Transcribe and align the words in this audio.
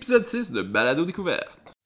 épisode 0.00 0.26
6 0.26 0.52
de 0.52 0.62
Balado 0.62 1.04
Découverte. 1.04 1.76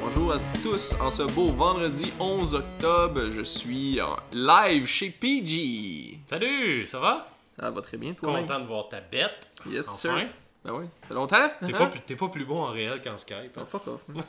Bonjour 0.00 0.32
à 0.32 0.38
tous, 0.62 0.94
en 1.00 1.10
ce 1.10 1.22
beau 1.22 1.50
vendredi 1.52 2.12
11 2.18 2.54
octobre, 2.54 3.30
je 3.30 3.42
suis 3.42 4.00
en 4.00 4.16
live 4.32 4.86
chez 4.86 5.10
PG. 5.10 6.18
Salut, 6.28 6.86
ça 6.86 6.98
va? 7.00 7.28
Ça 7.60 7.70
va 7.70 7.80
très 7.82 7.96
bien, 7.96 8.14
toi 8.14 8.38
Content 8.38 8.60
de 8.60 8.66
voir 8.66 8.88
ta 8.88 9.00
bête. 9.00 9.48
Yes, 9.68 9.88
Enfin. 9.88 10.18
sir. 10.20 10.28
Ben 10.68 10.74
oui, 10.74 10.84
ça 11.00 11.08
fait 11.08 11.14
longtemps? 11.14 11.50
T'es 11.66 11.72
pas, 11.72 11.86
plus- 11.86 12.00
t'es 12.02 12.14
pas 12.14 12.28
plus 12.28 12.44
bon 12.44 12.60
en 12.60 12.66
réel 12.72 13.00
qu'en 13.02 13.16
Skype. 13.16 13.52
Oh, 13.56 13.60
hein? 13.60 13.64
fuck 13.66 13.86
off. 13.88 14.02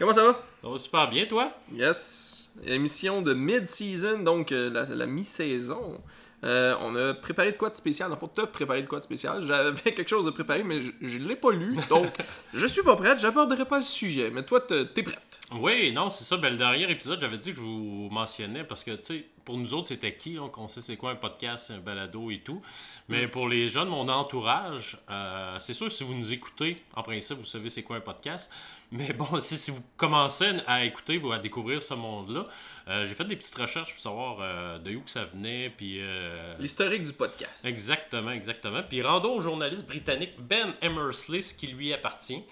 Comment 0.00 0.12
ça 0.12 0.24
va? 0.24 0.42
Ça 0.62 0.68
va 0.68 0.78
super 0.78 1.08
bien, 1.08 1.26
toi? 1.26 1.52
Yes. 1.72 2.50
Émission 2.66 3.22
de 3.22 3.34
mid-season, 3.34 4.18
donc 4.24 4.50
euh, 4.50 4.68
la, 4.68 4.84
la 4.96 5.06
mi-saison. 5.06 6.00
Euh, 6.44 6.74
on 6.80 6.96
a 6.96 7.14
préparé 7.14 7.52
de 7.52 7.56
quoi 7.56 7.70
de 7.70 7.76
spécial? 7.76 8.12
En 8.12 8.16
fait, 8.16 8.26
t'as 8.34 8.46
préparé 8.46 8.82
de 8.82 8.88
quoi 8.88 8.98
de 8.98 9.04
spécial? 9.04 9.44
J'avais 9.44 9.80
quelque 9.94 10.08
chose 10.08 10.24
de 10.24 10.30
préparé, 10.30 10.64
mais 10.64 10.82
je, 10.82 10.90
je 11.00 11.18
l'ai 11.18 11.36
pas 11.36 11.52
lu. 11.52 11.78
Donc, 11.88 12.08
je 12.52 12.66
suis 12.66 12.82
pas 12.82 12.96
prête. 12.96 13.20
J'aborderai 13.20 13.64
pas 13.64 13.76
le 13.78 13.84
sujet. 13.84 14.28
Mais 14.30 14.42
toi, 14.42 14.60
t'es 14.60 14.86
t'es 14.86 15.04
prête. 15.04 15.38
Oui, 15.52 15.92
non, 15.92 16.10
c'est 16.10 16.24
ça. 16.24 16.36
Ben, 16.36 16.50
le 16.50 16.56
dernier 16.56 16.90
épisode, 16.90 17.20
j'avais 17.20 17.38
dit 17.38 17.50
que 17.50 17.56
je 17.58 17.62
vous 17.62 18.08
mentionnais 18.10 18.64
parce 18.64 18.82
que, 18.82 18.90
tu 18.90 19.04
sais, 19.18 19.24
pour 19.44 19.56
nous 19.58 19.74
autres, 19.74 19.88
c'était 19.88 20.14
qui, 20.14 20.34
là, 20.34 20.48
qu'on 20.48 20.68
sait 20.68 20.80
c'est 20.80 20.96
quoi 20.96 21.10
un 21.12 21.16
podcast, 21.16 21.70
un 21.70 21.78
balado 21.78 22.30
et 22.30 22.38
tout. 22.40 22.62
Mais 23.08 23.26
pour 23.28 23.48
les 23.48 23.68
gens 23.68 23.84
de 23.84 23.90
mon 23.90 24.08
entourage, 24.08 24.98
euh, 25.10 25.58
c'est 25.58 25.72
sûr, 25.72 25.90
si 25.90 26.04
vous 26.04 26.14
nous 26.14 26.32
écoutez, 26.32 26.82
en 26.94 27.02
principe, 27.02 27.38
vous 27.38 27.44
savez 27.44 27.68
c'est 27.70 27.82
quoi 27.82 27.96
un 27.96 28.00
podcast. 28.00 28.52
Mais 28.90 29.12
bon, 29.12 29.26
si, 29.40 29.58
si 29.58 29.70
vous 29.70 29.82
commencez 29.96 30.50
à 30.66 30.84
écouter 30.84 31.18
ou 31.18 31.32
à 31.32 31.38
découvrir 31.38 31.82
ce 31.82 31.94
monde-là, 31.94 32.46
euh, 32.88 33.06
j'ai 33.06 33.14
fait 33.14 33.24
des 33.24 33.36
petites 33.36 33.56
recherches 33.56 33.92
pour 33.92 34.00
savoir 34.02 34.38
euh, 34.40 34.78
de 34.78 34.94
où 34.96 35.00
que 35.00 35.10
ça 35.10 35.24
venait, 35.24 35.70
puis... 35.70 35.98
euh, 36.00 36.54
L'historique 36.58 37.04
du 37.04 37.12
podcast. 37.12 37.64
Exactement, 37.64 38.30
exactement. 38.32 38.82
Puis 38.88 39.02
rendons 39.02 39.36
au 39.36 39.40
journaliste 39.40 39.86
britannique 39.86 40.32
Ben 40.38 40.74
Emmersley 40.82 41.42
ce 41.42 41.54
qui 41.54 41.68
lui 41.68 41.92
appartient. 41.92 42.42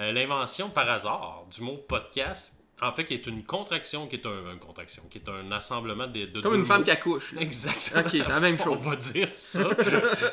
L'invention 0.00 0.70
par 0.70 0.88
hasard 0.88 1.42
du 1.52 1.60
mot 1.60 1.76
podcast, 1.88 2.57
en 2.80 2.92
fait, 2.92 3.04
qui 3.04 3.14
est 3.14 3.26
une 3.26 3.42
contraction, 3.44 4.06
qui 4.06 4.16
est 4.16 4.26
un, 4.26 4.52
une 4.52 4.58
contraction, 4.60 5.02
qui 5.10 5.18
est 5.18 5.28
un 5.28 5.50
assemblement 5.52 6.06
de, 6.06 6.26
de 6.26 6.40
Comme 6.40 6.52
deux 6.52 6.58
une 6.60 6.64
femme 6.64 6.84
qui 6.84 6.90
accouche. 6.90 7.32
là. 7.32 7.40
Exactement. 7.42 8.00
Ok, 8.02 8.08
c'est 8.12 8.28
la 8.28 8.40
même 8.40 8.54
On 8.60 8.64
chose. 8.64 8.78
va 8.82 8.96
dire 8.96 9.28
ça. 9.32 9.68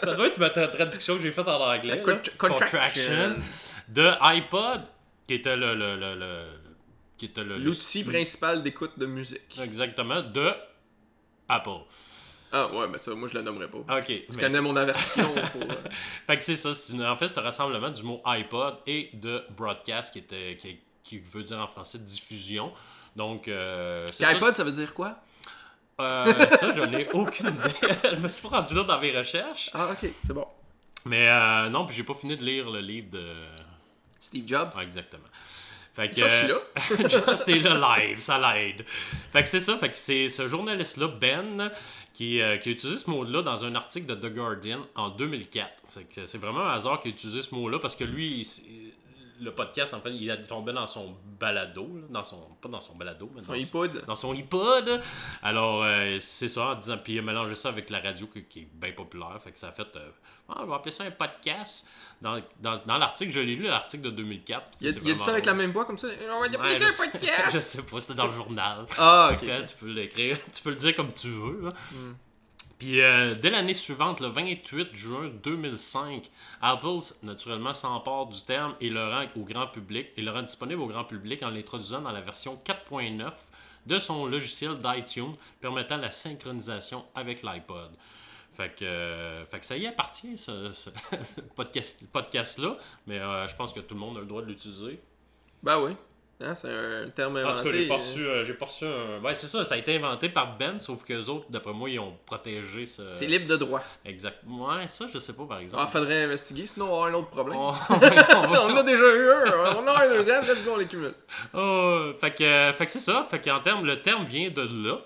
ça 0.04 0.14
doit 0.16 0.28
être 0.28 0.38
ma 0.38 0.50
tra- 0.50 0.70
traduction 0.72 1.16
que 1.18 1.22
j'ai 1.24 1.32
faite 1.32 1.48
en 1.48 1.60
anglais. 1.60 2.02
Con- 2.04 2.12
là. 2.12 2.20
contraction. 2.38 3.36
De 3.88 4.12
iPod, 4.22 4.82
qui 5.28 5.36
était 5.36 5.56
le, 5.58 5.74
le, 5.76 5.96
le, 5.96 6.16
le- 6.16 6.46
qui 7.18 7.26
était 7.28 7.44
L'outil 7.44 8.04
principal 8.04 8.62
d'écoute 8.62 8.92
de 8.98 9.06
musique. 9.06 9.42
Exactement, 9.62 10.22
de 10.22 10.52
Apple. 11.48 11.70
Ah 12.52 12.72
ouais, 12.74 12.88
mais 12.88 12.98
ça, 12.98 13.14
moi, 13.16 13.28
je 13.28 13.34
le 13.34 13.42
nommerais 13.42 13.68
pas. 13.70 13.98
Ok. 13.98 14.06
Tu 14.30 14.38
connais 14.40 14.62
mon 14.62 14.76
aversion 14.76 15.24
pour... 15.52 15.62
euh, 15.64 15.90
Fait 16.28 16.38
que 16.38 16.44
c'est 16.44 16.56
ça. 16.56 16.72
une- 16.94 17.04
en 17.06 17.18
fait, 17.18 17.28
c'est 17.28 17.40
un 17.40 17.44
rassemblement 17.44 17.90
du 17.90 18.04
mot 18.04 18.22
iPod 18.26 18.78
et 18.88 19.10
de 19.14 19.44
broadcast, 19.58 20.14
qui, 20.14 20.20
était, 20.20 20.56
qui, 20.58 20.80
qui 21.06 21.20
veut 21.20 21.44
dire 21.44 21.60
en 21.60 21.68
français 21.68 22.00
diffusion. 22.00 22.74
Donc, 23.16 23.48
euh, 23.48 24.06
c'est 24.12 24.26
ça. 24.26 24.32
iPod, 24.32 24.54
ça 24.56 24.66
veut 24.66 24.74
dire 24.74 24.94
quoi? 24.94 25.16
Euh, 26.02 26.26
ça, 26.58 26.74
je 26.76 26.82
n'ai 26.82 27.10
aucune 27.14 27.48
idée. 27.48 27.94
je 28.16 28.20
me 28.20 28.28
suis 28.28 28.42
pas 28.46 28.58
rendu 28.58 28.74
là 28.74 28.84
dans 28.84 29.00
mes 29.00 29.18
recherches. 29.18 29.70
Ah, 29.74 29.88
ok, 29.92 30.10
c'est 30.26 30.34
bon. 30.34 30.46
Mais 31.06 31.30
euh, 31.30 31.70
non, 31.70 31.86
puis 31.86 31.96
j'ai 31.96 32.04
pas 32.04 32.16
fini 32.16 32.36
de 32.36 32.44
lire 32.44 32.70
le 32.70 32.82
livre 32.82 33.12
de. 33.12 33.34
Steve 34.20 34.46
Jobs. 34.48 34.72
Ah, 34.76 34.84
exactement. 34.84 35.24
Fait 35.94 36.10
que, 36.10 36.20
Ça, 36.20 36.28
je 36.28 36.36
suis 36.36 36.48
là. 36.48 37.36
C'était 37.38 37.60
le 37.60 37.80
live, 37.80 38.20
ça 38.20 38.38
l'aide. 38.54 38.84
Fait 39.32 39.44
que 39.44 39.48
c'est 39.48 39.62
ça, 39.62 39.78
fait 39.78 39.90
que 39.92 39.96
c'est 39.96 40.28
ce 40.28 40.50
journaliste-là, 40.50 41.08
Ben, 41.08 41.72
qui, 42.12 42.42
euh, 42.42 42.58
qui 42.58 42.68
a 42.68 42.72
utilisé 42.74 43.00
ce 43.00 43.10
mot-là 43.10 43.42
dans 43.44 43.64
un 43.64 43.76
article 43.76 44.08
de 44.08 44.16
The 44.16 44.34
Guardian 44.34 44.80
en 44.96 45.10
2004. 45.10 45.70
Fait 45.88 46.04
que 46.04 46.26
c'est 46.26 46.38
vraiment 46.40 46.66
un 46.66 46.74
hasard 46.74 47.00
qu'il 47.00 47.12
a 47.12 47.14
utilisé 47.14 47.42
ce 47.42 47.56
mot-là 47.56 47.80
parce 47.80 47.96
que 47.96 48.04
lui, 48.04 48.42
il- 48.42 48.92
le 49.40 49.52
podcast, 49.54 49.94
en 49.94 50.02
fait, 50.02 50.12
il 50.12 50.30
a 50.32 50.38
tombé 50.38 50.72
dans 50.74 50.88
son 50.88 51.16
balado, 51.40 51.84
là, 51.96 52.08
dans 52.10 52.24
son, 52.24 52.40
pas 52.62 52.70
dans 52.70 52.82
son 52.82 52.96
balado, 52.96 53.30
mais 53.34 53.42
Son 53.42 53.54
dans 53.54 53.58
iPod. 53.58 54.06
dans 54.06 54.16
son 54.16 54.34
iPod. 54.34 55.02
Alors, 55.42 55.84
euh, 55.84 56.18
c'est 56.20 56.48
ça, 56.50 56.68
en 56.68 56.76
disant, 56.76 56.98
puis 56.98 57.14
il 57.14 57.20
a 57.20 57.22
mélangé 57.22 57.56
ça 57.56 57.70
avec 57.70 57.90
la 57.90 58.00
radio 58.00 58.28
qui, 58.28 58.44
qui 58.46 58.60
est 58.62 58.70
bien 58.74 58.92
populaire. 58.94 59.38
Fait 59.44 59.52
que 59.52 59.58
ça 59.60 59.70
a 59.70 59.72
fait, 59.72 59.88
euh, 59.96 60.10
ah, 60.50 60.60
on 60.62 60.66
va 60.66 60.76
appeler 60.76 60.92
ça 60.92 61.04
un 61.04 61.12
podcast. 61.12 61.90
Dans, 62.22 62.40
dans, 62.62 62.78
dans 62.86 62.98
l'article, 62.98 63.32
je 63.32 63.40
l'ai 63.40 63.56
lu, 63.56 63.64
l'article 63.64 64.04
de 64.04 64.10
2004. 64.12 64.70
puis 64.70 64.78
Il 64.82 64.88
a, 64.88 64.92
il 65.04 65.12
a 65.12 65.14
dit 65.16 65.20
ça 65.20 65.32
avec 65.32 65.46
la 65.46 65.54
même 65.54 65.72
voix 65.72 65.86
comme 65.86 65.98
ça? 65.98 66.08
On 66.32 66.40
va 66.40 66.46
c'est 66.48 66.80
je 66.80 66.84
un 66.84 67.10
podcast. 67.12 67.42
Je 67.54 67.58
sais 67.60 67.84
pas, 67.84 68.00
c'était 68.00 68.14
dans 68.14 68.28
le 68.28 68.34
journal. 68.34 68.86
Ah, 68.98 69.32
ok. 69.34 69.40
Tu 69.68 69.76
peux 69.80 69.88
l'écrire, 69.92 70.38
tu 70.54 70.62
peux 70.62 70.70
le 70.70 70.76
dire 70.76 70.96
comme 70.96 71.12
tu 71.14 71.28
veux. 71.28 71.62
là. 71.66 71.74
Hmm. 71.92 72.14
Puis 72.78 73.02
euh, 73.02 73.36
dès 73.36 73.50
l'année 73.50 73.74
suivante, 73.74 74.20
le 74.20 74.28
28 74.28 74.94
juin 74.94 75.32
2005, 75.44 76.30
Apple 76.62 77.00
naturellement 77.24 77.74
s'empare 77.74 78.28
du 78.28 78.42
terme 78.42 78.76
et 78.82 78.90
le 78.90 79.08
rend 79.08 79.26
au 79.38 79.44
grand 79.44 79.68
public 79.68 80.08
et 80.18 80.22
le 80.22 80.32
rend 80.32 80.42
disponible 80.42 80.82
au 80.82 80.88
grand 80.88 81.06
public 81.06 81.42
en 81.44 81.50
l'introduisant 81.50 82.02
dans 82.02 82.12
la 82.12 82.22
version 82.22 82.60
4.9 82.66 83.32
de 83.86 83.98
son 83.98 84.26
logiciel 84.26 84.78
d'iTunes 84.78 85.36
permettant 85.62 85.98
la 85.98 86.12
synchronisation 86.12 87.06
avec 87.16 87.44
l'iPod. 87.44 87.92
Fait 88.52 88.74
que, 88.74 88.86
euh, 88.86 89.62
ça 89.62 89.78
y 89.78 89.86
appartient, 89.86 90.38
ce, 90.38 90.72
ce 90.72 90.90
podcast, 91.56 92.08
podcast-là, 92.12 92.78
mais 93.06 93.20
euh, 93.20 93.48
je 93.48 93.56
pense 93.56 93.74
que 93.74 93.82
tout 93.82 93.96
le 93.96 94.00
monde 94.00 94.18
a 94.18 94.22
le 94.22 94.26
droit 94.26 94.42
de 94.42 94.48
l'utiliser. 94.48 95.00
Ben 95.62 95.80
oui. 95.82 95.92
Hein, 96.42 96.54
c'est 96.54 96.70
un 96.70 97.10
terme 97.12 97.38
En 97.38 97.44
tout 97.44 97.48
inventé. 97.48 97.64
cas, 97.72 97.78
j'ai 97.78 97.88
pas 97.88 97.94
euh, 97.94 97.98
reçu, 97.98 98.26
euh, 98.28 98.44
j'ai 98.44 98.54
pas 98.56 98.66
reçu 98.66 98.84
un. 98.86 99.22
Ouais, 99.24 99.34
c'est 99.34 99.48
ça, 99.48 99.64
ça 99.64 99.76
a 99.76 99.78
été 99.78 99.96
inventé 99.96 100.28
par 100.28 100.58
Ben, 100.58 100.80
sauf 100.82 101.06
que 101.06 101.14
les 101.14 101.30
autres, 101.30 101.46
d'après 101.50 101.72
moi, 101.72 101.90
ils 101.90 101.98
ont 101.98 102.14
protégé 102.26 102.86
ce. 102.86 103.10
C'est 103.12 103.26
libre 103.28 103.48
de 103.48 103.56
droit. 103.56 103.82
Exact. 104.04 104.40
Ouais, 104.46 104.86
ça, 104.90 105.06
je 105.14 105.18
sais 105.18 105.34
pas, 105.34 105.46
par 105.46 105.60
exemple. 105.60 105.82
Ah, 105.82 105.88
faudrait 105.88 106.24
investiguer, 106.26 106.66
sinon 106.66 106.88
on 106.88 106.90
va 106.90 106.94
avoir 106.96 107.08
un 107.08 107.14
autre 107.14 107.30
problème. 107.30 107.58
On- 107.60 108.72
on 108.74 108.76
a 108.76 108.84
déjà 108.84 109.16
eu 109.16 109.30
un, 109.32 109.76
on 109.78 109.88
a 109.88 110.04
un 110.06 110.10
deuxième, 110.10 110.44
let's 110.46 110.62
go, 110.66 110.72
on 110.74 110.78
les 110.78 110.88
cumule. 110.88 111.14
Oh, 111.54 112.12
fait 112.20 112.36
que, 112.36 112.74
fait 112.78 112.86
que 112.86 112.92
c'est 112.92 113.00
ça. 113.00 113.26
Fait 113.32 113.40
qu'en 113.40 113.62
termes, 113.62 113.86
le 113.86 114.02
terme 114.02 114.26
vient 114.26 114.50
de 114.50 114.62
là. 114.90 114.98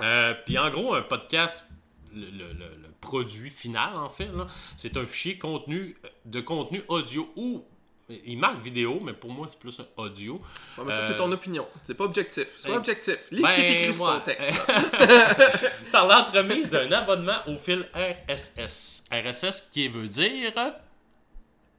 Euh, 0.00 0.34
Puis 0.44 0.58
en 0.58 0.70
gros, 0.70 0.94
un 0.94 1.02
podcast, 1.02 1.68
le, 2.14 2.26
le- 2.26 2.52
le- 2.52 2.76
le 2.82 2.88
produit 3.00 3.50
final, 3.50 3.96
en 3.96 4.08
fait, 4.10 4.28
c'est 4.76 4.96
un 4.96 5.06
fichier 5.06 5.38
contenu 5.38 5.96
de 6.24 6.40
contenu 6.40 6.82
audio 6.88 7.28
ou. 7.36 7.64
Il 8.08 8.38
marque 8.38 8.60
vidéo, 8.62 9.00
mais 9.02 9.12
pour 9.14 9.32
moi, 9.32 9.48
c'est 9.50 9.58
plus 9.58 9.80
audio. 9.96 10.34
Ouais, 10.78 10.84
mais 10.86 10.92
ça, 10.92 10.98
Euh, 10.98 11.08
c'est 11.08 11.16
ton 11.16 11.30
opinion. 11.32 11.66
C'est 11.82 11.94
pas 11.94 12.04
objectif. 12.04 12.46
Ben, 12.64 12.76
objectif. 12.76 13.16
Lis 13.32 13.42
ce 13.44 13.54
qui 13.54 13.60
est 13.62 13.72
écrit 13.72 13.94
sur 13.94 14.06
ton 14.06 14.20
texte. 14.20 14.52
Par 15.92 16.06
l'entremise 16.06 16.70
d'un 16.70 16.90
abonnement 16.92 17.38
au 17.48 17.56
fil 17.56 17.88
RSS. 17.94 19.04
RSS 19.10 19.70
qui 19.72 19.88
veut 19.88 20.06
dire 20.08 20.52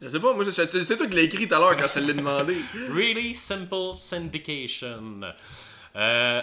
Je 0.01 0.07
sais 0.09 0.19
pas, 0.19 0.33
moi, 0.33 0.43
c'est 0.51 0.97
toi 0.97 1.07
qui 1.07 1.15
l'as 1.15 1.21
écrit 1.21 1.47
tout 1.47 1.55
à 1.55 1.59
l'heure 1.59 1.77
quand 1.77 1.87
je 1.87 1.93
te 1.93 1.99
l'ai 1.99 2.13
demandé. 2.13 2.57
Really 2.93 3.33
Simple 3.33 3.95
Syndication. 3.95 5.21
Euh, 5.95 6.41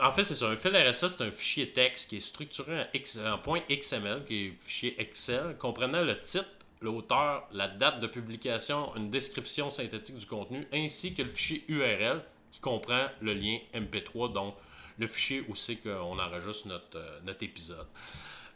en 0.00 0.10
fait, 0.12 0.24
c'est 0.24 0.34
ça. 0.34 0.46
Un 0.48 0.56
fil 0.56 0.76
RSS, 0.76 1.16
c'est 1.18 1.24
un 1.24 1.30
fichier 1.30 1.70
texte 1.72 2.08
qui 2.10 2.16
est 2.16 2.20
structuré 2.20 2.80
en, 2.80 2.86
X- 2.94 3.18
en 3.24 3.38
point 3.38 3.60
XML, 3.70 4.24
qui 4.26 4.46
est 4.46 4.48
un 4.50 4.54
fichier 4.64 4.96
Excel, 5.00 5.56
comprenant 5.58 6.02
le 6.02 6.20
titre, 6.22 6.46
l'auteur, 6.82 7.48
la 7.52 7.68
date 7.68 8.00
de 8.00 8.06
publication, 8.06 8.94
une 8.96 9.10
description 9.10 9.70
synthétique 9.70 10.16
du 10.18 10.26
contenu, 10.26 10.66
ainsi 10.72 11.14
que 11.14 11.22
le 11.22 11.28
fichier 11.28 11.64
URL 11.68 12.22
qui 12.50 12.60
comprend 12.60 13.06
le 13.20 13.34
lien 13.34 13.58
MP3, 13.74 14.32
donc 14.32 14.54
le 14.98 15.06
fichier 15.06 15.44
où 15.48 15.54
c'est 15.54 15.76
qu'on 15.76 16.18
enregistre 16.18 16.68
notre, 16.68 16.96
euh, 16.98 17.18
notre 17.24 17.42
épisode. 17.42 17.86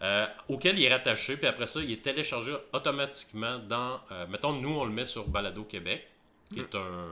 Euh, 0.03 0.27
auquel 0.51 0.79
il 0.79 0.85
est 0.85 0.93
rattaché, 0.93 1.39
puis 1.39 1.47
après 1.47 1.67
ça, 1.67 1.81
il 1.81 1.91
est 1.91 2.03
téléchargé 2.03 2.55
automatiquement 2.75 3.59
dans. 3.61 3.99
euh, 4.13 4.27
mettons, 4.29 4.53
nous, 4.53 4.69
on 4.79 4.85
le 4.85 4.91
met 4.93 5.07
sur 5.07 5.27
Balado 5.29 5.65
Québec, 5.65 6.07
qui 6.53 6.61
est 6.61 6.75
un. 6.75 7.09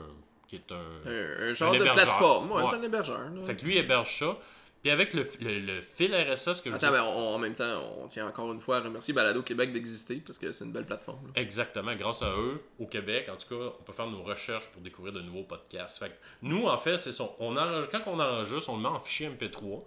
Qui 0.47 0.57
est 0.57 0.71
un 0.73 1.53
genre 1.55 1.73
Un 1.73 1.79
de 1.79 1.85
plateforme. 1.85 2.53
Ouais, 2.53 2.63
Ouais. 2.63 2.69
c'est 2.71 2.77
un 2.77 2.83
hébergeur. 2.83 3.19
là. 3.31 3.45
fait 3.47 3.57
que 3.57 3.65
lui 3.65 3.79
héberge 3.79 4.19
ça. 4.19 4.37
Puis 4.85 4.91
avec 4.91 5.15
le, 5.15 5.27
le- 5.41 5.61
le 5.61 5.81
fil 5.81 6.15
RSS 6.15 6.61
que 6.61 6.69
je 6.71 6.75
Attends, 6.77 6.91
ben, 6.91 7.03
on- 7.03 7.35
en 7.35 7.39
même 7.39 7.55
temps, 7.55 7.81
on 8.03 8.07
tient 8.07 8.27
encore 8.29 8.53
une 8.53 8.61
fois 8.61 8.77
à 8.77 8.81
remercier 8.83 9.15
Balado 9.15 9.41
Québec 9.43 9.73
d'exister 9.73 10.17
parce 10.17 10.37
que 10.39 10.53
c'est 10.53 10.67
une 10.67 10.73
belle 10.73 10.85
plateforme. 10.85 11.27
là. 11.35 11.41
Exactement, 11.41 11.95
grâce 11.95 12.21
à 12.21 12.29
eux, 12.37 12.63
au 12.79 12.85
Québec, 12.87 13.31
en 13.33 13.37
tout 13.37 13.49
cas, 13.59 13.73
on 13.81 13.83
peut 13.83 13.95
faire 13.95 14.09
nos 14.09 14.23
recherches 14.23 14.69
pour 14.69 14.83
découvrir 14.83 15.15
de 15.15 15.23
nouveaux 15.23 15.45
podcasts. 15.45 15.99
Fait 15.99 16.11
que 16.11 16.15
nous, 16.43 16.67
en 16.67 16.77
fait, 16.77 16.99
c'est 16.99 17.13
ça. 17.13 17.25
On 17.39 17.57
enregistre, 17.57 17.99
quand 17.99 18.11
on 18.13 18.21
enregistre, 18.21 18.69
on 18.69 18.77
le 18.77 18.83
met 18.83 18.89
en 18.89 19.01
fichier 19.01 19.31
MP3 19.31 19.83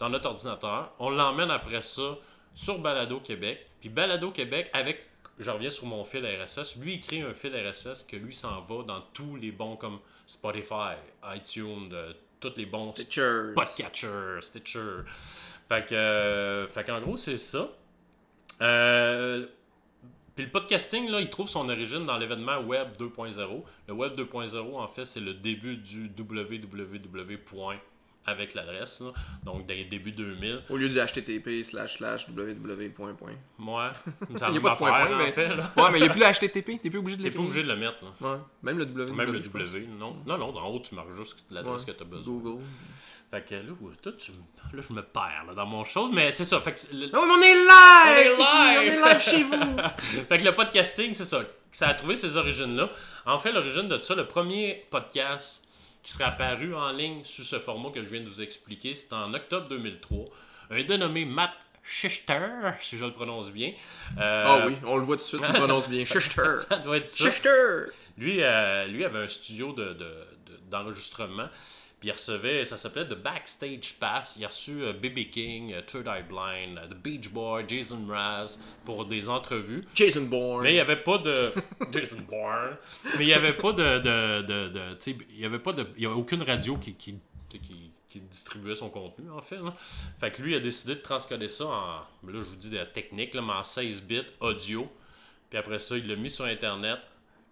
dans 0.00 0.08
notre 0.10 0.26
ordinateur. 0.28 0.92
On 0.98 1.10
l'emmène 1.10 1.52
après 1.52 1.80
ça 1.82 2.18
sur 2.52 2.80
Balado 2.80 3.20
Québec. 3.20 3.64
Puis 3.80 3.90
Balado 3.90 4.32
Québec, 4.32 4.68
avec, 4.72 5.06
je 5.38 5.50
reviens 5.50 5.70
sur 5.70 5.86
mon 5.86 6.04
fil 6.04 6.24
RSS, 6.26 6.76
lui, 6.76 6.94
il 6.94 7.00
crée 7.00 7.22
un 7.22 7.34
fil 7.34 7.54
RSS 7.54 8.04
que 8.04 8.16
lui 8.16 8.34
s'en 8.34 8.62
va 8.62 8.82
dans 8.84 9.00
tous 9.12 9.36
les 9.36 9.52
bons 9.52 9.76
comme 9.76 9.98
Spotify, 10.26 10.96
iTunes, 11.34 11.90
euh, 11.92 12.12
tous 12.40 12.52
les 12.56 12.66
bons 12.66 12.92
Stitcher. 12.92 13.52
Podcatcher, 13.54 14.38
Stitcher. 14.40 15.00
Fait 15.68 15.84
que, 15.86 15.94
euh, 15.94 16.66
fait 16.68 16.84
qu'en 16.84 17.00
gros, 17.00 17.16
c'est 17.16 17.38
ça. 17.38 17.68
Euh, 18.62 19.46
Puis 20.34 20.44
le 20.44 20.50
podcasting, 20.50 21.10
là, 21.10 21.20
il 21.20 21.30
trouve 21.30 21.48
son 21.48 21.68
origine 21.68 22.04
dans 22.04 22.18
l'événement 22.18 22.58
Web 22.60 22.96
2.0. 22.98 23.64
Le 23.88 23.94
Web 23.94 24.12
2.0, 24.14 24.76
en 24.76 24.88
fait, 24.88 25.04
c'est 25.04 25.20
le 25.20 25.34
début 25.34 25.76
du 25.76 26.10
www. 26.16 27.38
Avec 28.26 28.54
l'adresse, 28.54 29.02
donc 29.44 29.66
des 29.66 29.84
début 29.84 30.12
2000. 30.12 30.62
Au 30.68 30.76
lieu 30.76 30.88
du 30.88 30.96
HTTP 30.98 31.62
slash 31.64 31.98
slash 31.98 32.28
www. 32.28 32.88
point, 32.90 33.14
point. 33.14 33.32
Ouais, 33.58 33.90
ça 34.38 34.46
Il 34.48 34.54
y 34.54 34.58
a 34.58 34.60
pas 34.60 34.70
de 34.72 34.76
point, 34.76 34.90
point, 35.06 35.14
en 35.14 35.18
mais- 35.18 35.32
fait, 35.32 35.48
là. 35.48 35.72
Ouais, 35.76 35.90
mais 35.92 35.98
il 35.98 36.02
n'y 36.02 36.08
a 36.08 36.10
plus 36.10 36.20
le 36.20 36.26
HTTP, 36.48 36.80
t'es 36.82 36.90
plus 36.90 36.98
obligé 36.98 37.16
de 37.16 37.22
T'es 37.22 37.30
pas 37.30 37.40
obligé 37.40 37.62
de 37.62 37.68
le 37.68 37.76
mettre, 37.76 37.98
là. 38.02 38.28
Ouais. 38.32 38.38
Même 38.62 38.78
le 38.78 38.84
www. 38.84 39.12
Même 39.12 39.32
le. 39.32 39.40
W, 39.40 39.86
non. 39.98 40.16
Non, 40.26 40.38
non, 40.38 40.56
en 40.56 40.68
haut, 40.68 40.80
tu 40.80 40.94
marques 40.94 41.14
juste 41.16 41.44
l'adresse 41.50 41.84
Ouais. 41.86 41.92
que 41.92 41.98
tu 41.98 42.02
as 42.02 42.06
besoin. 42.06 42.34
Google. 42.34 42.62
Fait 43.30 43.44
que 43.44 43.54
là, 43.56 43.62
toi, 44.02 44.12
tu... 44.16 44.30
là, 44.72 44.82
je 44.88 44.92
me 44.92 45.02
perds 45.02 45.44
là, 45.48 45.54
dans 45.54 45.66
mon 45.66 45.82
show, 45.82 46.08
mais 46.08 46.30
c'est 46.30 46.44
ça. 46.44 46.60
Fait 46.60 46.72
que, 46.74 46.94
le- 46.94 47.08
mais 47.08 47.18
on 47.18 47.42
est 47.42 47.54
live! 47.54 48.36
On 48.38 48.42
est 48.42 48.84
live! 48.84 49.02
On 49.02 49.08
est 49.08 49.12
live 49.12 49.20
chez 49.22 49.42
vous! 49.42 50.22
fait 50.28 50.38
que 50.38 50.44
le 50.44 50.52
podcasting, 50.52 51.12
c'est 51.12 51.24
ça. 51.24 51.40
Ça 51.72 51.88
a 51.88 51.94
trouvé 51.94 52.14
ses 52.16 52.36
origines-là. 52.36 52.88
En 53.26 53.38
fait, 53.38 53.50
l'origine 53.52 53.88
de 53.88 54.00
ça, 54.00 54.14
le 54.14 54.26
premier 54.26 54.86
podcast 54.90 55.65
qui 56.06 56.12
serait 56.12 56.24
apparu 56.24 56.72
en 56.74 56.92
ligne 56.92 57.22
sous 57.24 57.42
ce 57.42 57.58
format 57.58 57.90
que 57.90 58.00
je 58.00 58.08
viens 58.08 58.20
de 58.20 58.28
vous 58.28 58.40
expliquer, 58.40 58.94
c'était 58.94 59.14
en 59.14 59.34
octobre 59.34 59.66
2003. 59.68 60.24
Un 60.70 60.82
dénommé 60.84 61.24
Matt 61.24 61.50
Schichter, 61.82 62.46
si 62.80 62.96
je 62.96 63.04
le 63.04 63.12
prononce 63.12 63.50
bien. 63.50 63.72
Euh, 64.18 64.44
Ah 64.46 64.66
oui, 64.66 64.76
on 64.84 64.96
le 64.98 65.02
voit 65.04 65.16
tout 65.16 65.22
de 65.22 65.26
suite, 65.26 65.42
tu 65.44 65.52
le 65.52 65.58
prononces 65.58 65.88
bien. 65.88 66.04
Schuster! 66.04 66.56
Ça 66.68 66.76
doit 66.76 66.98
être 66.98 67.10
ça. 67.10 67.24
Schuster! 67.28 67.86
Lui, 68.18 68.38
euh, 68.40 68.86
lui 68.86 69.04
avait 69.04 69.18
un 69.24 69.28
studio 69.28 69.72
de- 69.72 69.96
d'enregistrement. 70.70 71.48
Puis 71.98 72.10
il 72.10 72.12
recevait, 72.12 72.66
ça 72.66 72.76
s'appelait 72.76 73.06
The 73.06 73.14
Backstage 73.14 73.94
Pass. 73.98 74.36
Il 74.38 74.44
a 74.44 74.48
reçu 74.48 74.82
euh, 74.82 74.92
B.B. 74.92 75.30
King, 75.30 75.72
euh, 75.72 75.80
Third 75.80 76.06
Eye 76.06 76.24
Blind, 76.28 76.76
euh, 76.78 76.88
The 76.88 76.94
Beach 76.94 77.30
Boy, 77.30 77.64
Jason 77.66 77.96
Mraz 77.96 78.58
pour 78.84 79.06
des 79.06 79.30
entrevues. 79.30 79.82
Jason 79.94 80.24
Bourne. 80.24 80.62
Mais 80.62 80.72
il 80.72 80.74
n'y 80.74 80.80
avait 80.80 81.02
pas 81.02 81.16
de. 81.16 81.52
Jason 81.92 82.18
Bourne. 82.28 82.76
Mais 83.16 83.24
il 83.24 83.26
n'y 83.28 83.32
avait 83.32 83.54
pas 83.54 83.72
de. 83.72 83.98
de, 84.00 84.42
de, 84.42 84.68
de- 84.68 84.94
tu 84.96 85.12
sais, 85.12 85.18
il 85.30 85.40
y 85.40 85.46
avait 85.46 85.58
pas 85.58 85.72
de. 85.72 85.86
Il 85.96 86.02
y 86.02 86.06
avait 86.06 86.14
aucune 86.14 86.42
radio 86.42 86.76
qui, 86.76 86.92
qui, 86.96 87.14
qui, 87.48 87.90
qui 88.10 88.20
distribuait 88.20 88.74
son 88.74 88.90
contenu, 88.90 89.30
en 89.30 89.40
fait. 89.40 89.56
là. 89.56 89.74
Fait 90.20 90.30
que 90.30 90.42
lui, 90.42 90.52
il 90.52 90.56
a 90.56 90.60
décidé 90.60 90.96
de 90.96 91.00
transcoder 91.00 91.48
ça 91.48 91.64
en. 91.64 91.96
Là, 92.00 92.04
je 92.34 92.38
vous 92.40 92.56
dis 92.56 92.68
de 92.68 92.76
la 92.76 92.84
technique, 92.84 93.32
là, 93.32 93.40
mais 93.40 93.54
en 93.54 93.62
16 93.62 94.02
bits 94.06 94.20
audio. 94.40 94.86
Puis 95.48 95.58
après 95.58 95.78
ça, 95.78 95.96
il 95.96 96.06
l'a 96.06 96.16
mis 96.16 96.28
sur 96.28 96.44
Internet. 96.44 96.98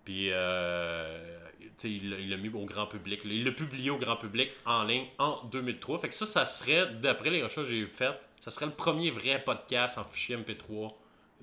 Puis. 0.05 0.29
euh, 0.33 1.39
il 1.83 2.11
l'a- 2.31 2.37
mis 2.37 2.49
au 2.51 2.65
grand 2.65 2.87
public. 2.87 3.25
là. 3.25 3.31
Il 3.33 3.45
l'a 3.45 3.53
publié 3.53 3.91
au 3.91 3.99
grand 3.99 4.17
public 4.17 4.51
en 4.65 4.85
ligne 4.85 5.07
en 5.19 5.43
2003. 5.45 5.99
Fait 5.99 6.09
que 6.09 6.15
ça, 6.15 6.27
ça 6.27 6.47
serait, 6.47 6.95
d'après 7.03 7.31
les 7.31 7.43
recherches 7.43 7.67
que 7.67 7.73
j'ai 7.73 7.87
faites, 7.87 8.19
ça 8.41 8.51
serait 8.51 8.67
le 8.67 8.73
premier 8.73 9.11
vrai 9.11 9.43
podcast 9.45 9.99
en 9.99 10.05
fichier 10.05 10.37
MP3 10.37 10.93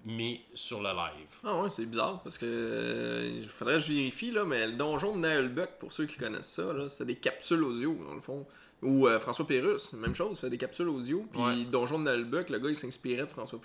mis 0.05 0.41
sur 0.55 0.81
le 0.81 0.89
live. 0.89 1.27
Ah 1.43 1.61
ouais, 1.61 1.69
c'est 1.69 1.85
bizarre 1.85 2.21
parce 2.23 2.37
que. 2.37 2.45
euh, 2.47 3.39
Il 3.43 3.49
faudrait 3.49 3.75
que 3.75 3.81
je 3.81 3.93
vérifie, 3.93 4.31
là, 4.31 4.45
mais 4.45 4.65
le 4.67 4.73
donjon 4.73 5.15
de 5.15 5.19
Naelbuck, 5.21 5.77
pour 5.79 5.93
ceux 5.93 6.05
qui 6.05 6.17
connaissent 6.17 6.53
ça, 6.53 6.73
là, 6.73 6.87
c'était 6.89 7.05
des 7.05 7.15
capsules 7.17 7.63
audio, 7.63 7.93
dans 8.07 8.15
le 8.15 8.21
fond. 8.21 8.45
Ou 8.81 9.07
euh, 9.07 9.19
François 9.19 9.45
Pérusse, 9.45 9.93
même 9.93 10.15
chose, 10.15 10.37
il 10.37 10.41
fait 10.41 10.49
des 10.49 10.57
capsules 10.57 10.89
audio. 10.89 11.23
Puis 11.31 11.39
Ouais. 11.39 11.63
Donjon 11.65 11.99
de 11.99 12.05
Naelbuck, 12.05 12.49
le 12.49 12.57
gars, 12.57 12.69
il 12.69 12.75
s'inspirait 12.75 13.27
de 13.27 13.29
François 13.31 13.59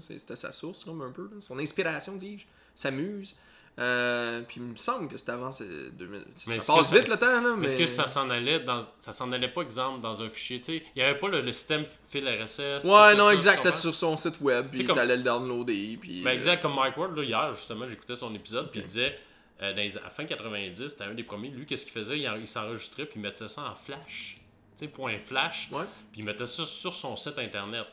c'est- 0.00 0.18
c'était 0.18 0.36
sa 0.36 0.50
source, 0.50 0.86
un 1.04 1.12
peu. 1.12 1.24
là. 1.24 1.40
Son 1.40 1.58
inspiration, 1.58 2.16
dis-je. 2.16 2.46
Sa 2.74 2.90
muse. 2.90 3.34
Euh, 3.78 4.42
puis 4.46 4.56
il 4.60 4.64
me 4.64 4.76
semble 4.76 5.08
que 5.08 5.16
c'était 5.16 5.32
avant 5.32 5.50
c'est 5.50 5.64
2000. 5.96 6.24
Mais 6.46 6.60
ça 6.60 6.74
passe 6.74 6.88
ça- 6.90 6.94
vite 6.98 7.08
le 7.08 7.16
temps, 7.16 7.40
là, 7.40 7.54
mais. 7.56 7.64
Est-ce 7.64 7.76
que 7.78 7.86
ça 7.86 8.06
s'en 8.06 8.28
allait 8.28 8.60
dans 8.60 8.80
ça 8.98 9.12
s'en 9.12 9.32
allait 9.32 9.48
pas 9.48 9.62
exemple 9.62 10.02
dans 10.02 10.20
un 10.22 10.28
fichier 10.28 10.60
tu 10.60 10.74
sais 10.78 10.82
il 10.94 11.00
y 11.00 11.02
avait 11.02 11.18
pas 11.18 11.28
le, 11.28 11.40
le 11.40 11.52
système 11.54 11.84
fil 12.10 12.28
RSS 12.28 12.84
Ouais, 12.84 13.14
non, 13.14 13.30
exact, 13.30 13.58
c'était 13.60 13.74
sur 13.74 13.94
son 13.94 14.16
site 14.18 14.40
web, 14.42 14.66
puis 14.70 14.84
comme- 14.84 14.96
t'allais 14.96 15.16
le 15.16 15.22
downloader, 15.22 15.96
puis... 15.98 16.22
Ben, 16.22 16.30
euh, 16.30 16.34
exact 16.34 16.60
comme 16.60 16.74
Mike 16.74 16.98
Ward 16.98 17.16
là, 17.16 17.22
hier 17.24 17.54
justement 17.54 17.88
j'écoutais 17.88 18.14
son 18.14 18.34
épisode 18.34 18.70
puis 18.70 18.80
il 18.80 18.84
disait 18.86 19.18
euh, 19.62 19.70
dans 19.72 19.78
les, 19.80 19.96
à 19.96 20.10
fin 20.10 20.26
90 20.26 20.88
c'était 20.88 21.04
un 21.04 21.14
des 21.14 21.22
premiers 21.24 21.48
lui 21.48 21.64
qu'est-ce 21.64 21.84
qu'il 21.86 21.94
faisait 21.94 22.18
il, 22.18 22.28
en- 22.28 22.36
il 22.36 22.46
s'enregistrait 22.48 23.06
puis 23.06 23.14
il 23.20 23.22
mettait 23.22 23.48
ça 23.48 23.62
en 23.70 23.74
flash 23.74 24.36
tu 24.76 24.84
sais 24.84 24.88
point 24.88 25.18
flash 25.18 25.70
Ouais. 25.72 25.84
puis 26.12 26.20
il 26.20 26.24
mettait 26.26 26.44
ça 26.44 26.66
sur 26.66 26.92
son 26.92 27.16
site 27.16 27.38
internet 27.38 27.86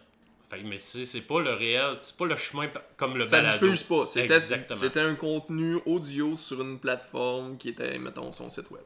fait, 0.50 0.64
mais 0.64 0.78
c'est 0.80 1.06
c'est 1.06 1.22
pas 1.22 1.40
le 1.42 1.54
réel 1.54 1.98
c'est 2.00 2.16
pas 2.18 2.26
le 2.26 2.36
chemin 2.36 2.68
comme 2.98 3.18
le 3.18 3.26
Ça 3.26 3.42
balado 3.42 3.60
diffuse 3.70 3.84
pas. 3.84 4.06
C'était, 4.08 5.00
un 5.02 5.16
contenu 5.16 5.80
audio 5.86 6.36
sur 6.36 6.62
une 6.62 6.80
plateforme 6.80 7.58
qui 7.58 7.70
était, 7.70 7.98
mettons, 8.00 8.32
son 8.32 8.50
site 8.50 8.70
web. 8.72 8.82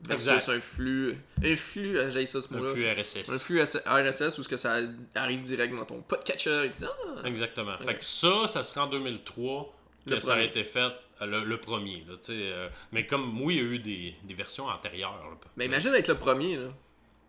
Versus 0.00 0.28
Exact. 0.28 0.48
un 0.56 0.60
flux. 0.60 1.16
Un 1.44 1.56
flux, 1.56 1.98
euh, 1.98 2.08
j'ai 2.10 2.24
ça 2.26 2.40
ce 2.40 2.54
un 2.54 2.72
flux 2.72 2.88
RSS 2.88 3.30
Un 3.30 3.38
flux 3.40 3.60
RSS 3.60 4.38
où 4.38 4.42
ce 4.44 4.48
que 4.48 4.56
ça 4.56 4.76
arrive 5.16 5.42
direct 5.42 5.74
dans 5.74 5.84
ton 5.84 6.02
podcatcher 6.02 6.66
et 6.66 6.70
Ah! 6.84 7.26
Exactement. 7.26 7.76
Fait 7.84 7.96
que 7.96 8.04
ça, 8.04 8.46
ça 8.46 8.62
serait 8.62 8.82
en 8.82 8.86
2003 8.86 9.74
que 10.06 10.14
Le 10.14 10.20
ça 10.20 10.32
premier. 10.32 10.44
été 10.44 10.62
fait, 10.62 10.92
euh, 11.20 11.26
le, 11.26 11.42
le 11.42 11.56
premier. 11.58 12.04
Là, 12.08 12.14
tu 12.22 12.32
sais, 12.32 12.32
euh, 12.34 12.68
mais 12.92 13.06
comme, 13.06 13.40
oui, 13.42 13.56
il 13.56 13.58
y 13.64 13.66
a 13.66 13.70
eu 13.72 13.78
des, 13.80 14.14
des 14.22 14.34
versions 14.34 14.66
antérieures. 14.68 15.10
là. 15.20 15.36
Mais 15.56 15.66
imagine 15.66 15.90
avec 15.90 16.06
le 16.06 16.14
premier, 16.14 16.56
là. 16.56 16.68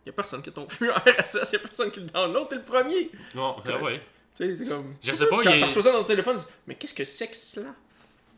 Y 0.06 0.10
a 0.10 0.12
personne 0.12 0.42
qui 0.42 0.48
a 0.48 0.52
ton 0.52 0.68
flux 0.68 0.90
RSS, 0.90 1.52
y 1.52 1.56
a 1.56 1.58
personne 1.58 1.90
qui 1.90 2.00
le 2.00 2.06
download, 2.06 2.48
t'es 2.48 2.56
le 2.56 2.62
premier! 2.62 3.10
Non, 3.34 3.56
ah 3.64 3.82
ouais. 3.82 4.00
Tu 4.34 4.46
sais, 4.46 4.54
c'est 4.54 4.66
comme. 4.66 4.94
Je 5.02 5.12
sais 5.12 5.26
pas, 5.28 5.42
Quand 5.42 5.50
il 5.50 5.58
tu 5.58 5.64
reçois 5.64 5.82
ça 5.82 5.92
dans 5.92 5.98
ton 5.98 6.04
téléphone, 6.04 6.36
tu 6.36 6.42
dis 6.44 6.48
Mais 6.66 6.74
qu'est-ce 6.76 6.94
que 6.94 7.04
c'est 7.04 7.28
que 7.28 7.36
cela? 7.36 7.74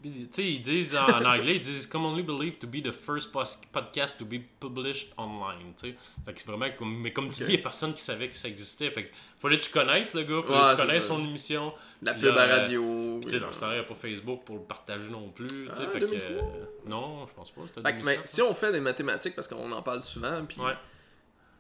Tu 0.03 0.11
sais, 0.33 0.43
ils 0.45 0.61
disent 0.61 0.97
en, 0.97 1.05
en 1.07 1.25
anglais, 1.37 1.55
ils 1.57 1.61
disent 1.61 1.87
commonly 1.87 2.25
believed 2.25 2.59
to 2.59 2.67
be 2.67 2.83
the 2.83 2.91
first 2.91 3.31
podcast 3.73 4.19
to 4.19 4.25
be 4.25 4.41
published 4.59 5.13
online. 5.17 5.75
Tu 5.81 5.91
sais, 5.91 5.95
fait 6.27 6.33
que 6.33 6.41
c'est 6.41 6.47
vraiment 6.49 6.67
comme, 6.77 6.99
mais 6.99 7.13
comme 7.13 7.31
tu 7.31 7.45
dis, 7.45 7.53
il 7.53 7.57
y 7.57 7.61
a 7.61 7.63
personne 7.63 7.95
qui 7.95 8.03
savait 8.03 8.29
que 8.29 8.35
ça 8.35 8.49
existait. 8.49 8.91
Fait 8.91 9.05
que 9.05 9.11
fallait 9.39 9.61
que 9.61 9.65
tu 9.65 9.71
connaisses 9.71 10.13
le 10.15 10.23
gars, 10.25 10.43
fallait 10.43 10.59
Ouais, 10.61 10.75
que 10.75 10.81
tu 10.81 10.87
connaisses 10.89 11.03
ça. 11.05 11.09
son 11.11 11.21
émission. 11.25 11.73
La 12.03 12.15
pub 12.15 12.37
à 12.37 12.41
euh, 12.49 12.57
radio. 12.57 13.21
Tu 13.23 13.31
sais, 13.31 13.39
dans 13.39 13.53
ce 13.53 13.61
temps-là, 13.61 13.75
il 13.75 13.79
n'y 13.79 13.85
a 13.85 13.89
pas 13.89 13.95
Facebook 13.95 14.41
pour 14.45 14.57
le 14.57 14.63
partager 14.63 15.09
non 15.09 15.29
plus. 15.29 15.47
tu 15.47 15.67
sais, 15.77 15.83
Ah, 15.87 15.91
fait 15.93 16.01
que, 16.01 16.07
2003? 16.07 16.29
euh, 16.31 16.65
non, 16.87 17.25
je 17.29 17.35
pense 17.35 17.51
pas. 17.53 17.61
Fait 17.73 17.81
que, 17.83 17.91
2007, 17.91 18.05
mais 18.05 18.27
si 18.27 18.43
on 18.43 18.55
fait 18.55 18.73
des 18.73 18.81
mathématiques, 18.81 19.37
parce 19.37 19.47
qu'on 19.47 19.71
en 19.71 19.83
parle 19.83 20.03
souvent, 20.03 20.45
puis 20.47 20.59
Ouais. 20.61 20.73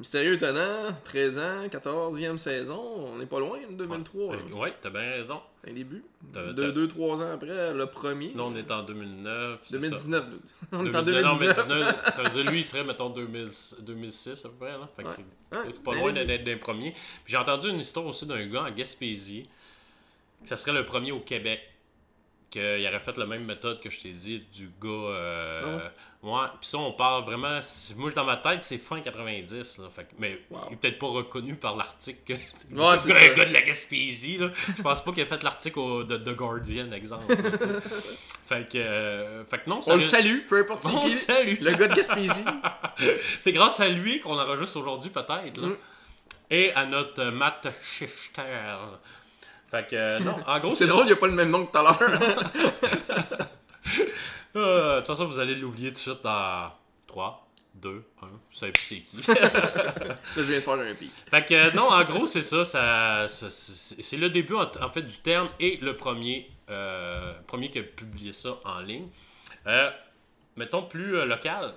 Mystérieux 0.02 0.32
Étonnant, 0.34 0.92
13 1.04 1.38
ans, 1.38 1.68
14e 1.70 2.36
saison, 2.36 2.76
on 2.96 3.18
n'est 3.18 3.26
pas 3.26 3.38
loin 3.38 3.60
de 3.70 3.76
2003. 3.76 4.34
Euh, 4.34 4.36
là. 4.50 4.56
Ouais, 4.56 4.74
t'as 4.80 4.90
bien 4.90 5.08
raison. 5.12 5.40
Un 5.64 5.72
début. 5.74 6.02
T'as- 6.32 6.52
Deux, 6.52 6.64
t'as- 6.64 6.70
deux, 6.72 6.88
trois 6.88 7.22
ans 7.22 7.30
après, 7.32 7.72
le 7.72 7.86
premier. 7.86 8.32
Là, 8.34 8.42
on 8.42 8.56
est 8.56 8.68
en 8.72 8.82
2009. 8.82 9.60
c'est 9.62 9.76
ça. 9.76 9.78
2019. 9.78 10.24
On 10.72 10.84
est 10.84 10.96
en 10.96 11.02
2019, 11.02 11.22
non, 11.22 11.36
mais 11.38 11.46
2019. 11.54 11.78
19, 11.78 12.14
ça 12.16 12.22
veut 12.24 12.42
dire 12.42 12.50
lui, 12.50 12.58
il 12.58 12.64
serait, 12.64 12.82
mettons, 12.82 13.10
2000 13.10 13.50
2006 13.82 14.44
à 14.44 14.48
peu 14.48 14.54
près. 14.56 14.72
Là. 14.72 14.88
Fait 14.96 15.02
que 15.04 15.08
Ouais. 15.08 15.14
c'est- 15.14 15.56
Ouais, 15.56 15.64
pas 15.84 15.92
ben 15.92 15.98
loin 16.00 16.12
oui. 16.12 16.26
d'être 16.26 16.42
d'un 16.44 16.56
premier. 16.56 16.94
J'ai 17.24 17.36
entendu 17.36 17.68
une 17.68 17.78
histoire 17.78 18.04
aussi 18.06 18.26
d'un 18.26 18.44
gars 18.46 18.64
en 18.64 18.70
Gaspésie, 18.72 19.48
que 20.42 20.48
ça 20.48 20.56
serait 20.56 20.72
le 20.72 20.84
premier 20.84 21.12
au 21.12 21.20
Québec, 21.20 21.60
qu'il 22.52 22.86
aurait 22.86 23.00
fait 23.00 23.16
la 23.18 23.26
même 23.26 23.44
méthode 23.44 23.80
que 23.80 23.88
je 23.90 24.00
t'ai 24.00 24.10
dit 24.10 24.46
du 24.52 24.70
gars. 24.80 24.88
Euh, 24.88 25.88
ouais? 26.22 26.46
Puis 26.60 26.68
ça, 26.68 26.78
on 26.78 26.92
parle 26.92 27.24
vraiment. 27.24 27.60
Moi, 27.96 28.10
dans 28.12 28.24
ma 28.24 28.36
tête, 28.36 28.62
c'est 28.62 28.78
fin 28.78 29.00
90. 29.00 29.78
Là, 29.78 29.84
fait 29.94 30.06
mais 30.18 30.38
Wow. 30.50 30.60
il 30.70 30.74
est 30.74 30.76
peut-être 30.76 30.98
pas 30.98 31.06
reconnu 31.08 31.54
par 31.56 31.76
l'article 31.76 32.20
que. 32.26 32.32
Ouais, 32.34 32.38
le 32.94 32.98
c'est 32.98 33.08
gars, 33.08 33.14
ça. 33.14 33.24
un 33.24 33.34
gars 33.34 33.44
de 33.46 33.52
la 33.52 33.62
Gaspésie. 33.62 34.38
Là. 34.38 34.50
Je 34.76 34.82
pense 34.82 35.02
pas 35.02 35.12
qu'il 35.12 35.22
a 35.22 35.26
fait 35.26 35.42
l'article 35.42 36.06
de 36.06 36.16
The 36.18 36.36
Guardian, 36.36 36.92
exemple. 36.92 37.32
là, 37.34 37.50
fait, 38.46 38.68
que, 38.68 38.78
euh, 38.78 39.44
fait 39.44 39.58
que 39.64 39.70
non, 39.70 39.80
ça 39.82 39.92
On 39.92 39.94
le 39.94 40.00
salue, 40.00 40.40
peu 40.46 40.60
importe 40.60 40.84
on 40.86 40.98
qui. 41.00 41.10
salue. 41.10 41.56
Le 41.60 41.72
gars 41.72 41.88
de 41.88 41.94
Gaspésie. 41.94 42.44
C'est 43.40 43.52
grâce 43.52 43.80
à 43.80 43.88
lui 43.88 44.20
qu'on 44.20 44.38
enregistre 44.38 44.78
aujourd'hui, 44.78 45.10
peut-être. 45.10 45.56
là. 45.60 45.68
Mm. 45.68 45.76
Et 46.50 46.70
à 46.74 46.84
notre 46.84 47.18
euh, 47.22 47.30
Matt 47.30 47.66
Shifter. 47.82 48.42
Fait 49.72 49.86
que, 49.88 49.96
euh, 49.96 50.18
non, 50.20 50.36
en 50.46 50.58
gros, 50.60 50.74
C'est 50.76 50.86
drôle, 50.86 51.02
il 51.04 51.06
n'y 51.06 51.12
a 51.12 51.16
pas 51.16 51.26
le 51.26 51.32
même 51.32 51.50
nom 51.50 51.64
que 51.66 51.72
tout 51.72 51.78
à 51.78 51.82
l'heure. 51.82 51.98
Euh, 54.54 54.96
de 54.96 54.98
toute 55.00 55.06
façon, 55.06 55.24
vous 55.24 55.38
allez 55.38 55.54
l'oublier 55.54 55.88
tout 55.88 55.94
de 55.94 55.98
suite 55.98 56.22
dans 56.22 56.70
3, 57.06 57.48
2, 57.76 58.04
1. 58.22 58.26
Vous 58.26 58.38
savez 58.50 58.70
plus 58.72 58.82
c'est 58.82 58.96
qui. 59.00 59.16
Là, 59.32 60.16
je 60.36 60.42
viens 60.42 60.58
de 60.58 60.60
faire 60.62 60.74
un 60.74 60.94
pic. 60.94 61.10
fait 61.30 61.46
que, 61.46 61.54
euh, 61.54 61.70
non, 61.72 61.88
en 61.90 62.04
gros, 62.04 62.26
c'est 62.26 62.42
ça. 62.42 62.62
ça, 62.62 63.28
ça- 63.28 63.48
c'est 63.48 64.16
le 64.18 64.28
début, 64.28 64.54
en, 64.54 64.70
en 64.82 64.88
fait, 64.90 65.02
du 65.02 65.16
terme 65.18 65.48
et 65.58 65.78
le 65.80 65.96
premier, 65.96 66.50
premier 67.46 67.70
qui 67.70 67.78
a 67.78 67.82
publié 67.82 68.32
ça 68.34 68.56
en 68.66 68.80
ligne. 68.80 69.08
Mettons 70.56 70.82
plus 70.82 71.24
local. 71.24 71.72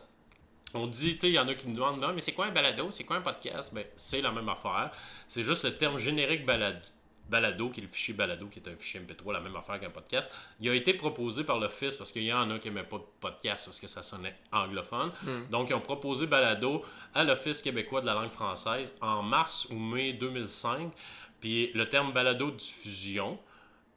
On 0.74 0.88
dit, 0.88 1.14
tu 1.14 1.20
sais, 1.22 1.28
il 1.30 1.34
y 1.36 1.40
en 1.40 1.48
a 1.48 1.54
qui 1.56 1.70
nous 1.70 1.76
demandent, 1.76 2.02
non, 2.02 2.12
mais 2.14 2.20
c'est 2.20 2.34
quoi 2.34 2.48
un 2.48 2.52
balado? 2.52 2.92
C'est 2.92 3.06
quoi 3.06 3.16
un 3.16 3.22
podcast? 3.22 3.74
Ben, 3.74 3.86
c'est 3.96 4.20
la 4.22 4.34
même 4.34 4.50
affaire. 4.50 4.92
C'est 5.30 5.44
juste 5.44 5.64
le 5.64 5.78
terme 5.78 5.98
générique 5.98 6.46
balado, 6.46 6.80
balado, 7.30 7.70
qui 7.70 7.80
est 7.80 7.84
le 7.84 7.90
fichier 7.90 8.14
balado, 8.14 8.48
qui 8.48 8.60
est 8.60 8.68
un 8.68 8.76
fichier 8.76 9.00
MP3, 9.00 9.34
la 9.34 9.40
même 9.40 9.56
affaire 9.56 9.80
qu'un 9.80 9.90
podcast. 9.90 10.30
Il 10.60 10.70
a 10.70 10.74
été 10.76 10.94
proposé 10.94 11.44
par 11.44 11.60
l'Office 11.60 11.96
parce 11.96 12.12
qu'il 12.12 12.24
y 12.24 12.34
en 12.34 12.50
a 12.52 12.60
qui 12.60 12.68
n'aimaient 12.70 12.84
pas 12.84 12.98
de 12.98 13.04
podcast 13.20 13.66
parce 13.66 13.80
que 13.80 13.88
ça 13.88 14.04
sonnait 14.04 14.36
anglophone. 14.52 15.12
Donc, 15.50 15.70
ils 15.70 15.74
ont 15.74 15.82
proposé 15.82 16.28
balado 16.28 16.84
à 17.14 17.24
l'Office 17.24 17.62
québécois 17.62 18.02
de 18.02 18.06
la 18.06 18.14
langue 18.14 18.32
française 18.32 18.96
en 19.02 19.24
mars 19.24 19.68
ou 19.72 19.80
mai 19.80 20.14
2005. 20.14 20.92
Puis 21.40 21.72
le 21.74 21.90
terme 21.90 22.12
balado 22.14 22.52
diffusion 22.52 23.40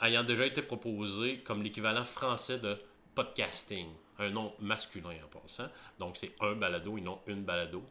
ayant 0.02 0.25
déjà 0.25 0.47
été 0.47 0.62
proposé 0.62 1.38
comme 1.38 1.62
l'équivalent 1.62 2.04
français 2.04 2.58
de 2.58 2.76
podcasting, 3.14 3.88
un 4.18 4.30
nom 4.30 4.54
masculin 4.61 5.11
en 5.25 5.38
passant. 5.40 5.68
Donc 5.99 6.16
c'est 6.16 6.32
un 6.40 6.52
balado 6.52 6.97
et 6.99 7.00
non 7.00 7.20
une 7.26 7.42
balado. 7.42 7.82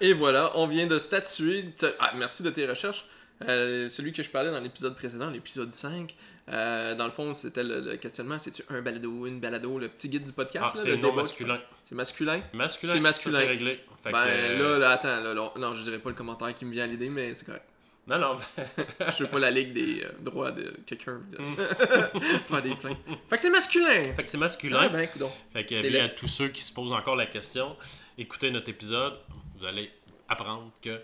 Et 0.00 0.12
voilà, 0.12 0.52
on 0.54 0.66
vient 0.66 0.86
de 0.86 0.98
statuer. 0.98 1.64
Ah, 1.98 2.12
merci 2.16 2.42
de 2.42 2.50
tes 2.50 2.66
recherches. 2.66 3.04
Euh, 3.46 3.88
celui 3.88 4.12
que 4.12 4.22
je 4.22 4.30
parlais 4.30 4.50
dans 4.50 4.60
l'épisode 4.60 4.94
précédent, 4.96 5.30
l'épisode 5.30 5.72
5, 5.72 6.14
Euh, 6.50 6.94
dans 6.94 7.04
le 7.04 7.10
fond, 7.12 7.34
c'était 7.34 7.62
le, 7.62 7.80
le 7.80 7.96
questionnement 7.98 8.38
c'est-tu 8.38 8.62
un 8.70 8.80
balado 8.80 9.10
ou 9.10 9.26
une 9.26 9.38
balado 9.38 9.78
Le 9.78 9.88
petit 9.88 10.08
guide 10.08 10.24
du 10.24 10.32
podcast. 10.32 10.72
Ah, 10.76 10.80
c'est 10.82 10.96
non 10.96 11.12
masculin. 11.12 11.60
C'est 11.84 11.94
masculin? 11.94 12.40
Masculin. 12.54 12.92
C'est 12.94 13.00
masculin. 13.00 13.38
C'est 13.40 13.46
réglé. 13.46 13.80
Fait 14.02 14.12
Ben 14.12 14.24
que, 14.24 14.28
euh, 14.30 14.58
là, 14.58 14.78
là, 14.78 14.90
attends, 14.92 15.20
là, 15.22 15.34
là, 15.34 15.52
non, 15.58 15.74
je 15.74 15.82
dirais 15.82 15.98
pas 15.98 16.08
le 16.08 16.14
commentaire 16.14 16.54
qui 16.54 16.64
me 16.64 16.72
vient 16.72 16.84
à 16.84 16.86
l'idée, 16.86 17.10
mais 17.10 17.34
c'est 17.34 17.44
correct. 17.44 17.66
Non, 18.06 18.18
non. 18.18 18.36
Je 19.14 19.22
veux 19.24 19.28
pas 19.28 19.38
la 19.38 19.50
ligue 19.50 19.74
des 19.74 20.02
euh, 20.02 20.08
droits 20.20 20.50
de 20.50 20.72
quelqu'un 20.86 21.20
de 21.30 21.36
Mm. 21.36 21.56
faire 22.48 22.62
des 22.62 22.74
plaintes. 22.74 22.96
Fait 23.28 23.36
que 23.36 23.42
c'est 23.42 23.50
masculin! 23.50 24.02
fait 24.16 24.22
que 24.22 24.28
c'est 24.30 24.38
masculin. 24.38 24.78
Ah 24.84 24.88
ben. 24.88 25.06
Fait 25.52 25.66
que 25.66 25.86
bien, 25.86 26.06
à 26.06 26.08
tous 26.08 26.28
ceux 26.28 26.48
qui 26.48 26.62
se 26.62 26.72
posent 26.72 26.92
encore 26.94 27.16
la 27.16 27.26
question, 27.26 27.76
écoutez 28.16 28.50
notre 28.50 28.70
épisode, 28.70 29.18
vous 29.58 29.66
allez 29.66 29.90
apprendre 30.30 30.72
que 30.80 30.98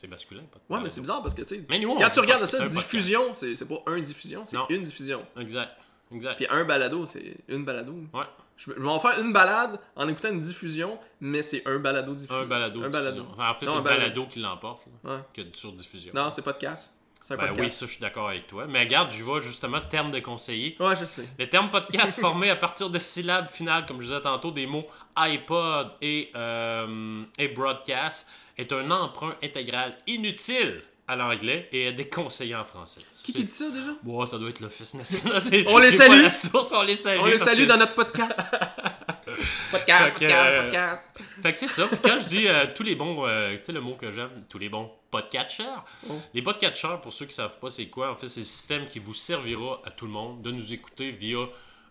c'est 0.00 0.08
masculin. 0.08 0.42
Pas 0.50 0.58
de 0.58 0.74
Ouais, 0.74 0.80
mais 0.82 0.88
c'est 0.88 1.00
bizarre 1.00 1.20
parce 1.22 1.34
que, 1.34 1.42
tu 1.42 1.56
sais, 1.56 1.66
quand 1.68 2.10
tu 2.10 2.20
regardes 2.20 2.46
ça, 2.46 2.66
diffusion, 2.68 3.34
c'est 3.34 3.54
c'est 3.54 3.68
pas 3.68 3.82
un 3.86 3.98
diffusion, 4.00 4.44
c'est 4.44 4.56
une 4.70 4.84
diffusion. 4.84 5.24
Exact. 5.38 5.72
Exact. 6.12 6.36
Puis 6.36 6.46
un 6.50 6.64
balado, 6.64 7.06
c'est 7.06 7.36
une 7.48 7.64
balado. 7.64 7.92
Ouais. 8.12 8.24
Je 8.56 8.72
vais 8.72 8.88
en 8.88 8.98
faire 9.00 9.18
une 9.20 9.32
balade 9.32 9.78
en 9.96 10.08
écoutant 10.08 10.30
une 10.30 10.40
diffusion, 10.40 10.98
mais 11.20 11.40
c'est 11.42 11.66
un 11.66 11.78
balado 11.78 12.14
diffusion. 12.14 12.42
Un 12.42 12.46
balado. 12.46 12.82
Un 12.82 12.88
balado. 12.90 13.26
En 13.38 13.54
fait, 13.54 13.66
c'est 13.66 13.72
un 13.72 13.76
le 13.76 13.82
balado. 13.82 14.26
qui 14.26 14.40
l'emporte 14.40 14.82
Ouais. 15.04 15.18
que 15.32 15.42
sur 15.54 15.72
diffusion. 15.72 16.12
Non, 16.14 16.28
c'est 16.30 16.42
podcast. 16.42 16.92
C'est 17.22 17.34
un 17.34 17.36
Ben 17.36 17.48
podcast. 17.48 17.64
oui, 17.64 17.70
ça, 17.70 17.86
je 17.86 17.90
suis 17.92 18.00
d'accord 18.00 18.28
avec 18.30 18.48
toi. 18.48 18.66
Mais 18.66 18.80
regarde, 18.80 19.10
je 19.12 19.22
vois 19.22 19.40
justement 19.40 19.80
terme 19.82 20.10
de 20.10 20.18
conseiller. 20.20 20.76
Ouais, 20.80 20.96
je 20.96 21.04
sais. 21.04 21.28
Le 21.38 21.48
terme 21.48 21.70
podcast 21.70 22.18
formé 22.20 22.50
à 22.50 22.56
partir 22.56 22.90
de 22.90 22.98
syllabes 22.98 23.48
finales, 23.48 23.86
comme 23.86 24.00
je 24.00 24.06
disais 24.08 24.20
tantôt, 24.20 24.50
des 24.50 24.66
mots 24.66 24.86
iPod 25.16 25.92
et, 26.02 26.30
euh, 26.34 27.22
et 27.38 27.48
broadcast, 27.48 28.30
est 28.60 28.72
un 28.72 28.90
emprunt 28.90 29.34
intégral 29.42 29.96
inutile 30.06 30.82
à 31.08 31.16
l'anglais 31.16 31.68
et 31.72 31.86
est 31.86 31.92
déconseillé 31.92 32.54
en 32.54 32.62
français. 32.64 33.00
Qui 33.24 33.44
dit 33.44 33.50
ça 33.50 33.68
déjà? 33.70 33.90
Bon, 34.02 34.24
ça 34.26 34.38
doit 34.38 34.50
être 34.50 34.60
l'Office 34.60 34.94
national. 34.94 35.40
On 35.66 35.78
les 35.78 35.90
salue. 35.90 36.22
la 36.22 36.30
source, 36.30 36.70
on 36.72 36.82
les 36.82 36.94
salue. 36.94 37.18
On 37.20 37.26
les 37.26 37.38
salue 37.38 37.62
que- 37.62 37.68
dans 37.68 37.76
notre 37.78 37.94
podcast. 37.94 38.40
podcast, 39.72 40.04
Fait 40.04 40.26
podcast, 40.26 40.54
euh, 40.54 40.62
podcast. 40.62 41.20
Fait 41.42 41.52
que 41.52 41.58
c'est 41.58 41.68
ça. 41.68 41.88
Quand 42.02 42.20
je 42.20 42.26
dis 42.26 42.46
euh, 42.48 42.66
tous 42.74 42.84
les 42.84 42.94
bons, 42.94 43.26
euh, 43.26 43.56
tu 43.56 43.64
sais 43.64 43.72
le 43.72 43.80
mot 43.80 43.94
que 43.94 44.12
j'aime, 44.12 44.30
tous 44.48 44.58
les 44.58 44.68
bons 44.68 44.88
podcatchers. 45.10 45.64
Oh. 46.08 46.12
Les 46.32 46.42
podcatchers, 46.42 46.98
pour 47.02 47.12
ceux 47.12 47.26
qui 47.26 47.34
savent 47.34 47.58
pas 47.58 47.70
c'est 47.70 47.86
quoi, 47.86 48.12
en 48.12 48.14
fait, 48.14 48.28
c'est 48.28 48.40
le 48.40 48.46
système 48.46 48.86
qui 48.86 49.00
vous 49.00 49.14
servira 49.14 49.80
à 49.84 49.90
tout 49.90 50.06
le 50.06 50.12
monde 50.12 50.42
de 50.42 50.52
nous 50.52 50.72
écouter 50.72 51.10
via 51.10 51.38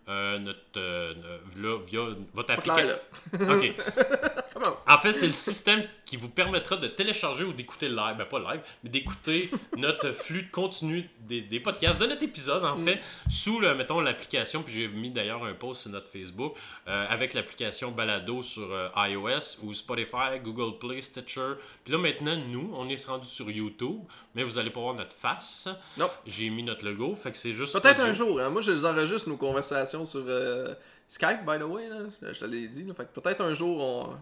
euh, 0.08 0.38
notre, 0.38 0.78
euh, 0.78 1.14
via, 1.86 2.00
votre 2.32 2.52
application. 2.52 2.96
Ok. 3.34 3.74
En 4.86 4.98
fait, 4.98 5.12
c'est 5.12 5.26
le 5.26 5.32
système 5.32 5.84
qui 6.10 6.16
vous 6.16 6.28
permettra 6.28 6.76
de 6.76 6.88
télécharger 6.88 7.44
ou 7.44 7.52
d'écouter 7.52 7.88
le 7.88 7.94
live, 7.94 8.16
ben 8.16 8.24
pas 8.24 8.40
live, 8.40 8.60
mais 8.82 8.90
d'écouter 8.90 9.48
notre 9.76 10.10
flux 10.10 10.42
de 10.42 10.50
contenu 10.50 11.08
des, 11.20 11.40
des 11.40 11.60
podcasts, 11.60 12.00
de 12.00 12.06
notre 12.06 12.24
épisode 12.24 12.64
en 12.64 12.76
fait, 12.76 12.98
sous, 13.28 13.60
le, 13.60 13.76
mettons, 13.76 14.00
l'application, 14.00 14.62
puis 14.64 14.74
j'ai 14.74 14.88
mis 14.88 15.10
d'ailleurs 15.10 15.44
un 15.44 15.54
post 15.54 15.82
sur 15.82 15.90
notre 15.92 16.08
Facebook, 16.08 16.56
euh, 16.88 17.06
avec 17.08 17.32
l'application 17.32 17.92
Balado 17.92 18.42
sur 18.42 18.72
euh, 18.72 18.88
iOS 18.96 19.62
ou 19.62 19.72
Spotify, 19.72 20.40
Google 20.42 20.78
Play, 20.80 21.00
Stitcher. 21.00 21.52
Puis 21.84 21.92
là 21.92 21.98
maintenant, 21.98 22.36
nous, 22.36 22.72
on 22.74 22.88
est 22.88 23.06
rendu 23.06 23.28
sur 23.28 23.48
YouTube, 23.48 24.00
mais 24.34 24.42
vous 24.42 24.58
allez 24.58 24.70
pas 24.70 24.80
voir 24.80 24.94
notre 24.94 25.14
face. 25.14 25.68
Non. 25.96 26.10
J'ai 26.26 26.50
mis 26.50 26.64
notre 26.64 26.84
logo, 26.84 27.14
fait 27.14 27.30
que 27.30 27.36
c'est 27.36 27.52
juste... 27.52 27.80
Peut-être 27.80 28.00
un 28.00 28.12
jour. 28.12 28.40
Hein. 28.40 28.50
Moi, 28.50 28.62
je 28.62 28.72
les 28.72 28.84
enregistre 28.84 29.28
nos 29.28 29.36
conversations 29.36 30.04
sur 30.04 30.24
euh, 30.26 30.74
Skype, 31.06 31.44
by 31.46 31.58
the 31.60 31.62
way. 31.62 31.88
Là. 31.88 31.98
Je, 32.20 32.32
je 32.32 32.40
te 32.40 32.44
l'ai 32.46 32.66
dit. 32.66 32.82
là. 32.82 32.94
Fait 32.94 33.04
que 33.04 33.20
peut-être 33.20 33.42
un 33.42 33.54
jour, 33.54 33.80
on... 33.80 34.16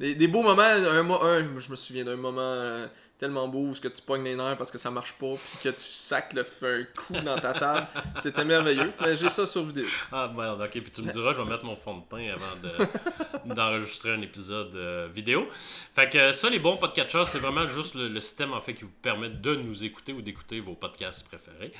des, 0.00 0.14
des 0.14 0.28
beaux 0.28 0.42
moments. 0.42 0.62
Un, 0.62 1.08
un- 1.10 1.60
je 1.60 1.70
me 1.70 1.76
souviens 1.76 2.04
d'un 2.04 2.16
moment 2.16 2.40
euh, 2.42 2.86
tellement 3.18 3.46
beau 3.48 3.60
où 3.68 3.74
ce 3.74 3.80
que 3.80 3.88
tu 3.88 4.02
pognes 4.02 4.24
les 4.24 4.34
nerfs 4.34 4.56
parce 4.56 4.70
que 4.70 4.78
ça 4.78 4.90
marche 4.90 5.12
pas, 5.14 5.34
puis 5.34 5.58
que 5.62 5.68
tu 5.68 5.80
sacs 5.82 6.32
le 6.32 6.42
feu 6.44 6.80
un 6.88 7.00
coup 7.00 7.24
dans 7.24 7.38
ta 7.38 7.52
table. 7.52 7.86
C'était 8.20 8.44
merveilleux. 8.44 8.92
Mais 9.00 9.14
j'ai 9.16 9.28
ça 9.28 9.46
sur 9.46 9.64
vidéo. 9.64 9.86
Ah 10.12 10.30
merde, 10.34 10.60
ok, 10.60 10.70
puis 10.70 10.90
tu 10.90 11.02
me 11.02 11.12
diras, 11.12 11.32
je 11.34 11.40
vais 11.40 11.48
mettre 11.48 11.64
mon 11.64 11.76
fond 11.76 11.98
de 11.98 12.02
teint 12.08 12.32
avant 12.32 12.56
de- 12.62 13.54
d'enregistrer 13.54 14.12
un 14.14 14.20
épisode 14.22 14.74
euh, 14.74 15.08
vidéo. 15.12 15.48
Fait 15.94 16.08
que 16.10 16.32
ça, 16.32 16.50
les 16.50 16.58
bons 16.58 16.76
podcatchers, 16.76 17.24
c'est 17.26 17.38
vraiment 17.38 17.68
juste 17.68 17.94
le, 17.94 18.08
le 18.08 18.20
système 18.20 18.52
en 18.52 18.60
fait 18.60 18.74
qui 18.74 18.84
vous 18.84 18.92
permet 19.02 19.28
de 19.30 19.54
nous 19.56 19.84
écouter 19.84 20.12
ou 20.12 20.20
d'écouter 20.22 20.60
vos 20.60 20.74
podcasts 20.74 21.26
préférés. 21.28 21.72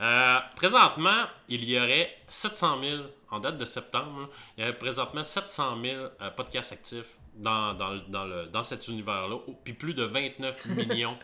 Euh, 0.00 0.38
présentement, 0.56 1.24
il 1.48 1.68
y 1.68 1.78
aurait 1.78 2.10
700 2.28 2.80
000, 2.82 3.02
en 3.30 3.38
date 3.40 3.58
de 3.58 3.64
septembre, 3.64 4.22
là, 4.22 4.26
il 4.56 4.60
y 4.60 4.64
aurait 4.68 4.76
présentement 4.78 5.22
700 5.24 5.78
000 5.82 5.96
euh, 6.20 6.30
podcasts 6.36 6.72
actifs 6.72 7.16
dans, 7.38 7.74
dans, 7.74 7.96
dans, 8.08 8.24
le, 8.24 8.46
dans 8.46 8.62
cet 8.62 8.88
univers-là, 8.88 9.38
puis 9.64 9.72
plus 9.72 9.94
de 9.94 10.04
29 10.04 10.66
millions 10.76 11.16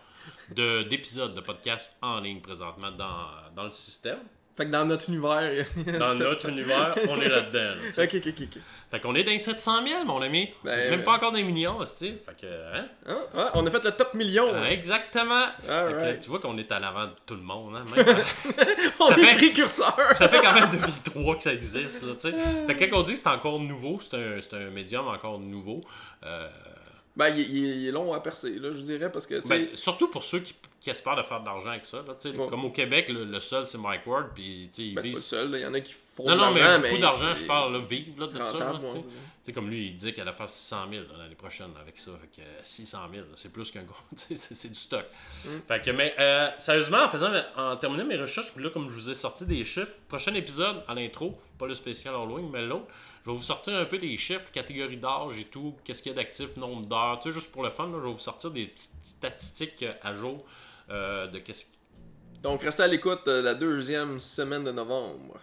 de- 0.54 0.82
d'épisodes 0.84 1.34
de, 1.34 1.40
podcasts 1.40 1.98
en 2.02 2.20
ligne 2.20 2.40
présentement 2.40 2.90
dans 2.90 3.64
le 3.64 3.70
système. 3.70 4.20
Fait 4.56 4.66
que 4.66 4.70
dans 4.70 4.84
notre 4.84 5.08
univers. 5.10 5.66
Dans 5.98 6.14
notre 6.14 6.48
univers, 6.48 6.94
on 7.08 7.20
est 7.20 7.28
là-dedans. 7.28 7.74
là. 7.74 8.04
Ok, 8.04 8.14
ok, 8.14 8.28
ok. 8.28 8.58
Fait 8.90 9.00
qu'on 9.00 9.14
est 9.16 9.24
dans 9.24 9.32
les 9.32 9.38
700 9.40 9.84
000, 9.84 10.04
mon 10.04 10.22
ami. 10.22 10.48
Ben, 10.62 10.90
Même 10.90 11.00
euh, 11.00 11.02
pas 11.02 11.14
encore 11.14 11.32
des 11.32 11.42
millions, 11.42 11.78
tu 11.80 11.86
sais. 11.86 12.14
Fait 12.24 12.36
que, 12.40 12.46
hein? 12.46 12.86
Hein? 13.08 13.18
Ah, 13.36 13.50
on 13.54 13.66
a 13.66 13.70
fait 13.72 13.82
le 13.82 13.90
top 13.90 14.14
million. 14.14 14.46
Euh, 14.46 14.66
exactement. 14.70 15.46
Que, 15.66 16.20
tu 16.22 16.28
vois 16.28 16.38
qu'on 16.38 16.56
est 16.58 16.70
à 16.70 16.78
l'avant 16.78 17.06
de 17.06 17.12
tout 17.26 17.34
le 17.34 17.40
monde. 17.42 17.74
Hein? 17.76 17.84
Même- 17.96 18.06
on 19.00 19.06
ça 19.06 19.16
est 19.16 19.20
fait- 19.24 19.36
précurseurs. 19.38 20.12
ça 20.16 20.28
fait 20.28 20.40
quand 20.40 20.54
même 20.54 20.70
2003 21.14 21.36
que 21.36 21.42
ça 21.42 21.52
existe. 21.52 22.04
Là, 22.04 22.12
tu 22.14 22.30
sais. 22.30 22.34
fait 22.68 22.76
que 22.76 22.84
quand 22.84 23.00
on 23.00 23.02
dit 23.02 23.14
que 23.14 23.18
c'est 23.18 23.28
encore 23.28 23.58
nouveau, 23.58 23.98
c'est 24.00 24.16
un, 24.16 24.40
c'est 24.40 24.54
un 24.54 24.70
médium 24.70 25.08
encore 25.08 25.40
nouveau. 25.40 25.80
euh, 26.24 26.48
Ben, 27.16 27.28
il, 27.28 27.40
il- 27.40 27.76
il 27.82 27.88
est 27.88 27.92
long 27.92 28.12
à 28.12 28.20
percer, 28.20 28.58
là, 28.58 28.70
je 28.72 28.78
dirais, 28.78 29.10
parce 29.10 29.26
que, 29.26 29.46
ben, 29.48 29.68
surtout 29.74 30.08
pour 30.08 30.24
ceux 30.24 30.40
qui, 30.40 30.54
qui 30.80 30.90
espèrent 30.90 31.16
de 31.16 31.22
faire 31.22 31.40
de 31.40 31.46
l'argent 31.46 31.70
avec 31.70 31.86
ça. 31.86 31.98
Là. 32.06 32.14
Comme 32.50 32.64
au 32.64 32.70
Québec, 32.70 33.08
le, 33.08 33.24
le 33.24 33.40
seul 33.40 33.66
c'est 33.66 33.78
Mike 33.78 34.06
Ward. 34.06 34.30
Puis, 34.34 34.68
ils 34.78 34.94
ben, 34.94 35.02
c'est 35.02 35.10
pas 35.10 35.16
le 35.16 35.22
seul, 35.22 35.50
il 35.54 35.60
y 35.60 35.66
en 35.66 35.74
a 35.74 35.80
qui 35.80 35.92
font 35.92 36.24
Non, 36.24 36.32
de 36.34 36.36
non, 36.40 36.52
mais 36.52 36.60
l'argent, 36.60 36.80
beaucoup 36.80 37.00
d'argent, 37.00 37.34
je 37.34 37.44
parle, 37.44 37.72
là, 37.74 37.78
vivre 37.88 38.20
là, 38.20 38.26
de 38.26 38.44
ça. 38.44 38.58
là, 38.58 38.80
comme 39.54 39.68
lui, 39.68 39.88
il 39.88 39.96
dit 39.96 40.12
qu'elle 40.14 40.26
allait 40.26 40.36
faire 40.36 40.48
600 40.48 40.76
000 40.90 41.02
là, 41.12 41.18
l'année 41.22 41.34
prochaine 41.34 41.70
avec 41.80 41.98
ça. 41.98 42.10
Fait 42.20 42.40
que 42.42 42.46
euh, 42.46 42.60
600 42.64 42.98
000, 43.12 43.22
là, 43.26 43.32
c'est 43.34 43.52
plus 43.52 43.70
qu'un 43.70 43.82
gros. 43.82 43.94
c'est 44.34 44.68
du 44.68 44.74
stock. 44.74 45.04
Mm. 45.44 45.48
Fait 45.68 45.82
que, 45.82 45.90
mais 45.90 46.14
euh, 46.18 46.48
sérieusement, 46.58 47.04
en 47.04 47.10
faisant, 47.10 47.30
en 47.56 47.76
terminant 47.76 48.06
mes 48.06 48.16
recherches, 48.16 48.52
puis 48.54 48.64
là, 48.64 48.70
comme 48.70 48.88
je 48.88 48.94
vous 48.94 49.10
ai 49.10 49.14
sorti 49.14 49.44
des 49.44 49.64
chiffres, 49.64 49.92
prochain 50.08 50.32
épisode 50.34 50.82
à 50.88 50.94
l'intro, 50.94 51.38
pas 51.58 51.66
le 51.66 51.74
spécial 51.74 52.14
Halloween, 52.14 52.48
mais 52.50 52.62
l'autre, 52.62 52.86
je 53.24 53.30
vais 53.30 53.36
vous 53.36 53.42
sortir 53.42 53.74
un 53.78 53.84
peu 53.86 53.98
des 53.98 54.16
chiffres, 54.18 54.50
catégorie 54.52 54.98
d'âge 54.98 55.38
et 55.38 55.44
tout, 55.44 55.74
qu'est-ce 55.84 56.02
qu'il 56.02 56.12
y 56.12 56.14
a 56.14 56.16
d'actif, 56.22 56.56
nombre 56.56 56.86
d'heures, 56.86 57.18
tu 57.20 57.30
sais, 57.30 57.34
juste 57.34 57.52
pour 57.52 57.62
le 57.62 57.70
fun, 57.70 57.86
là, 57.86 57.98
je 58.00 58.06
vais 58.06 58.12
vous 58.12 58.18
sortir 58.18 58.50
des 58.50 58.66
petites 58.66 58.90
statistiques 59.02 59.82
euh, 59.82 59.92
à 60.02 60.14
jour 60.14 60.44
euh, 60.90 61.26
de 61.28 61.38
qu'est-ce 61.38 61.64
qui. 61.66 61.78
Donc, 62.42 62.62
restez 62.62 62.82
à 62.82 62.86
l'écoute 62.86 63.26
euh, 63.26 63.40
la 63.40 63.54
deuxième 63.54 64.20
semaine 64.20 64.64
de 64.64 64.72
novembre. 64.72 65.38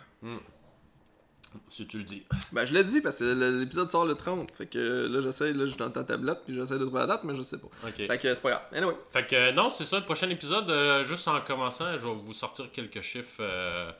Si 1.67 1.85
tu 1.85 1.97
le 1.97 2.03
dis. 2.05 2.23
Ben, 2.53 2.63
je 2.63 2.73
l'ai 2.73 2.83
dit 2.83 3.01
parce 3.01 3.19
que 3.19 3.59
l'épisode 3.59 3.89
sort 3.89 4.05
le 4.05 4.15
30. 4.15 4.51
Fait 4.51 4.67
que 4.67 5.07
là, 5.11 5.19
j'essaie, 5.19 5.51
là, 5.51 5.65
je 5.65 5.71
suis 5.71 5.77
dans 5.77 5.89
ta 5.89 6.03
tablette, 6.03 6.39
puis 6.45 6.53
j'essaie 6.53 6.75
de 6.77 6.85
trouver 6.85 6.99
la 7.01 7.07
date, 7.07 7.23
mais 7.25 7.33
je 7.33 7.43
sais 7.43 7.57
pas. 7.57 7.67
Ok. 7.85 7.95
Fait 7.95 8.17
que 8.19 8.33
c'est 8.33 8.41
pas 8.41 8.51
grave. 8.51 8.61
Anyway. 8.71 8.95
Fait 9.11 9.27
que 9.27 9.35
euh, 9.35 9.51
non, 9.51 9.69
c'est 9.69 9.83
ça, 9.83 9.97
le 9.99 10.05
prochain 10.05 10.29
épisode, 10.29 10.69
euh, 10.69 11.03
juste 11.03 11.27
en 11.27 11.41
commençant, 11.41 11.91
je 11.99 12.05
vais 12.07 12.13
vous 12.13 12.33
sortir 12.33 12.71
quelques 12.71 13.01
chiffres. 13.01 13.41
euh, 13.41 13.91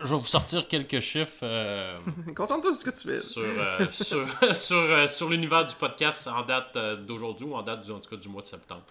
je 0.00 0.06
vais 0.08 0.16
vous 0.16 0.24
sortir 0.26 0.66
quelques 0.66 1.00
chiffres 1.00 1.40
euh, 1.42 1.98
Concentre-toi 2.36 2.72
sur 2.72 2.80
ce 2.80 2.84
que 2.84 2.90
tu 2.90 3.08
fais. 3.08 3.20
sur, 3.20 3.42
euh, 3.42 3.78
sur, 3.92 4.26
sur, 4.56 4.76
euh, 4.76 5.08
sur 5.08 5.28
l'univers 5.30 5.64
du 5.66 5.74
podcast 5.74 6.26
en 6.28 6.42
date 6.42 6.76
d'aujourd'hui 7.06 7.46
ou 7.46 7.54
en 7.54 7.62
date 7.62 7.82
du, 7.82 7.92
en 7.92 8.00
tout 8.00 8.10
cas 8.10 8.16
du 8.16 8.28
mois 8.28 8.42
de 8.42 8.46
septembre. 8.46 8.82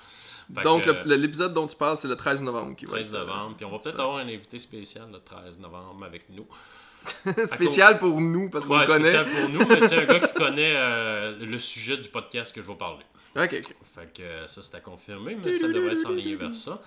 Fait 0.54 0.64
Donc, 0.64 0.86
l'épisode 1.06 1.54
dont 1.54 1.68
tu 1.68 1.76
parles, 1.76 1.98
c'est 1.98 2.08
le 2.08 2.16
13 2.16 2.42
novembre 2.44 2.76
qui 2.76 2.86
va 2.86 2.94
13 2.94 3.08
être, 3.10 3.16
euh, 3.16 3.20
novembre, 3.26 3.56
puis 3.56 3.66
on 3.66 3.72
va 3.72 3.78
peut-être 3.80 4.00
avoir 4.00 4.18
un 4.18 4.28
invité 4.28 4.60
spécial 4.60 5.08
le 5.12 5.20
13 5.20 5.60
novembre 5.60 6.04
avec 6.06 6.30
nous. 6.30 6.46
spécial 7.46 7.98
pour 7.98 8.20
nous, 8.22 8.50
parce 8.50 8.66
qu'on 8.66 8.78
Ouais, 8.78 8.86
connaît. 8.86 9.10
spécial 9.10 9.26
pour 9.30 9.50
nous, 9.50 9.66
mais 9.68 9.88
c'est 9.88 9.98
un 9.98 10.06
gars 10.06 10.20
qui 10.28 10.34
connaît 10.34 11.36
le 11.40 11.60
sujet 11.60 11.98
du 11.98 12.10
podcast 12.10 12.54
que 12.54 12.62
je 12.62 12.68
vais 12.68 12.76
parler. 12.76 13.04
Ok, 13.36 13.54
ok. 13.64 13.76
Fait 13.96 14.14
que 14.14 14.48
ça, 14.48 14.62
c'est 14.62 14.76
à 14.76 14.82
confirmer, 14.82 15.36
mais 15.44 15.54
ça 15.54 15.68
devrait 15.68 15.96
s'enligner 15.96 16.36
vers 16.36 16.54
ça. 16.54 16.82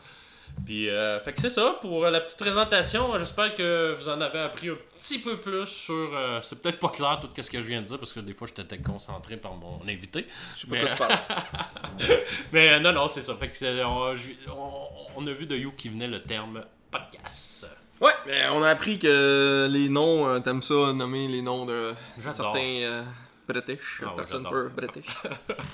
Puis, 0.64 0.88
euh, 0.88 1.20
fait 1.20 1.32
que 1.34 1.40
c'est 1.40 1.50
ça 1.50 1.76
pour 1.82 2.04
euh, 2.06 2.10
la 2.10 2.20
petite 2.20 2.38
présentation. 2.38 3.18
J'espère 3.18 3.54
que 3.54 3.94
vous 3.98 4.08
en 4.08 4.20
avez 4.20 4.38
appris 4.40 4.70
un 4.70 4.76
petit 4.98 5.18
peu 5.18 5.36
plus 5.38 5.66
sur. 5.66 5.94
euh, 6.14 6.40
c'est 6.42 6.62
peut-être 6.62 6.78
pas 6.78 6.88
clair 6.88 7.20
tout 7.20 7.28
ce 7.42 7.50
que 7.50 7.58
je 7.60 7.66
viens 7.66 7.82
de 7.82 7.86
dire 7.86 7.98
parce 7.98 8.12
que 8.14 8.20
des 8.20 8.32
fois 8.32 8.48
j'étais 8.48 8.78
concentré 8.78 9.36
par 9.36 9.54
mon 9.54 9.80
invité. 9.86 10.26
Je 10.56 10.60
sais 10.62 10.66
pas 10.66 10.74
Mais- 10.76 10.82
de 10.82 10.86
quoi 10.96 11.06
tu 11.08 11.16
parles. 11.28 12.18
Mais 12.52 12.72
euh, 12.72 12.80
non, 12.80 12.92
non, 12.92 13.08
c'est 13.08 13.20
ça. 13.20 13.34
Fait 13.34 13.48
que 13.50 13.84
on, 13.84 14.16
je- 14.16 14.50
on- 14.50 14.88
on 15.22 15.26
a 15.26 15.32
vu 15.32 15.44
de 15.46 15.56
You 15.56 15.72
qui 15.76 15.90
venait 15.90 16.08
le 16.08 16.20
terme 16.22 16.64
podcast. 16.90 17.68
Ouais, 18.00 18.12
mais 18.26 18.42
on 18.52 18.62
a 18.62 18.70
appris 18.70 18.98
que 18.98 19.68
les 19.70 19.88
noms, 19.88 20.40
t'aimes 20.40 20.62
ça, 20.62 20.92
nommer 20.92 21.28
les 21.28 21.42
noms 21.42 21.64
de 21.64 21.92
J'adore. 22.18 22.32
certains 22.54 23.04
British, 23.46 24.02
Ah 24.04 24.14
j'adore. 24.28 24.50
peu 24.50 24.68
British. 24.70 25.06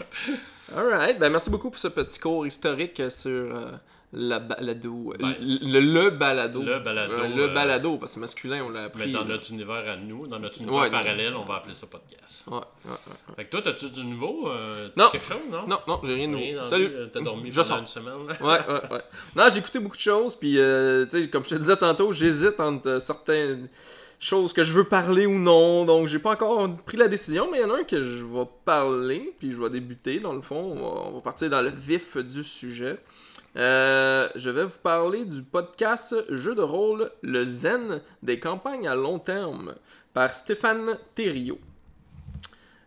Alright, 0.77 1.19
ben 1.19 1.31
merci 1.31 1.51
beaucoup 1.51 1.71
pour 1.71 1.79
ce 1.79 1.89
petit 1.89 2.19
cours 2.21 2.47
historique 2.47 3.01
sur 3.11 3.57
la 4.13 4.41
balado. 4.41 5.15
Ben, 5.21 5.37
le, 5.41 5.81
le 5.81 6.11
balado. 6.11 6.63
Le 6.63 6.81
balado, 6.81 7.13
Euh, 7.15 7.29
le 7.29 7.43
euh, 7.45 7.55
balado, 7.55 7.97
parce 7.97 8.11
que 8.11 8.15
c'est 8.15 8.21
masculin, 8.21 8.65
on 8.65 8.71
l'a 8.71 8.85
appris. 8.85 9.03
Mais 9.07 9.13
dans 9.13 9.25
notre 9.25 9.51
univers 9.53 9.89
à 9.89 9.97
nous, 9.97 10.27
dans 10.27 10.41
notre 10.41 10.59
univers 10.61 10.81
Ouais, 10.81 10.91
parallèle, 10.91 11.35
on 11.37 11.45
va 11.45 11.57
appeler 11.57 11.75
ça 11.75 11.87
podcast. 11.87 12.45
Ouais, 12.49 12.55
ouais, 12.57 12.91
ouais. 12.91 13.35
Fait 13.37 13.45
que 13.45 13.51
toi, 13.51 13.63
t'as-tu 13.63 13.89
du 13.91 14.03
nouveau 14.05 14.49
euh, 14.49 14.89
Non. 14.97 15.11
Quelque 15.11 15.25
chose, 15.27 15.37
non? 15.51 15.67
Non, 15.69 15.79
non, 15.87 16.01
j'ai 16.05 16.15
rien 16.15 16.27
de 16.29 16.33
nouveau. 16.33 16.67
Salut. 16.69 16.89
le- 16.89 17.11
T'as 17.11 17.21
dormi 17.21 17.51
Je 17.53 17.57
pendant 17.57 17.69
sors. 17.69 17.79
une 17.79 17.87
semaine. 17.87 18.15
Ouais, 18.41 18.47
ouais, 18.49 18.91
ouais. 18.93 19.01
Non, 19.37 19.45
j'ai 19.53 19.59
écouté 19.61 19.79
beaucoup 19.79 19.97
de 19.97 20.01
choses, 20.03 20.35
puis, 20.35 20.59
euh, 20.59 21.07
tu 21.07 21.23
sais, 21.23 21.31
comme 21.31 21.45
je 21.45 21.51
te 21.51 21.55
disais 21.57 21.77
tantôt, 21.77 22.11
j'hésite 22.13 22.59
entre 22.59 22.89
euh, 22.89 23.01
certaines 23.01 23.69
choses 24.19 24.53
que 24.53 24.63
je 24.65 24.73
veux 24.75 24.85
parler 24.85 25.25
ou 25.25 25.39
non, 25.39 25.85
donc 25.87 26.07
j'ai 26.09 26.19
pas 26.19 26.33
encore 26.33 26.69
pris 26.85 26.99
la 26.99 27.09
décision, 27.09 27.49
mais 27.51 27.59
il 27.59 27.61
y 27.63 27.65
en 27.65 27.71
a 27.71 27.79
un 27.79 27.85
que 27.85 28.05
je 28.05 28.25
vais 28.25 28.45
parler, 28.67 29.33
puis 29.39 29.51
je 29.53 29.59
vais 29.63 29.71
débuter, 29.71 30.19
dans 30.19 30.35
le 30.35 30.43
fond, 30.43 30.57
on 30.57 30.75
va, 30.75 31.01
on 31.09 31.13
va 31.13 31.21
partir 31.23 31.49
dans 31.49 31.63
le 31.63 31.71
vif 31.71 32.17
du 32.19 32.43
sujet. 32.45 32.99
Euh, 33.57 34.29
je 34.37 34.49
vais 34.49 34.65
vous 34.65 34.79
parler 34.79 35.25
du 35.25 35.43
podcast 35.43 36.15
jeu 36.29 36.55
de 36.55 36.63
rôle 36.63 37.11
Le 37.23 37.45
Zen 37.45 38.01
des 38.23 38.39
campagnes 38.39 38.87
à 38.87 38.95
long 38.95 39.19
terme 39.19 39.75
par 40.15 40.35
Stéphane 40.35 40.97
Thériault. 41.17 41.59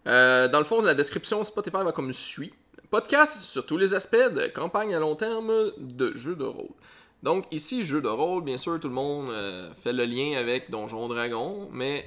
Euh, 0.07 0.47
dans 0.47 0.59
le 0.59 0.65
fond, 0.65 0.81
la 0.81 0.93
description 0.93 1.43
Spotify 1.43 1.83
va 1.83 1.91
comme 1.91 2.13
suit. 2.13 2.53
Podcast 2.89 3.41
sur 3.41 3.65
tous 3.65 3.77
les 3.77 3.93
aspects 3.93 4.15
de 4.15 4.47
campagne 4.53 4.95
à 4.95 4.99
long 4.99 5.15
terme 5.15 5.51
de 5.77 6.15
jeux 6.15 6.35
de 6.35 6.45
rôle. 6.45 6.75
Donc 7.23 7.45
ici, 7.51 7.83
jeu 7.83 8.01
de 8.01 8.07
rôle, 8.07 8.43
bien 8.43 8.57
sûr, 8.57 8.79
tout 8.79 8.89
le 8.89 8.93
monde 8.93 9.31
euh, 9.31 9.69
fait 9.75 9.93
le 9.93 10.05
lien 10.05 10.37
avec 10.37 10.69
Donjon 10.69 11.07
Dragon, 11.07 11.69
mais 11.71 12.05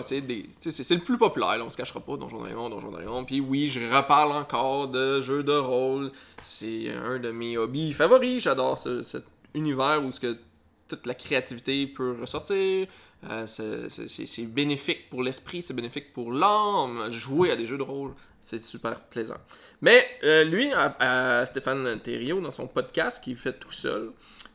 C'est 0.00 0.94
le 0.94 0.98
plus 1.00 1.18
populaire, 1.18 1.58
là, 1.58 1.64
on 1.64 1.70
se 1.70 1.76
cachera 1.76 2.00
pas, 2.00 2.16
Donjon 2.16 2.40
Dragon, 2.42 2.68
Donjon 2.68 2.90
Dragon. 2.90 3.24
Puis 3.24 3.40
oui, 3.40 3.66
je 3.68 3.80
reparle 3.80 4.32
encore 4.32 4.88
de 4.88 5.20
jeux 5.22 5.42
de 5.42 5.52
rôle. 5.56 6.12
C'est 6.42 6.90
un 6.90 7.18
de 7.18 7.30
mes 7.30 7.56
hobbies 7.56 7.92
favoris. 7.92 8.42
J'adore 8.42 8.78
ce- 8.78 9.02
cet 9.02 9.24
univers 9.54 10.02
où 10.04 10.12
ce 10.12 10.20
que 10.20 10.36
toute 10.88 11.06
la 11.06 11.14
créativité 11.14 11.86
peut 11.86 12.16
ressortir. 12.20 12.86
Euh, 13.30 13.46
c'est- 13.46 14.42
bénéfique 14.46 15.08
pour 15.08 15.22
l'esprit, 15.22 15.62
c'est 15.62 15.74
bénéfique 15.74 16.12
pour 16.12 16.32
l'âme. 16.32 17.08
Jouer 17.10 17.52
à 17.52 17.56
des 17.56 17.66
jeux 17.66 17.78
de 17.78 17.82
rôle, 17.84 18.12
c'est 18.40 18.60
super 18.60 18.98
plaisant. 19.00 19.36
Mais 19.80 20.04
euh, 20.24 20.42
lui, 20.44 20.70
à 20.74 21.46
Stéphane 21.46 22.00
Thériault, 22.00 22.40
dans 22.40 22.50
son 22.50 22.66
podcast 22.66 23.22
qu'il 23.22 23.36
fait 23.36 23.58
tout 23.58 23.70
seul, 23.70 24.10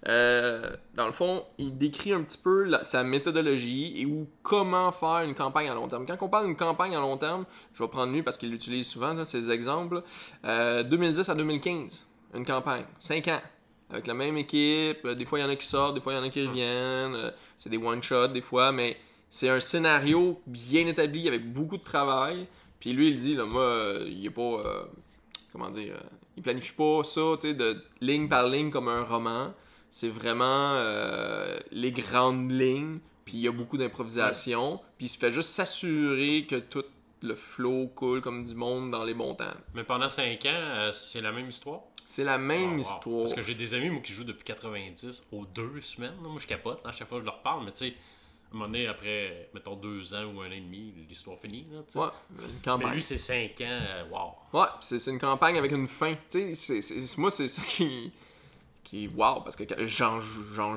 euh, 0.07 0.69
dans 0.93 1.05
le 1.05 1.11
fond, 1.11 1.43
il 1.57 1.77
décrit 1.77 2.13
un 2.13 2.21
petit 2.23 2.37
peu 2.37 2.63
la- 2.63 2.83
sa 2.83 3.03
méthodologie 3.03 3.93
et 4.01 4.05
où 4.05 4.27
comment 4.43 4.91
faire 4.91 5.19
une 5.25 5.35
campagne 5.35 5.69
à 5.69 5.73
long 5.73 5.87
terme. 5.87 6.05
Quand 6.05 6.17
on 6.21 6.29
parle 6.29 6.45
d'une 6.47 6.55
campagne 6.55 6.95
à 6.95 6.99
long 6.99 7.17
terme, 7.17 7.45
je 7.73 7.83
vais 7.83 7.89
prendre 7.89 8.13
lui 8.13 8.23
parce 8.23 8.37
qu'il 8.37 8.49
l'utilise 8.51 8.87
souvent, 8.87 9.13
là, 9.13 9.25
ces 9.25 9.51
exemples. 9.51 10.01
Euh, 10.45 10.83
2010 10.83 11.27
à 11.29 11.35
2015, 11.35 12.07
une 12.35 12.45
campagne, 12.45 12.85
5 12.99 13.27
ans. 13.27 13.41
Avec 13.89 14.05
la 14.07 14.13
même 14.13 14.37
équipe, 14.37 15.05
euh, 15.05 15.15
des 15.15 15.25
fois 15.25 15.39
il 15.39 15.43
y 15.43 15.45
en 15.45 15.49
a 15.49 15.55
qui 15.55 15.65
sortent, 15.65 15.95
des 15.95 16.01
fois 16.01 16.13
il 16.13 16.17
y 16.17 16.19
en 16.19 16.23
a 16.23 16.29
qui 16.29 16.45
reviennent, 16.45 17.15
euh, 17.15 17.31
c'est 17.57 17.69
des 17.69 17.77
one-shots 17.77 18.27
des 18.29 18.41
fois, 18.41 18.71
mais 18.73 18.97
c'est 19.29 19.47
un 19.49 19.59
scénario 19.61 20.41
bien 20.45 20.85
établi 20.87 21.27
avec 21.27 21.51
beaucoup 21.53 21.77
de 21.77 21.83
travail. 21.83 22.47
Puis 22.81 22.91
lui, 22.93 23.09
il 23.09 23.19
dit, 23.19 23.35
là, 23.35 23.45
moi, 23.45 23.61
euh, 23.61 24.05
il 24.07 24.25
est 24.25 24.29
pas. 24.29 24.41
euh, 24.41 24.83
comment 25.51 25.69
dire 25.69 25.95
euh, 25.95 25.99
Il 26.35 26.43
planifie 26.43 26.73
pas 26.73 27.03
ça, 27.03 27.21
tu 27.39 27.47
sais, 27.47 27.53
de 27.53 27.81
ligne 28.01 28.27
par 28.27 28.47
ligne 28.47 28.69
comme 28.69 28.87
un 28.89 29.03
roman. 29.03 29.53
C'est 29.89 30.09
vraiment 30.09 30.73
euh, 30.75 31.57
les 31.71 31.91
grandes 31.91 32.51
lignes, 32.51 32.99
puis 33.25 33.35
il 33.37 33.41
y 33.41 33.47
a 33.47 33.51
beaucoup 33.51 33.77
d'improvisation, 33.77 34.79
puis 34.97 35.07
il 35.07 35.09
se 35.09 35.17
fait 35.17 35.31
juste 35.31 35.51
s'assurer 35.51 36.45
que 36.49 36.55
tout 36.57 36.83
le 37.21 37.33
flow 37.35 37.87
coule 37.95 38.21
comme 38.21 38.43
du 38.43 38.53
monde 38.53 38.91
dans 38.91 39.03
les 39.03 39.13
bons 39.13 39.33
temps. 39.33 39.45
Mais 39.73 39.83
pendant 39.83 40.09
5 40.09 40.45
ans, 40.45 40.49
euh, 40.53 40.93
c'est 40.93 41.21
la 41.21 41.31
même 41.31 41.49
histoire? 41.49 41.81
C'est 42.05 42.23
la 42.23 42.37
même 42.37 42.69
Wow, 42.69 42.75
wow. 42.75 42.79
histoire. 42.79 43.19
Parce 43.21 43.33
que 43.33 43.41
j'ai 43.41 43.55
des 43.55 43.73
amis, 43.73 43.89
moi, 43.89 44.01
qui 44.01 44.13
jouent 44.13 44.23
depuis 44.23 44.43
90 44.45 45.27
aux 45.31 45.45
deux 45.45 45.81
semaines. 45.81 46.13
Moi, 46.21 46.39
je 46.39 46.47
capote. 46.47 46.79
À 46.85 46.91
chaque 46.93 47.07
fois 47.07 47.17
que 47.17 47.23
je 47.23 47.25
leur 47.25 47.41
parle, 47.41 47.65
mais 47.65 47.71
tu 47.71 47.87
sais, 47.87 47.87
à 47.87 48.55
un 48.55 48.59
moment 48.59 48.65
donné, 48.67 48.87
après, 48.87 49.49
mettons, 49.53 49.75
deux 49.75 50.13
ans 50.13 50.23
ou 50.33 50.41
un 50.41 50.47
an 50.47 50.51
et 50.51 50.61
demi, 50.61 50.93
l'histoire 51.09 51.37
finie. 51.37 51.65
Là, 51.71 51.79
tu 51.85 51.93
sais. 51.93 51.99
Ouais, 51.99 52.05
une 52.31 52.37
mais 52.37 52.61
campagne. 52.63 52.93
lui, 52.93 53.03
c'est 53.03 53.17
5 53.17 53.59
ans. 53.61 53.63
euh, 53.65 54.03
wow. 54.09 54.59
Ouais, 54.61 54.67
c'est 54.79 54.99
c'est 54.99 55.11
une 55.11 55.19
campagne 55.19 55.57
avec 55.57 55.71
une 55.71 55.87
fin. 55.89 56.13
Tu 56.29 56.55
sais, 56.55 56.55
c'est- 56.55 56.81
c'est- 56.81 57.17
moi, 57.17 57.29
c'est 57.31 57.47
ça 57.49 57.61
qui, 57.63 58.09
qui 58.87 59.03
est 59.03 59.09
wow, 59.09 59.41
parce 59.43 59.57
que 59.57 59.65
j'en 59.85 60.21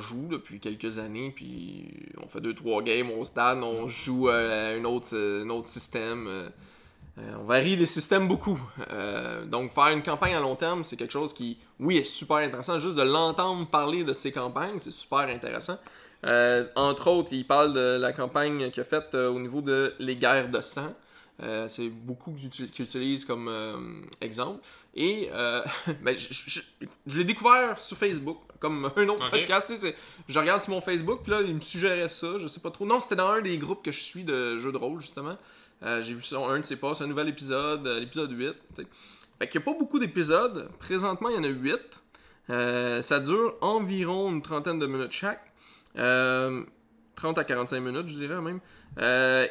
joue, 0.01 0.27
depuis 0.29 0.59
quelques 0.59 0.99
années, 0.99 1.33
puis 1.35 1.85
on 2.21 2.27
fait 2.27 2.41
deux, 2.41 2.55
trois 2.55 2.83
games 2.83 3.09
au 3.13 3.23
stade, 3.23 3.59
on 3.63 3.87
joue 3.87 4.29
à 4.29 4.35
un 4.75 4.85
autre, 4.85 5.11
euh, 5.13 5.45
un 5.45 5.51
autre 5.51 5.69
système. 5.69 6.27
euh, 6.27 6.49
euh, 7.19 7.35
on 7.41 7.45
varie 7.45 7.77
les 7.77 7.87
systèmes 7.87 8.27
beaucoup. 8.27 8.61
Euh, 8.91 9.45
donc, 9.45 9.71
faire 9.71 9.89
une 9.89 10.03
campagne 10.03 10.35
à 10.35 10.41
long 10.41 10.57
terme, 10.57 10.83
c'est 10.83 10.97
quelque 10.97 11.13
chose 11.13 11.33
qui, 11.33 11.59
oui, 11.79 11.99
est 11.99 12.05
super 12.05 12.39
intéressant. 12.39 12.81
Juste 12.81 12.97
de 12.97 13.03
l'entendre 13.03 13.69
parler 13.69 14.03
de 14.03 14.13
ses 14.13 14.33
campagnes, 14.33 14.79
c'est 14.79 14.91
super 14.91 15.29
intéressant. 15.29 15.79
Euh, 16.27 16.65
entre 16.75 17.09
autres, 17.09 17.33
il 17.33 17.47
parle 17.47 17.73
de 17.73 17.97
la 18.01 18.13
campagne 18.13 18.71
qu'il 18.71 18.81
a 18.81 18.85
faite 18.85 19.15
euh, 19.15 19.31
au 19.31 19.39
niveau 19.39 19.61
de 19.61 19.95
les 20.01 20.17
guerres 20.17 20.51
de 20.51 20.61
sang. 20.61 20.93
Euh, 21.43 21.69
c'est 21.69 21.89
beaucoup 21.89 22.33
qu'il 22.35 22.49
uti- 22.49 22.69
qu'il 22.71 22.85
utilise 22.85 23.25
comme 23.25 23.49
euh, 23.49 23.79
exemple. 24.21 24.61
Et 24.95 25.31
euh, 25.33 25.63
ben, 26.03 26.17
je, 26.19 26.29
je- 26.33 26.51
je- 26.51 26.87
je 27.07 27.17
l'ai 27.19 27.25
découvert 27.25 27.79
sur 27.79 27.97
Facebook, 27.97 28.39
comme 28.59 28.91
un 28.95 29.09
autre 29.09 29.25
Ok. 29.25 29.31
podcast. 29.31 29.87
Je 30.29 30.39
regarde 30.39 30.61
sur 30.61 30.73
mon 30.73 30.81
Facebook, 30.83 31.21
puis 31.23 31.33
là, 31.33 31.41
il 31.41 31.55
me 31.55 31.61
suggérait 31.61 32.09
ça, 32.11 32.39
je 32.39 32.47
sais 32.47 32.61
pas 32.61 32.71
trop. 32.71 32.85
Non, 32.85 33.01
c'était 33.01 33.17
dans 33.17 33.29
un 33.31 33.41
des 33.41 33.57
groupes 33.57 33.83
que 33.83 33.91
je 33.93 34.01
suis 34.01 34.25
de 34.25 34.59
jeux 34.59 34.71
de 34.73 34.77
rôle, 34.77 35.01
justement. 35.01 35.39
Euh, 35.83 36.03
J'ai 36.03 36.13
vu 36.13 36.23
ça, 36.23 36.37
un 36.39 36.61
de 36.61 36.65
ses 36.67 36.77
passes, 36.77 37.01
un 37.01 37.07
nouvel 37.07 37.29
épisode, 37.29 37.87
l'épisode 37.87 38.33
8. 38.33 38.53
tu 38.77 38.83
sais. 38.83 38.89
Fait 39.39 39.49
qu'il 39.49 39.61
n'y 39.61 39.65
a 39.65 39.73
pas 39.73 39.79
beaucoup 39.79 39.99
d'épisodes. 39.99 40.69
Présentement, 40.79 41.31
il 41.31 41.37
y 41.37 41.39
en 41.39 41.45
a 41.45 41.49
8. 41.49 41.79
Euh, 42.51 43.01
ça 43.01 43.19
dure 43.19 43.55
environ 43.63 44.31
une 44.31 44.43
trentaine 44.43 44.79
de 44.79 44.87
minutes 44.87 45.13
chaque. 45.13 45.41
Euh, 45.97 46.63
30 47.17 47.39
à 47.39 47.45
45 47.45 47.81
minutes, 47.81 48.09
je 48.09 48.17
dirais 48.19 48.43
même. 48.43 48.61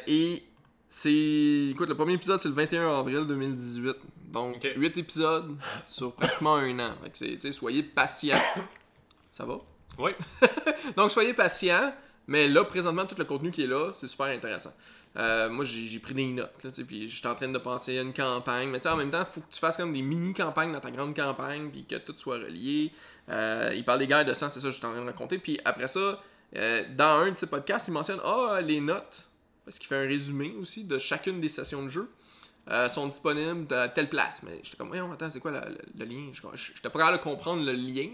Et 0.06 0.44
c'est. 0.90 1.68
Écoute, 1.70 1.88
le 1.88 1.94
premier 1.94 2.14
épisode, 2.14 2.38
c'est 2.40 2.48
le 2.48 2.54
21 2.54 2.98
avril 2.98 3.24
2018. 3.26 3.96
Donc, 4.30 4.56
Ok. 4.56 4.68
8 4.76 4.98
épisodes 4.98 5.56
sur 5.86 6.12
pratiquement 6.12 6.56
un 6.56 6.78
an. 6.80 6.92
Fait 7.14 7.52
soyez 7.52 7.82
patient. 7.82 8.36
Ça 9.32 9.46
va? 9.46 9.58
Oui. 9.98 10.10
Donc, 10.96 11.10
soyez 11.10 11.32
patient. 11.32 11.94
Mais 12.26 12.48
là, 12.48 12.64
présentement, 12.64 13.06
tout 13.06 13.16
le 13.18 13.24
contenu 13.24 13.50
qui 13.50 13.64
est 13.64 13.66
là, 13.66 13.92
c'est 13.94 14.06
super 14.06 14.26
intéressant. 14.26 14.72
Euh, 15.16 15.50
moi, 15.50 15.64
j'ai 15.64 15.98
pris 15.98 16.14
des 16.14 16.26
notes, 16.26 16.62
là, 16.62 16.70
puis 16.86 17.08
j'étais 17.08 17.26
en 17.26 17.34
train 17.34 17.48
de 17.48 17.58
penser 17.58 17.98
à 17.98 18.02
une 18.02 18.12
campagne. 18.12 18.68
Mais 18.68 18.86
en 18.86 18.96
même 18.96 19.10
temps, 19.10 19.20
il 19.28 19.34
faut 19.34 19.40
que 19.40 19.52
tu 19.52 19.58
fasses 19.58 19.76
comme 19.76 19.92
des 19.92 20.02
mini-campagnes 20.02 20.72
dans 20.72 20.80
ta 20.80 20.90
grande 20.90 21.16
campagne, 21.16 21.70
puis 21.70 21.84
que 21.84 21.96
tout 21.96 22.14
soit 22.16 22.36
relié. 22.36 22.92
Euh, 23.28 23.72
il 23.74 23.84
parle 23.84 23.98
des 24.00 24.06
guerres 24.06 24.24
de 24.24 24.34
sang, 24.34 24.48
c'est 24.48 24.60
ça 24.60 24.68
que 24.68 24.74
j'étais 24.74 24.86
en 24.86 24.92
train 24.92 25.00
de 25.00 25.06
raconter. 25.06 25.38
Puis 25.38 25.58
après 25.64 25.88
ça, 25.88 26.20
euh, 26.56 26.84
dans 26.96 27.20
un 27.20 27.30
de 27.32 27.36
ses 27.36 27.46
podcasts, 27.46 27.88
il 27.88 27.92
mentionne 27.92 28.20
Ah, 28.24 28.60
les 28.62 28.80
notes, 28.80 29.29
parce 29.70 29.78
qu'il 29.78 29.86
fait 29.86 30.04
un 30.04 30.08
résumé 30.08 30.52
aussi 30.60 30.82
de 30.82 30.98
chacune 30.98 31.40
des 31.40 31.48
sessions 31.48 31.84
de 31.84 31.88
jeu. 31.88 32.10
euh, 32.68 32.88
sont 32.88 33.06
disponibles 33.06 33.72
à 33.72 33.88
telle 33.88 34.08
place. 34.08 34.42
Mais 34.42 34.58
j'étais 34.64 34.76
comme, 34.76 34.88
voyons, 34.88 35.12
attends, 35.12 35.30
c'est 35.30 35.38
quoi 35.38 35.52
le, 35.52 36.04
lien? 36.04 36.32
J'étais 36.54 36.90
pas 36.90 36.98
capable 36.98 37.18
de 37.18 37.22
comprendre 37.22 37.64
le 37.64 37.72
lien. 37.72 38.08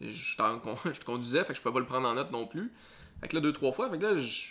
Je 0.00 0.36
te 0.36 1.04
conduisais, 1.04 1.42
fait 1.42 1.52
que 1.52 1.58
je 1.58 1.60
pouvais 1.60 1.74
pas 1.74 1.80
le 1.80 1.86
prendre 1.86 2.08
en 2.08 2.14
note 2.14 2.30
non 2.30 2.46
plus. 2.46 2.72
Fait 3.20 3.26
que 3.26 3.34
là, 3.34 3.42
deux, 3.42 3.52
trois 3.52 3.72
fois, 3.72 3.90
fait 3.90 3.98
que 3.98 4.02
là, 4.02 4.16
je. 4.16 4.46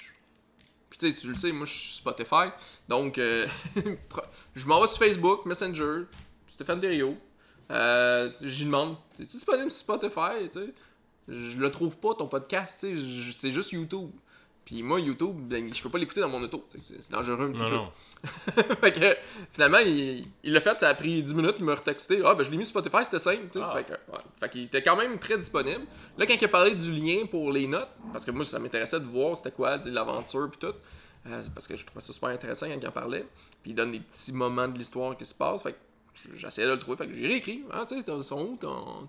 Puis 0.90 1.14
tu 1.14 1.28
le 1.28 1.38
sais, 1.38 1.52
moi 1.54 1.66
je 1.66 1.74
suis 1.74 1.94
Spotify. 1.94 2.50
Donc, 2.90 3.18
euh, 3.18 3.48
je 4.56 4.66
m'en 4.68 4.82
vais 4.82 4.88
sur 4.88 5.00
Facebook, 5.00 5.46
Messenger, 5.46 6.04
Stéphane 6.48 6.82
Derriot. 6.82 7.18
Euh, 7.72 8.30
J'y 8.42 8.66
demande, 8.66 8.98
es-tu 9.18 9.38
disponible 9.38 9.72
sur 9.72 9.80
Spotify? 9.80 10.50
Je 11.30 11.58
le 11.58 11.72
trouve 11.72 11.98
pas 11.98 12.14
ton 12.14 12.28
podcast, 12.28 12.78
c'est 12.80 12.98
juste 12.98 13.72
YouTube. 13.72 14.12
Puis 14.70 14.84
moi, 14.84 15.00
YouTube, 15.00 15.36
ben, 15.48 15.74
je 15.74 15.82
peux 15.82 15.90
pas 15.90 15.98
l'écouter 15.98 16.22
dans 16.22 16.30
mon 16.30 16.44
auto. 16.44 16.64
C'est 16.88 17.10
dangereux 17.10 17.46
un 17.46 17.52
petit 17.54 17.64
Non, 17.64 17.70
peu. 17.70 17.76
non. 17.76 17.92
fait 18.82 18.92
que 18.92 19.18
finalement, 19.52 19.80
il 19.80 20.24
l'a 20.44 20.62
fait, 20.62 20.80
ça 20.80 20.90
a 20.90 20.94
pris 20.94 21.24
10 21.24 21.34
minutes, 21.34 21.56
il 21.58 21.66
m'a 21.66 21.74
retexté. 21.74 22.22
Ah, 22.24 22.36
ben 22.36 22.44
je 22.44 22.52
l'ai 22.52 22.58
mis 22.58 22.68
sur 22.68 22.80
Spotify, 22.80 23.04
c'était 23.04 23.18
simple. 23.18 23.46
Ah. 23.60 23.74
Fait 23.76 23.84
que, 23.86 23.92
ouais. 23.94 24.20
Fait 24.40 24.50
qu'il 24.50 24.64
était 24.66 24.84
quand 24.84 24.96
même 24.96 25.18
très 25.18 25.40
disponible. 25.40 25.82
Là, 26.20 26.28
quand 26.28 26.36
il 26.40 26.46
a 26.46 26.50
parlé 26.50 26.76
du 26.76 26.92
lien 26.92 27.26
pour 27.26 27.52
les 27.52 27.66
notes, 27.66 27.90
parce 28.14 28.26
que 28.26 28.30
moi, 28.30 28.46
ça 28.46 28.60
m'intéressait 28.60 29.00
de 29.00 29.06
voir 29.06 29.36
c'était 29.38 29.50
quoi 29.50 29.78
l'aventure 29.86 30.48
puis 30.52 30.60
tout, 30.60 30.76
euh, 31.26 31.42
parce 31.56 31.68
que 31.68 31.76
je 31.76 31.84
trouvais 31.84 32.02
ça 32.02 32.14
super 32.14 32.30
intéressant 32.30 32.68
quand 32.68 32.78
il 32.80 32.88
en 32.88 32.92
parlait. 32.92 33.26
Puis 33.64 33.72
il 33.72 33.74
donne 33.74 33.92
des 33.94 34.02
petits 34.02 34.34
moments 34.34 34.68
de 34.68 34.78
l'histoire 34.78 35.18
qui 35.18 35.26
se 35.26 35.34
passent. 35.34 35.64
Fait 35.64 35.74
que 35.74 35.78
j'essayais 36.36 36.68
de 36.68 36.74
le 36.74 36.80
trouver. 36.80 36.98
Fait 36.98 37.08
que 37.08 37.14
j'ai 37.14 37.28
réécrit. 37.28 37.64
Ah, 37.72 37.86
tu 37.88 37.98
sais, 37.98 38.04
ton, 38.04 38.58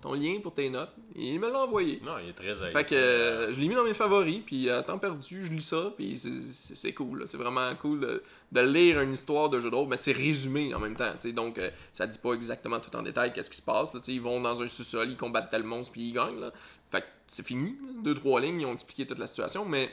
ton 0.01 0.13
lien 0.13 0.39
pour 0.41 0.53
tes 0.53 0.69
notes? 0.69 0.91
Et 1.15 1.33
il 1.33 1.39
me 1.39 1.49
l'a 1.51 1.63
envoyé. 1.63 1.99
Non, 2.03 2.13
il 2.23 2.29
est 2.29 2.33
très 2.33 2.51
aidé. 2.63 2.71
Fait 2.71 2.85
que 2.85 2.95
euh, 2.95 3.53
je 3.53 3.59
l'ai 3.59 3.67
mis 3.67 3.75
dans 3.75 3.83
mes 3.83 3.93
favoris, 3.93 4.41
puis 4.45 4.69
à 4.69 4.81
temps 4.83 4.97
perdu, 4.97 5.45
je 5.45 5.51
lis 5.51 5.61
ça, 5.61 5.93
puis 5.95 6.17
c'est- 6.17 6.93
cool. 6.93 7.23
C'est 7.27 7.37
vraiment 7.37 7.73
cool 7.75 7.99
de, 7.99 8.23
de 8.51 8.61
lire 8.61 9.01
une 9.01 9.13
histoire 9.13 9.49
de 9.49 9.59
jeu 9.59 9.69
de 9.69 9.75
rôle, 9.75 9.87
mais 9.87 9.97
c'est 9.97 10.11
résumé 10.11 10.73
en 10.73 10.79
même 10.79 10.95
temps. 10.95 11.13
Donc 11.33 11.57
euh, 11.57 11.69
ça 11.93 12.07
dit 12.07 12.19
pas 12.19 12.33
exactement 12.33 12.79
tout 12.79 12.95
en 12.95 13.01
détail 13.01 13.33
qu'est-ce 13.33 13.49
qui 13.49 13.57
se 13.57 13.61
passe. 13.61 13.93
Là, 13.93 13.99
ils 14.07 14.21
vont 14.21 14.41
dans 14.41 14.61
un 14.61 14.67
sous-sol, 14.67 15.09
ils 15.09 15.17
combattent 15.17 15.49
tel 15.51 15.63
monstre, 15.63 15.93
puis 15.93 16.09
ils 16.09 16.13
gagnent. 16.13 16.39
Là. 16.39 16.51
Fait 16.91 17.01
que 17.01 17.07
c'est 17.27 17.45
fini. 17.45 17.77
Deux, 18.03 18.13
trois 18.13 18.41
lignes, 18.41 18.61
ils 18.61 18.65
ont 18.65 18.73
expliqué 18.73 19.05
toute 19.05 19.19
la 19.19 19.27
situation, 19.27 19.65
mais 19.65 19.89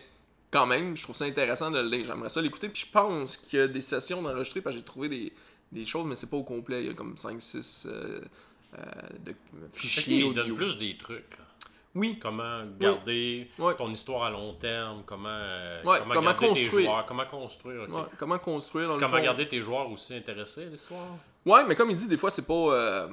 quand 0.51 0.67
même, 0.67 0.97
je 0.97 1.03
trouve 1.03 1.15
ça 1.15 1.27
intéressant 1.27 1.71
de 1.71 1.79
le 1.79 1.89
lire. 1.89 2.07
J'aimerais 2.07 2.31
ça 2.31 2.41
l'écouter, 2.41 2.69
puis 2.69 2.83
je 2.87 2.91
pense 2.91 3.37
qu'il 3.37 3.59
y 3.59 3.63
a 3.63 3.69
des 3.69 3.83
sessions 3.83 4.23
d'enregistrer, 4.23 4.61
parce 4.63 4.75
que 4.75 4.81
j'ai 4.81 4.85
trouvé 4.85 5.09
des, 5.09 5.33
des 5.73 5.85
choses, 5.87 6.07
mais 6.07 6.15
c'est 6.15 6.31
pas 6.31 6.37
au 6.37 6.43
complet. 6.45 6.81
Il 6.83 6.87
y 6.87 6.91
a 6.91 6.95
comme 6.95 7.15
5-6 7.15 7.87
euh, 7.87 8.21
de 9.25 9.33
Fait 9.73 9.79
fichiers 9.79 10.03
qu'il 10.23 10.35
donne 10.35 10.55
plus 10.55 10.79
des 10.79 10.97
trucs. 10.97 11.31
là. 11.39 11.45
Oui, 11.95 12.19
Comment 12.21 12.65
garder 12.79 13.51
ton 13.77 13.91
histoire 13.91 14.25
à 14.25 14.31
long 14.31 14.53
terme, 14.55 15.03
comment, 15.07 15.29
euh, 15.31 15.83
Ouais, 15.85 15.99
comment, 16.01 16.15
comment 16.15 16.31
garder 16.31 16.39
tes 16.47 16.49
construire. 16.65 16.85
joueurs, 16.87 17.07
comment 17.07 17.25
construire. 17.27 17.81
ouais, 17.91 18.03
comment 18.19 18.39
construire 18.39 18.89
dans 18.89 18.99
Comment 18.99 19.21
garder 19.21 19.49
tes 19.49 19.63
joueurs 19.63 19.91
aussi 19.91 20.15
intéressés 20.15 20.67
à 20.67 20.71
l'histoire? 20.71 21.07
Ouais, 21.47 21.65
mais 21.67 21.75
comme 21.75 21.91
il 21.91 21.97
dit, 21.97 22.07
des 22.07 22.19
fois, 22.19 22.31
c'est 22.31 22.47
pas. 22.47 22.53
euh, 22.55 23.09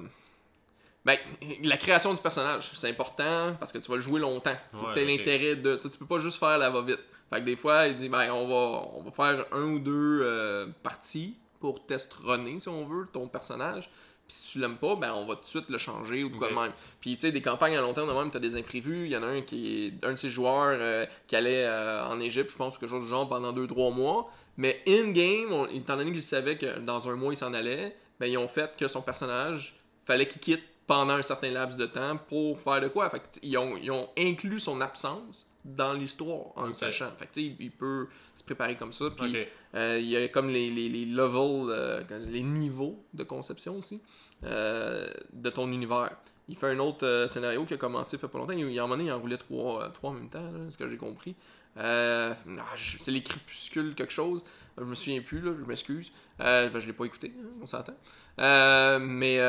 Ben, 1.05 1.17
la 1.63 1.77
création 1.77 2.13
du 2.13 2.21
personnage, 2.21 2.69
c'est 2.73 2.89
important 2.89 3.55
parce 3.59 3.71
que 3.71 3.77
tu 3.79 3.89
vas 3.89 3.95
le 3.95 4.01
jouer 4.01 4.19
longtemps. 4.19 4.55
Faut 4.73 4.87
Ouais, 4.87 4.93
que 4.93 4.99
l'intérêt 4.99 5.55
de. 5.55 5.77
Tu 5.77 5.83
sais, 5.83 5.89
tu 5.89 5.97
peux 5.97 6.05
pas 6.05 6.19
juste 6.19 6.37
faire 6.37 6.57
la 6.57 6.69
va-vite. 6.69 6.99
Fait 7.31 7.39
que 7.39 7.45
des 7.45 7.55
fois, 7.55 7.87
il 7.87 7.95
dit, 7.95 8.09
ben, 8.09 8.29
on 8.33 8.47
va, 8.47 8.87
on 8.97 9.01
va 9.03 9.11
faire 9.11 9.45
un 9.51 9.63
ou 9.63 9.79
deux 9.79 10.19
euh, 10.21 10.67
parties 10.83 11.35
pour 11.59 11.85
test 11.85 12.13
runner, 12.23 12.59
si 12.59 12.69
on 12.69 12.85
veut, 12.85 13.07
ton 13.11 13.27
personnage. 13.27 13.89
Puis 14.27 14.37
si 14.37 14.53
tu 14.53 14.59
l'aimes 14.59 14.77
pas, 14.77 14.95
ben, 14.95 15.13
on 15.13 15.27
va 15.27 15.35
tout 15.35 15.43
de 15.43 15.47
suite 15.47 15.69
le 15.69 15.77
changer 15.77 16.23
ou 16.23 16.29
de 16.29 16.35
quoi 16.37 16.49
de 16.49 16.55
même. 16.55 16.71
Puis 16.99 17.15
tu 17.15 17.21
sais, 17.27 17.31
des 17.31 17.43
campagnes 17.43 17.77
à 17.77 17.81
long 17.81 17.93
terme, 17.93 18.09
de 18.09 18.13
même, 18.13 18.31
t'as 18.31 18.39
des 18.39 18.55
imprévus. 18.55 19.05
Il 19.05 19.11
y 19.11 19.17
en 19.17 19.21
a 19.21 19.27
un 19.27 19.41
qui 19.41 19.85
est 19.85 20.05
un 20.05 20.11
de 20.11 20.15
ses 20.15 20.29
joueurs 20.31 20.77
euh, 20.79 21.05
qui 21.27 21.35
allait 21.35 21.63
euh, 21.65 22.07
en 22.07 22.19
Égypte, 22.19 22.49
je 22.51 22.57
pense, 22.57 22.79
quelque 22.79 22.89
chose 22.89 23.03
du 23.03 23.09
genre, 23.09 23.29
pendant 23.29 23.53
2-3 23.53 23.93
mois. 23.93 24.31
Mais 24.57 24.81
in-game, 24.87 25.67
étant 25.71 25.97
donné 25.97 26.11
qu'ils 26.11 26.23
savaient 26.23 26.57
que 26.57 26.79
dans 26.79 27.07
un 27.07 27.15
mois 27.15 27.33
il 27.33 27.37
s'en 27.37 27.53
allait, 27.53 27.95
ben 28.19 28.25
ils 28.25 28.37
ont 28.37 28.47
fait 28.47 28.75
que 28.77 28.87
son 28.87 29.01
personnage, 29.01 29.75
fallait 30.07 30.27
qu'il 30.27 30.41
quitte 30.41 30.63
pendant 30.87 31.13
un 31.13 31.21
certain 31.21 31.51
laps 31.51 31.75
de 31.75 31.85
temps 31.85 32.17
pour 32.29 32.59
faire 32.59 32.79
de 32.81 32.87
quoi. 32.87 33.09
Fait 33.09 33.19
que, 33.19 33.25
t- 33.33 33.39
ils, 33.43 33.57
ont, 33.57 33.75
ils 33.77 33.91
ont 33.91 34.09
inclus 34.17 34.59
son 34.59 34.81
absence 34.81 35.47
dans 35.65 35.93
l'histoire 35.93 36.55
en 36.55 36.67
le 36.67 36.73
sachant. 36.73 37.11
Fait 37.17 37.25
que, 37.25 37.39
il 37.39 37.71
peut 37.71 38.07
se 38.33 38.43
préparer 38.43 38.77
comme 38.77 38.91
ça. 38.91 39.05
Puis 39.09 39.35
euh, 39.73 39.99
il 39.99 40.07
y 40.07 40.15
a 40.15 40.27
comme 40.27 40.49
les, 40.49 40.69
les, 40.69 40.87
les 40.87 41.05
levels, 41.05 41.69
euh, 41.69 42.03
les 42.29 42.43
niveaux 42.43 43.03
de 43.13 43.23
conception 43.23 43.77
aussi 43.77 43.99
euh, 44.43 45.07
de 45.33 45.49
ton 45.49 45.71
univers. 45.71 46.15
Il 46.47 46.55
fait 46.55 46.67
un 46.67 46.79
autre 46.79 47.25
scénario 47.27 47.65
qui 47.65 47.73
a 47.73 47.77
commencé 47.77 48.17
il 48.17 48.19
fait 48.19 48.27
pas 48.27 48.37
longtemps. 48.37 48.53
Il, 48.53 48.69
il, 48.69 48.79
un 48.79 48.83
moment 48.83 48.95
donné, 48.95 49.09
il 49.09 49.11
en 49.11 49.19
roulait 49.19 49.37
trois, 49.37 49.89
trois 49.89 50.11
en 50.11 50.13
même 50.13 50.29
temps, 50.29 50.43
là, 50.43 50.59
ce 50.69 50.77
que 50.77 50.87
j'ai 50.87 50.97
compris. 50.97 51.35
Euh, 51.77 52.33
ah, 52.57 52.63
c'est 52.99 53.11
les 53.11 53.23
crépuscules 53.23 53.95
quelque 53.95 54.13
chose. 54.13 54.43
Je 54.77 54.83
me 54.83 54.95
souviens 54.95 55.21
plus, 55.21 55.41
là, 55.41 55.51
je 55.59 55.65
m'excuse. 55.65 56.11
Euh, 56.41 56.69
ben, 56.69 56.79
je 56.79 56.87
l'ai 56.87 56.93
pas 56.93 57.05
écouté, 57.05 57.33
hein, 57.37 57.47
on 57.61 57.65
s'entend. 57.65 57.95
Euh, 58.39 58.99
mais 58.99 59.39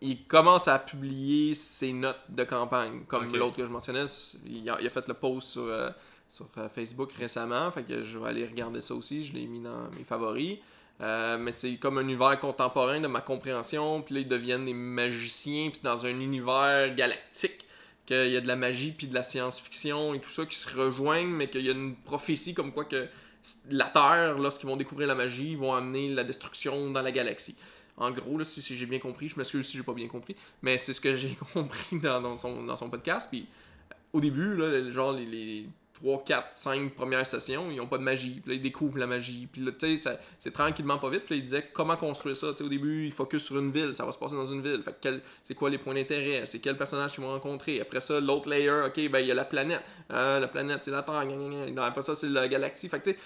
il 0.00 0.24
commence 0.24 0.68
à 0.68 0.78
publier 0.78 1.54
ses 1.54 1.92
notes 1.92 2.20
de 2.28 2.44
campagne, 2.44 3.04
comme 3.06 3.34
l'autre 3.34 3.56
que 3.56 3.64
je 3.64 3.70
mentionnais. 3.70 4.06
Il 4.46 4.68
a, 4.68 4.80
il 4.80 4.86
a 4.86 4.90
fait 4.90 5.06
le 5.08 5.14
post 5.14 5.48
sur, 5.48 5.68
sur 6.28 6.48
Facebook 6.74 7.12
récemment, 7.12 7.70
fait 7.70 7.82
que 7.82 8.02
je 8.02 8.18
vais 8.18 8.28
aller 8.28 8.46
regarder 8.46 8.80
ça 8.80 8.94
aussi. 8.94 9.24
Je 9.24 9.32
l'ai 9.32 9.46
mis 9.46 9.60
dans 9.60 9.90
mes 9.96 10.04
favoris. 10.04 10.58
Euh, 11.00 11.36
mais 11.38 11.52
c'est 11.52 11.76
comme 11.76 11.98
un 11.98 12.02
univers 12.02 12.38
contemporain 12.38 13.00
de 13.00 13.08
ma 13.08 13.20
compréhension. 13.20 14.02
Puis 14.02 14.14
là, 14.14 14.20
ils 14.20 14.28
deviennent 14.28 14.64
des 14.64 14.74
magiciens. 14.74 15.70
Puis 15.70 15.80
dans 15.82 16.06
un 16.06 16.20
univers 16.20 16.94
galactique 16.94 17.61
qu'il 18.06 18.30
y 18.30 18.36
a 18.36 18.40
de 18.40 18.46
la 18.46 18.56
magie 18.56 18.92
puis 18.92 19.06
de 19.06 19.14
la 19.14 19.22
science-fiction 19.22 20.14
et 20.14 20.20
tout 20.20 20.30
ça 20.30 20.44
qui 20.46 20.56
se 20.56 20.76
rejoignent, 20.76 21.30
mais 21.30 21.48
qu'il 21.48 21.62
y 21.62 21.68
a 21.68 21.72
une 21.72 21.94
prophétie 21.94 22.54
comme 22.54 22.72
quoi 22.72 22.84
que 22.84 23.08
la 23.70 23.86
Terre, 23.86 24.38
lorsqu'ils 24.38 24.68
vont 24.68 24.76
découvrir 24.76 25.08
la 25.08 25.14
magie, 25.14 25.56
vont 25.56 25.74
amener 25.74 26.14
la 26.14 26.24
destruction 26.24 26.90
dans 26.90 27.02
la 27.02 27.12
galaxie. 27.12 27.56
En 27.96 28.10
gros, 28.10 28.38
là, 28.38 28.44
si, 28.44 28.62
si 28.62 28.76
j'ai 28.76 28.86
bien 28.86 28.98
compris, 28.98 29.28
je 29.28 29.36
m'excuse 29.36 29.66
si 29.66 29.76
j'ai 29.76 29.82
pas 29.82 29.92
bien 29.92 30.08
compris, 30.08 30.34
mais 30.62 30.78
c'est 30.78 30.92
ce 30.92 31.00
que 31.00 31.16
j'ai 31.16 31.36
compris 31.52 31.98
dans, 31.98 32.20
dans 32.20 32.36
son, 32.36 32.64
dans 32.64 32.76
son 32.76 32.88
podcast. 32.88 33.28
Puis 33.30 33.46
au 34.12 34.20
début, 34.20 34.56
là, 34.56 34.90
genre 34.90 35.12
les, 35.12 35.26
les 35.26 35.68
3, 36.02 36.24
4, 36.24 36.48
5 36.54 36.94
premières 36.94 37.26
sessions, 37.26 37.70
ils 37.70 37.80
ont 37.80 37.86
pas 37.86 37.98
de 37.98 38.02
magie. 38.02 38.40
Puis 38.42 38.50
là, 38.50 38.54
ils 38.56 38.62
découvrent 38.62 38.98
la 38.98 39.06
magie. 39.06 39.48
Puis 39.50 39.62
là, 39.62 39.70
tu 39.72 39.96
sais, 39.96 40.18
c'est 40.38 40.52
tranquillement 40.52 40.98
pas 40.98 41.10
vite. 41.10 41.24
Puis 41.24 41.36
là, 41.36 41.38
ils 41.38 41.44
disaient 41.44 41.70
comment 41.72 41.96
construire 41.96 42.36
ça? 42.36 42.48
Sais, 42.56 42.64
au 42.64 42.68
début, 42.68 43.06
ils 43.06 43.12
focus 43.12 43.44
sur 43.44 43.58
une 43.58 43.70
ville. 43.70 43.94
Ça 43.94 44.04
va 44.04 44.12
se 44.12 44.18
passer 44.18 44.34
dans 44.34 44.44
une 44.44 44.62
ville. 44.62 44.82
Fait 44.82 44.94
que 45.00 45.20
c'est 45.44 45.54
quoi 45.54 45.70
les 45.70 45.78
points 45.78 45.94
d'intérêt? 45.94 46.44
C'est 46.46 46.58
quel 46.58 46.76
personnage 46.76 47.12
qu'ils 47.14 47.22
vont 47.22 47.30
rencontrer? 47.30 47.80
Après 47.80 48.00
ça, 48.00 48.20
l'autre 48.20 48.48
layer, 48.50 48.82
ok, 48.86 49.10
ben 49.10 49.20
il 49.20 49.26
y 49.26 49.30
a 49.30 49.34
la 49.34 49.44
planète. 49.44 49.82
Euh, 50.10 50.40
la 50.40 50.48
planète, 50.48 50.82
c'est 50.82 50.90
la 50.90 51.02
Terre. 51.02 51.24
Après 51.78 52.02
ça, 52.02 52.14
c'est 52.14 52.28
la 52.28 52.48
galaxie. 52.48 52.88
Fait 52.88 52.98
que 52.98 53.04
tu 53.04 53.10
sais, 53.12 53.18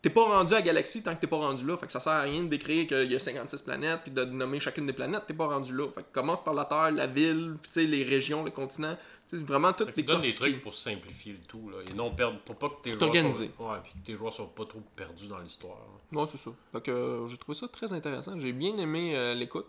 T'es 0.00 0.10
pas 0.10 0.22
rendu 0.24 0.54
à 0.54 0.62
Galaxie 0.62 1.02
tant 1.02 1.14
que 1.14 1.20
t'es 1.20 1.26
pas 1.26 1.38
rendu 1.38 1.66
là. 1.66 1.76
Fait 1.76 1.86
que 1.86 1.92
ça 1.92 1.98
sert 1.98 2.12
à 2.12 2.20
rien 2.22 2.42
de 2.42 2.48
décrire 2.48 2.86
qu'il 2.86 3.10
y 3.10 3.16
a 3.16 3.18
56 3.18 3.62
planètes 3.62 4.00
puis 4.04 4.12
de 4.12 4.24
nommer 4.24 4.60
chacune 4.60 4.86
des 4.86 4.92
planètes. 4.92 5.24
T'es 5.26 5.34
pas 5.34 5.46
rendu 5.48 5.76
là. 5.76 5.86
Fait 5.94 6.02
que 6.02 6.06
commence 6.12 6.42
par 6.44 6.54
la 6.54 6.64
Terre, 6.66 6.92
la 6.92 7.06
ville, 7.08 7.56
puis 7.60 7.86
les 7.86 8.04
régions, 8.04 8.44
le 8.44 8.50
continent. 8.52 8.96
Tu 9.28 9.38
sais, 9.38 9.44
vraiment 9.44 9.72
toutes 9.72 9.94
les 9.96 10.02
donne 10.04 10.22
des 10.22 10.32
trucs 10.32 10.62
pour 10.62 10.72
simplifier 10.72 11.32
le 11.32 11.38
tout, 11.46 11.68
là, 11.68 11.78
et 11.90 11.94
non 11.94 12.10
perdre, 12.12 12.38
pour 12.46 12.56
pas 12.56 12.68
que 12.70 12.80
tes 12.82 12.96
Pour 12.96 13.12
joueurs 13.12 13.34
soient, 13.34 13.72
ouais, 13.72 13.78
puis 13.84 13.92
que 14.00 14.06
tes 14.06 14.16
joueurs 14.16 14.32
soient 14.32 14.54
pas 14.54 14.64
trop 14.64 14.80
perdus 14.96 15.26
dans 15.26 15.38
l'histoire. 15.40 15.76
là. 16.12 16.20
Ouais, 16.20 16.26
c'est 16.30 16.38
ça. 16.38 16.50
Fait 16.72 16.80
que 16.80 16.90
euh, 16.90 17.26
j'ai 17.28 17.36
trouvé 17.36 17.58
ça 17.58 17.68
très 17.68 17.92
intéressant. 17.92 18.38
J'ai 18.40 18.52
bien 18.52 18.78
aimé 18.78 19.14
euh, 19.16 19.34
l'écoute. 19.34 19.66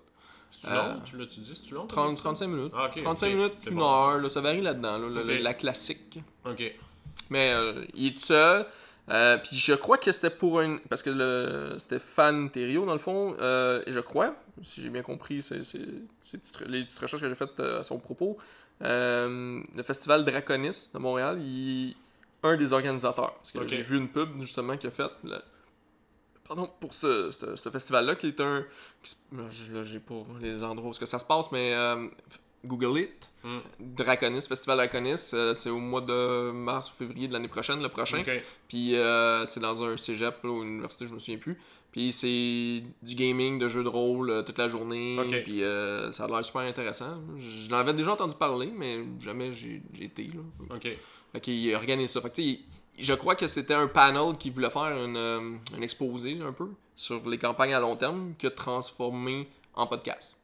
C'est-tu 0.51 0.73
Euh, 0.73 0.93
long, 0.93 0.99
tu 1.03 1.17
l'as-tu 1.17 1.39
dit? 1.41 1.51
C'est-tu 1.55 1.73
long? 1.73 1.87
30, 1.87 2.17
35 2.17 2.47
minutes. 2.47 2.71
Ah, 2.73 2.85
ok, 2.95 3.01
35 3.03 3.27
ok. 3.27 3.33
minutes, 3.33 3.53
C'est 3.63 3.69
une 3.71 3.75
bon. 3.77 3.83
heure, 3.83 4.17
là, 4.19 4.29
ça 4.29 4.39
varie 4.41 4.61
là-dedans, 4.61 4.97
là, 4.97 5.23
la 5.39 5.53
classique. 5.53 6.19
Ok. 6.45 6.63
Mais 7.29 7.51
euh, 7.51 7.83
il 7.95 8.07
est 8.13 8.17
seul. 8.19 8.65
Euh, 9.09 9.37
puis 9.37 9.55
je 9.57 9.73
crois 9.73 9.97
que 9.97 10.11
c'était 10.11 10.29
pour 10.29 10.59
un. 10.59 10.77
Parce 10.89 11.01
que 11.03 11.09
le... 11.09 11.75
c'était 11.77 11.99
Fan 11.99 12.49
Thériault, 12.51 12.85
dans 12.85 12.93
le 12.93 12.99
fond. 12.99 13.35
Euh, 13.41 13.81
et 13.87 13.91
je 13.91 13.99
crois, 13.99 14.35
si 14.61 14.81
j'ai 14.81 14.89
bien 14.89 15.01
compris 15.01 15.41
c'est, 15.41 15.59
petites- 15.59 16.61
les 16.67 16.83
petites 16.85 16.99
recherches 16.99 17.21
que 17.21 17.27
j'ai 17.29 17.35
faites 17.35 17.59
euh, 17.59 17.79
à 17.79 17.83
son 17.83 17.97
propos, 17.97 18.37
euh, 18.83 19.61
le 19.75 19.83
festival 19.83 20.23
Draconis 20.25 20.89
de 20.93 20.99
Montréal, 20.99 21.41
il 21.41 21.95
un 22.43 22.55
des 22.55 22.71
organisateurs. 22.71 23.33
Parce 23.35 23.51
que 23.51 23.59
j'ai 23.67 23.81
vu 23.81 23.97
une 23.97 24.07
pub 24.09 24.29
justement 24.41 24.77
qu'il 24.77 24.87
a 24.89 24.91
faite. 24.91 25.11
le- 25.23 25.41
Pardon, 26.47 26.69
pour 26.79 26.93
ce, 26.95 27.29
ce- 27.31 27.55
ce 27.55 27.69
festival-là, 27.69 28.15
qui 28.15 28.27
est 28.27 28.39
un. 28.41 28.65
Là, 29.33 29.43
j'ai 29.83 29.99
pas 29.99 30.25
les 30.41 30.63
endroits 30.63 30.89
où 30.89 30.93
ça 31.05 31.19
se 31.19 31.25
passe, 31.25 31.51
mais 31.51 31.73
Google 32.65 32.99
It. 32.99 33.31
Hmm. 33.43 33.59
Draconis, 33.79 34.41
Festival 34.41 34.77
Draconis, 34.77 35.31
euh, 35.33 35.53
c'est 35.53 35.69
au 35.69 35.79
mois 35.79 36.01
de 36.01 36.51
mars 36.51 36.91
ou 36.91 36.95
février 36.95 37.27
de 37.27 37.33
l'année 37.33 37.47
prochaine, 37.47 37.81
le 37.81 37.89
prochain. 37.89 38.21
Puis 38.67 38.95
euh, 38.95 39.45
c'est 39.45 39.61
dans 39.61 39.81
un 39.83 39.95
cégep 39.95 40.43
là, 40.43 40.49
ou 40.49 40.63
une 40.63 40.69
université, 40.69 41.07
je 41.07 41.13
me 41.13 41.19
souviens 41.19 41.37
plus. 41.37 41.57
Puis 41.91 42.11
c'est 42.11 42.83
du 43.01 43.15
gaming, 43.15 43.57
de 43.57 43.67
jeux 43.67 43.83
de 43.83 43.87
rôle 43.87 44.29
euh, 44.29 44.41
toute 44.43 44.57
la 44.57 44.67
journée. 44.67 45.17
Puis 45.45 45.61
ça 46.13 46.25
a 46.25 46.27
l'air 46.27 46.43
super 46.43 46.61
intéressant. 46.61 47.21
Je, 47.37 47.69
l'avais 47.71 47.93
déjà 47.93 48.13
entendu 48.13 48.35
parler, 48.35 48.71
mais 48.75 48.99
jamais 49.21 49.53
j'ai 49.53 49.81
été 49.99 50.23
là. 50.23 50.75
Ok. 50.75 50.87
Fait 51.31 51.39
qu'il 51.39 51.73
organise 51.75 52.11
ça. 52.11 52.21
Fait 52.21 52.29
que, 52.29 52.41
je 52.97 53.13
crois 53.13 53.35
que 53.35 53.47
c'était 53.47 53.73
un 53.73 53.87
panel 53.87 54.35
qui 54.37 54.49
voulait 54.49 54.69
faire 54.69 54.81
un 54.81 55.81
exposé 55.81 56.39
un 56.41 56.51
peu 56.51 56.69
sur 56.95 57.27
les 57.29 57.37
campagnes 57.37 57.73
à 57.73 57.79
long 57.79 57.95
terme 57.95 58.33
que 58.37 58.47
transformé 58.47 59.47
en 59.73 59.87
podcast. 59.87 60.35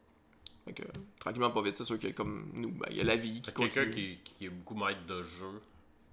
Que, 0.74 0.82
tranquillement 1.20 1.52
pas 1.52 1.62
vite, 1.62 1.78
c'est 1.78 1.84
sûr 1.84 2.00
que 2.00 2.08
comme 2.08 2.50
nous, 2.54 2.70
ben, 2.72 2.88
il 2.90 2.98
y 2.98 3.02
a 3.02 3.04
la 3.04 3.18
vie 3.18 3.42
qui 3.42 3.52
que 3.52 3.58
Quelqu'un 3.60 3.86
continue. 3.86 4.18
qui, 4.24 4.32
qui 4.40 4.46
est 4.46 4.50
beaucoup 4.50 4.74
maître 4.76 5.06
de 5.08 5.22
jeu, 5.22 5.62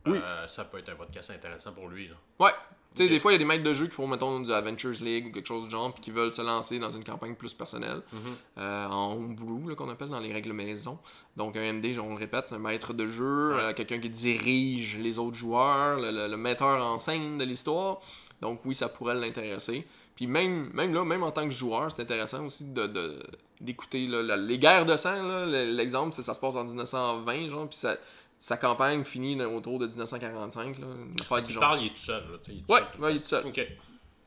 Oui. 0.07 0.19
euh, 0.23 0.47
ça 0.47 0.65
peut 0.67 0.79
être 0.79 0.91
un 0.91 0.95
podcast 0.95 1.31
intéressant 1.31 1.73
pour 1.73 1.89
lui. 1.89 2.09
Là. 2.09 2.15
Ouais. 2.39 2.53
Tu 2.95 3.05
sais, 3.05 3.09
des 3.09 3.19
fois, 3.19 3.33
il 3.33 3.37
y 3.37 3.37
a 3.37 3.39
des 3.39 3.47
maîtres 3.47 3.65
de 3.65 3.73
jeu 3.73 3.87
qui 3.87 3.95
font, 3.95 4.07
mettons, 4.07 4.41
du 4.41 4.53
Adventures 4.53 5.03
League 5.03 5.27
ou 5.29 5.33
quelque 5.33 5.47
chose 5.47 5.65
du 5.65 5.71
genre, 5.71 5.95
puis 5.95 6.03
qui 6.03 6.11
veulent 6.11 6.31
se 6.33 6.43
lancer 6.43 6.79
dans 6.79 6.91
une 6.91 7.03
campagne 7.03 7.35
plus 7.35 7.55
personnelle, 7.55 8.03
Mhm. 8.13 8.21
euh, 8.59 8.87
en 8.89 9.15
homebrew, 9.15 9.75
qu'on 9.75 9.89
appelle 9.89 10.11
dans 10.11 10.21
les 10.21 10.31
règles 10.35 10.53
maison. 10.53 10.99
Donc, 11.39 11.57
un 11.57 11.63
MD, 11.73 11.99
on 11.99 12.11
le 12.11 12.17
répète, 12.17 12.49
c'est 12.49 12.55
un 12.55 12.59
maître 12.59 12.93
de 12.93 13.07
jeu, 13.09 13.55
Ouais. 13.57 13.63
euh, 13.63 13.73
quelqu'un 13.73 13.99
qui 14.01 14.11
dirige 14.11 14.99
les 14.99 15.19
autres 15.19 15.37
joueurs, 15.39 15.99
le, 15.99 16.11
le- 16.11 16.29
le 16.29 16.37
metteur 16.37 16.85
en 16.85 16.99
scène 16.99 17.39
de 17.39 17.45
l'histoire. 17.45 18.01
Donc, 18.43 18.61
oui, 18.67 18.75
ça 18.75 18.91
pourrait 18.91 19.15
l'intéresser. 19.15 19.87
Puis 20.15 20.27
même, 20.27 20.71
même 20.75 20.93
là, 20.93 21.03
même 21.07 21.23
en 21.23 21.31
tant 21.31 21.45
que 21.45 21.51
joueur, 21.55 21.91
c'est 21.91 22.03
intéressant 22.03 22.45
aussi 22.45 22.67
de, 22.67 22.87
de- 22.87 23.23
d'écouter 23.63 24.07
les 24.07 24.59
guerres 24.59 24.85
de 24.87 24.97
sang. 24.97 25.45
L'exemple, 25.47 26.15
c'est 26.15 26.23
ça 26.23 26.35
se 26.35 26.41
passe 26.41 26.55
en 26.57 26.65
1920, 26.65 27.49
genre, 27.49 27.69
puis 27.69 27.79
ça- 27.79 27.97
sa 28.39 28.57
campagne 28.57 29.05
finit 29.05 29.41
autour 29.43 29.79
de 29.79 29.87
1945, 29.87 30.79
là, 30.81 30.87
une 31.15 31.21
affaire 31.21 31.43
du 31.43 31.51
Il 31.51 31.53
genre. 31.55 31.61
parle, 31.61 31.81
il 31.81 31.87
est 31.87 31.91
tout 31.91 31.97
seul. 31.97 32.23
Là, 32.23 32.39
il 32.49 32.59
est 32.59 32.61
tout 32.63 32.73
Ouais, 32.73 32.81
seul. 32.81 33.01
ouais, 33.01 33.13
il 33.13 33.17
est 33.17 33.21
tout 33.21 33.29
seul. 33.29 33.47
Ok. 33.47 33.69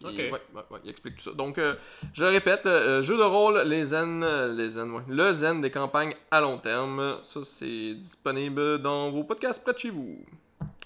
Il, 0.02 0.08
Ok. 0.08 0.14
ouais, 0.18 0.32
ouais, 0.32 0.80
il 0.84 0.90
explique 0.90 1.16
tout 1.18 1.24
ça. 1.24 1.32
Donc, 1.32 1.58
euh, 1.58 1.74
je 2.14 2.24
répète, 2.26 2.66
euh, 2.66 3.02
jeu 3.02 3.18
de 3.18 3.24
rôle, 3.24 3.62
les 3.66 3.86
zen, 3.86 4.24
euh, 4.24 4.52
les 4.54 4.72
zen, 4.72 4.92
le 5.08 5.34
zen 5.34 5.62
des 5.62 5.72
campagnes 5.72 6.14
à 6.32 6.42
long 6.42 6.58
terme. 6.58 7.18
Ça, 7.22 7.42
c'est 7.44 7.94
disponible 7.96 8.80
dans 8.82 9.10
vos 9.12 9.24
podcasts 9.24 9.64
près 9.64 9.74
de 9.74 9.80
chez 9.80 9.90
vous. 9.90 10.20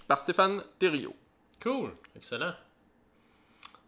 Par 0.08 0.20
Stéphane 0.20 0.64
Thériault. 0.78 1.16
Cool. 1.62 1.92
Excellent. 2.16 2.54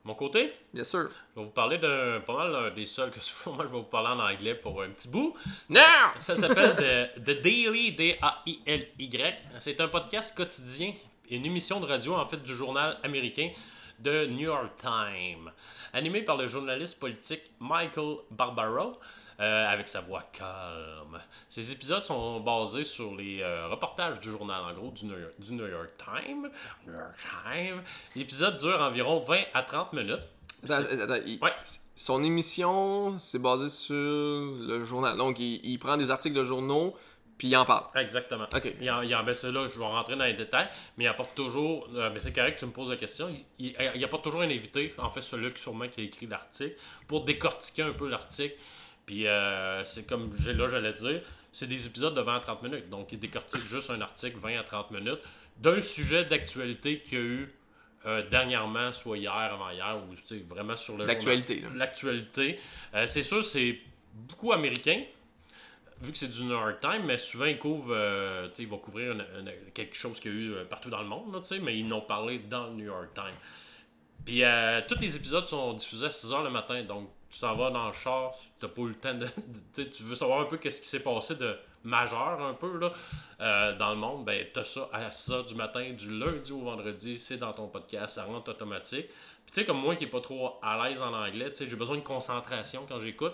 Mon 0.04 0.16
côté, 0.16 0.52
Yes, 0.74 0.90
sir. 0.90 1.10
je 1.36 1.40
vais 1.40 1.46
vous 1.46 1.52
parler 1.52 1.78
d'un 1.78 2.22
pas 2.22 2.36
mal 2.36 2.56
un 2.56 2.70
des 2.72 2.88
seuls 2.88 3.12
que 3.12 3.20
souvent 3.24 3.56
moi 3.56 3.66
je 3.68 3.72
vais 3.72 3.78
vous 3.78 3.84
parler 3.84 4.10
en 4.10 4.20
anglais 4.20 4.56
pour 4.56 4.82
un 4.82 4.90
petit 4.90 5.10
bout. 5.10 5.36
Non! 5.70 5.80
Ça 6.20 6.36
s'appelle 6.36 6.76
The, 6.76 7.24
The 7.24 7.42
Daily, 7.42 7.92
D-A-I-L-Y. 7.94 9.36
C'est 9.60 9.80
un 9.80 9.88
podcast 9.88 10.36
quotidien, 10.36 10.94
une 11.30 11.46
émission 11.46 11.80
de 11.80 11.86
radio 11.86 12.16
en 12.16 12.26
fait 12.26 12.42
du 12.42 12.56
journal 12.56 12.98
américain 13.04 13.50
de 14.00 14.26
New 14.26 14.48
York 14.48 14.72
Times, 14.80 15.52
animé 15.94 16.24
par 16.24 16.36
le 16.38 16.48
journaliste 16.48 17.00
politique 17.00 17.44
Michael 17.60 18.16
Barbaro. 18.32 19.00
Euh, 19.42 19.68
avec 19.68 19.90
sa 19.90 20.02
voix 20.02 20.24
calme. 20.32 21.20
Ces 21.50 21.72
épisodes 21.72 22.06
sont 22.06 22.40
basés 22.42 22.84
sur 22.84 23.16
les 23.16 23.42
euh, 23.42 23.68
reportages 23.68 24.20
du 24.20 24.30
journal, 24.30 24.62
en 24.64 24.74
gros, 24.74 24.92
du 24.92 25.06
New 25.06 25.18
York, 25.20 25.34
du 25.40 25.54
New 25.54 25.68
York 25.68 25.90
Times. 25.98 26.50
New 26.88 26.94
York 26.94 27.16
Times. 27.46 27.82
L'épisode 28.16 28.58
dure 28.58 28.80
environ 28.82 29.20
20 29.20 29.40
à 29.54 29.64
30 29.64 29.94
minutes. 29.94 30.20
Attends, 30.64 30.76
attends, 31.04 31.24
il- 31.26 31.40
Ouais. 31.42 31.52
Son 31.96 32.24
émission, 32.24 33.18
c'est 33.20 33.40
basé 33.40 33.70
sur 33.70 33.94
le 33.96 34.84
journal. 34.84 35.18
Donc, 35.18 35.38
il, 35.40 35.60
il 35.64 35.78
prend 35.78 35.98
des 35.98 36.10
articles 36.10 36.36
de 36.36 36.44
journaux, 36.44 36.96
puis 37.38 37.48
il 37.50 37.56
en 37.58 37.66
parle. 37.66 37.86
Exactement. 37.96 38.46
Ok. 38.56 38.74
Il 38.80 38.90
en, 38.92 39.02
il 39.02 39.16
en- 39.16 39.24
ben, 39.24 39.34
là, 39.34 39.68
je 39.68 39.78
vais 39.80 39.86
rentrer 39.86 40.16
dans 40.16 40.26
les 40.26 40.34
détails, 40.34 40.68
mais 40.98 41.04
il 41.04 41.08
apporte 41.08 41.36
toujours. 41.36 41.88
euh, 41.96 42.10
ben, 42.10 42.20
c'est 42.20 42.34
correct 42.34 42.58
tu 42.60 42.66
me 42.66 42.72
poses 42.72 42.90
la 42.90 42.96
question. 42.98 43.30
Il, 43.60 43.68
il- 43.68 43.92
il 43.96 44.04
apporte 44.04 44.24
toujours 44.24 44.42
un 44.42 44.50
invité, 44.50 44.94
en 44.98 45.10
fait, 45.10 45.22
celui 45.22 45.52
qui 45.54 45.62
sûrement 45.62 45.88
qui 45.90 46.02
a 46.02 46.04
écrit 46.04 46.26
l'article, 46.28 46.76
pour 47.08 47.24
décortiquer 47.24 47.84
un 47.84 47.94
peu 47.94 48.08
l'article. 48.10 48.56
Puis 49.12 49.28
euh, 49.28 49.84
c'est 49.84 50.08
comme 50.08 50.32
j'ai- 50.40 50.54
là, 50.54 50.70
j'allais 50.70 50.94
dire, 50.94 51.22
c'est 51.52 51.68
des 51.68 51.86
épisodes 51.86 52.16
de 52.16 52.22
20 52.22 52.38
à 52.38 52.40
30 52.40 52.64
minutes. 52.64 52.90
Donc, 52.90 53.12
il 53.12 53.20
décortique 53.20 53.66
juste 53.66 53.90
un 53.90 54.00
article 54.00 54.38
20 54.42 54.58
à 54.58 54.64
30 54.64 54.90
minutes 54.92 55.20
d'un 55.58 55.82
sujet 55.82 56.24
d'actualité 56.24 57.00
qu'il 57.02 57.18
y 57.18 57.22
a 57.22 57.26
eu 57.26 57.54
euh, 58.06 58.26
dernièrement, 58.30 58.94
soit 58.94 59.18
hier, 59.18 59.34
avant-hier, 59.34 59.98
ou 59.98 60.16
vraiment 60.48 60.78
sur 60.78 60.98
le 60.98 61.06
L'actualité. 61.06 61.62
L'actualité. 61.76 62.58
Euh, 62.96 63.06
c'est 63.06 63.22
sûr, 63.22 63.44
c'est 63.44 63.80
beaucoup 64.14 64.54
américain 64.54 65.04
vu 66.02 66.14
que 66.14 66.18
c'est 66.18 66.30
du 66.30 66.44
New 66.44 66.52
York 66.52 66.80
Times, 66.80 67.04
mais 67.06 67.18
souvent 67.18 67.46
ils 67.46 67.60
couvrent, 67.60 67.94
euh, 67.94 68.48
tu 68.48 68.56
sais, 68.56 68.64
ils 68.64 68.70
vont 68.70 68.78
couvrir 68.78 69.12
une- 69.12 69.26
une- 69.42 69.72
quelque 69.74 69.94
chose 69.98 70.22
qu'il 70.22 70.32
y 70.34 70.36
a 70.36 70.62
eu 70.62 70.66
partout 70.70 70.90
dans 70.90 71.02
le 71.02 71.08
monde, 71.10 71.34
là, 71.34 71.42
mais 71.62 71.78
ils 71.78 71.86
n'ont 71.86 72.00
parlé 72.02 72.40
dans 72.40 72.68
le 72.68 72.74
New 72.76 72.86
York 72.86 73.10
Times. 73.14 73.38
Puis 74.26 74.42
tous 74.88 75.00
les 75.02 75.18
épisodes 75.18 75.46
sont 75.48 75.74
diffusés 75.74 76.06
à 76.06 76.12
6h 76.12 76.44
le 76.46 76.50
matin, 76.50 76.82
donc 76.84 77.10
tu 77.32 77.40
t'en 77.40 77.56
vas 77.56 77.70
dans 77.72 77.88
le 77.88 77.94
char, 77.94 78.34
t'as 78.60 78.68
pas 78.68 78.82
eu 78.84 78.90
le 78.90 78.96
temps 78.96 79.14
de. 79.14 79.28
tu 79.84 80.04
veux 80.04 80.16
savoir 80.16 80.42
un 80.42 80.46
peu 80.46 80.58
qu'est-ce 80.58 80.82
qui 80.82 80.88
s'est 80.88 81.04
passé 81.04 81.36
de 81.36 81.56
majeur 81.84 82.40
un 82.42 82.54
peu 82.54 82.78
là, 82.78 82.94
euh, 83.40 83.76
dans 83.78 83.90
le 83.92 83.96
monde, 83.96 84.24
ben 84.26 84.46
t'as 84.54 84.64
ça 84.64 84.88
à 84.94 85.10
6h 85.10 85.48
du 85.48 85.56
matin, 85.56 85.92
du 85.94 86.20
lundi 86.20 86.52
au 86.52 86.60
vendredi, 86.60 87.18
c'est 87.18 87.38
dans 87.38 87.54
ton 87.54 87.68
podcast, 87.68 88.16
ça 88.16 88.26
rentre 88.26 88.52
automatique. 88.52 89.08
Puis 89.08 89.54
tu 89.54 89.62
sais, 89.62 89.66
comme 89.66 89.80
moi 89.80 89.96
qui 89.96 90.04
est 90.04 90.08
pas 90.08 90.22
trop 90.22 90.60
à 90.62 90.88
l'aise 90.88 91.02
en 91.02 91.12
anglais, 91.14 91.52
j'ai 91.58 91.76
besoin 91.76 91.98
de 91.98 92.02
concentration 92.04 92.86
quand 92.88 93.00
j'écoute, 93.00 93.34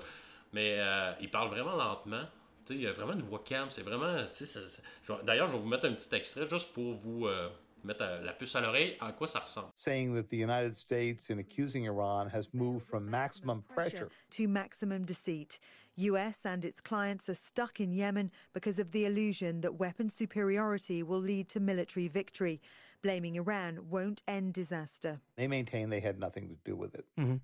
mais 0.53 0.77
euh, 0.79 1.11
il 1.19 1.29
parle 1.29 1.49
vraiment 1.49 1.75
lentement. 1.75 2.23
Tu 2.65 2.73
sais, 2.73 2.79
il 2.79 2.81
y 2.83 2.87
a 2.87 2.91
vraiment 2.93 3.13
une 3.13 3.21
voix 3.21 3.41
calme, 3.43 3.67
c'est 3.69 3.81
vraiment. 3.83 4.25
ça- 4.25 4.45
ça- 4.45 5.19
D'ailleurs, 5.23 5.47
je 5.47 5.53
vais 5.53 5.59
vous 5.59 5.67
mettre 5.67 5.85
un 5.85 5.93
petit 5.93 6.13
extrait 6.15 6.47
juste 6.49 6.73
pour 6.73 6.93
vous 6.93 7.27
euh, 7.27 7.49
mettre 7.87 8.03
euh, 8.03 8.21
la 8.23 8.33
puce 8.33 8.55
à 8.55 8.61
l'oreille 8.61 8.95
à 8.99 9.11
quoi 9.11 9.27
ça 9.27 9.39
ressemble. 9.39 9.71
saying 9.75 10.13
that 10.13 10.29
the 10.29 10.37
United 10.37 10.75
States, 10.75 11.29
in 11.29 11.39
accusing 11.39 11.85
Iran, 11.85 12.29
has 12.29 12.49
moved 12.53 12.85
from 12.85 13.09
maximum 13.09 13.63
pressure 13.73 14.09
to 14.31 14.47
maximum 14.47 15.05
deceit. 15.05 15.59
US 15.97 16.45
and 16.45 16.63
its 16.63 16.79
clients 16.79 17.27
are 17.27 17.35
stuck 17.35 17.79
in 17.79 17.91
Yemen 17.91 18.29
because 18.53 18.77
of 18.77 18.91
the 18.91 19.05
illusion 19.05 19.61
that 19.61 19.79
weapon 19.79 20.09
superiority 20.09 21.01
will 21.01 21.19
lead 21.19 21.49
to 21.49 21.59
military 21.59 22.07
victory. 22.07 22.61
Blaming 23.01 23.35
Iran 23.35 23.89
won't 23.89 24.21
end 24.27 24.53
disaster. 24.53 25.19
They 25.35 25.47
maintain 25.47 25.89
they 25.89 25.99
had 25.99 26.19
nothing 26.19 26.49
to 26.49 26.55
do 26.63 26.75
with 26.75 26.93
it. 26.93 27.05
Mm-hmm. 27.19 27.37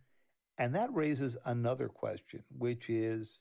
And 0.59 0.75
that 0.75 0.93
raises 0.93 1.35
another 1.45 1.87
question, 1.87 2.43
which 2.55 2.89
is 2.89 3.39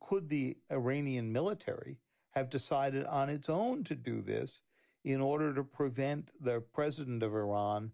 could 0.00 0.28
the 0.28 0.56
Iranian 0.70 1.32
military 1.32 1.98
have 2.30 2.50
decided 2.50 3.04
on 3.06 3.28
its 3.28 3.48
own 3.48 3.84
to 3.84 3.94
do 3.94 4.22
this 4.22 4.60
in 5.04 5.20
order 5.20 5.54
to 5.54 5.62
prevent 5.62 6.30
the 6.40 6.60
president 6.72 7.22
of 7.22 7.34
Iran 7.34 7.92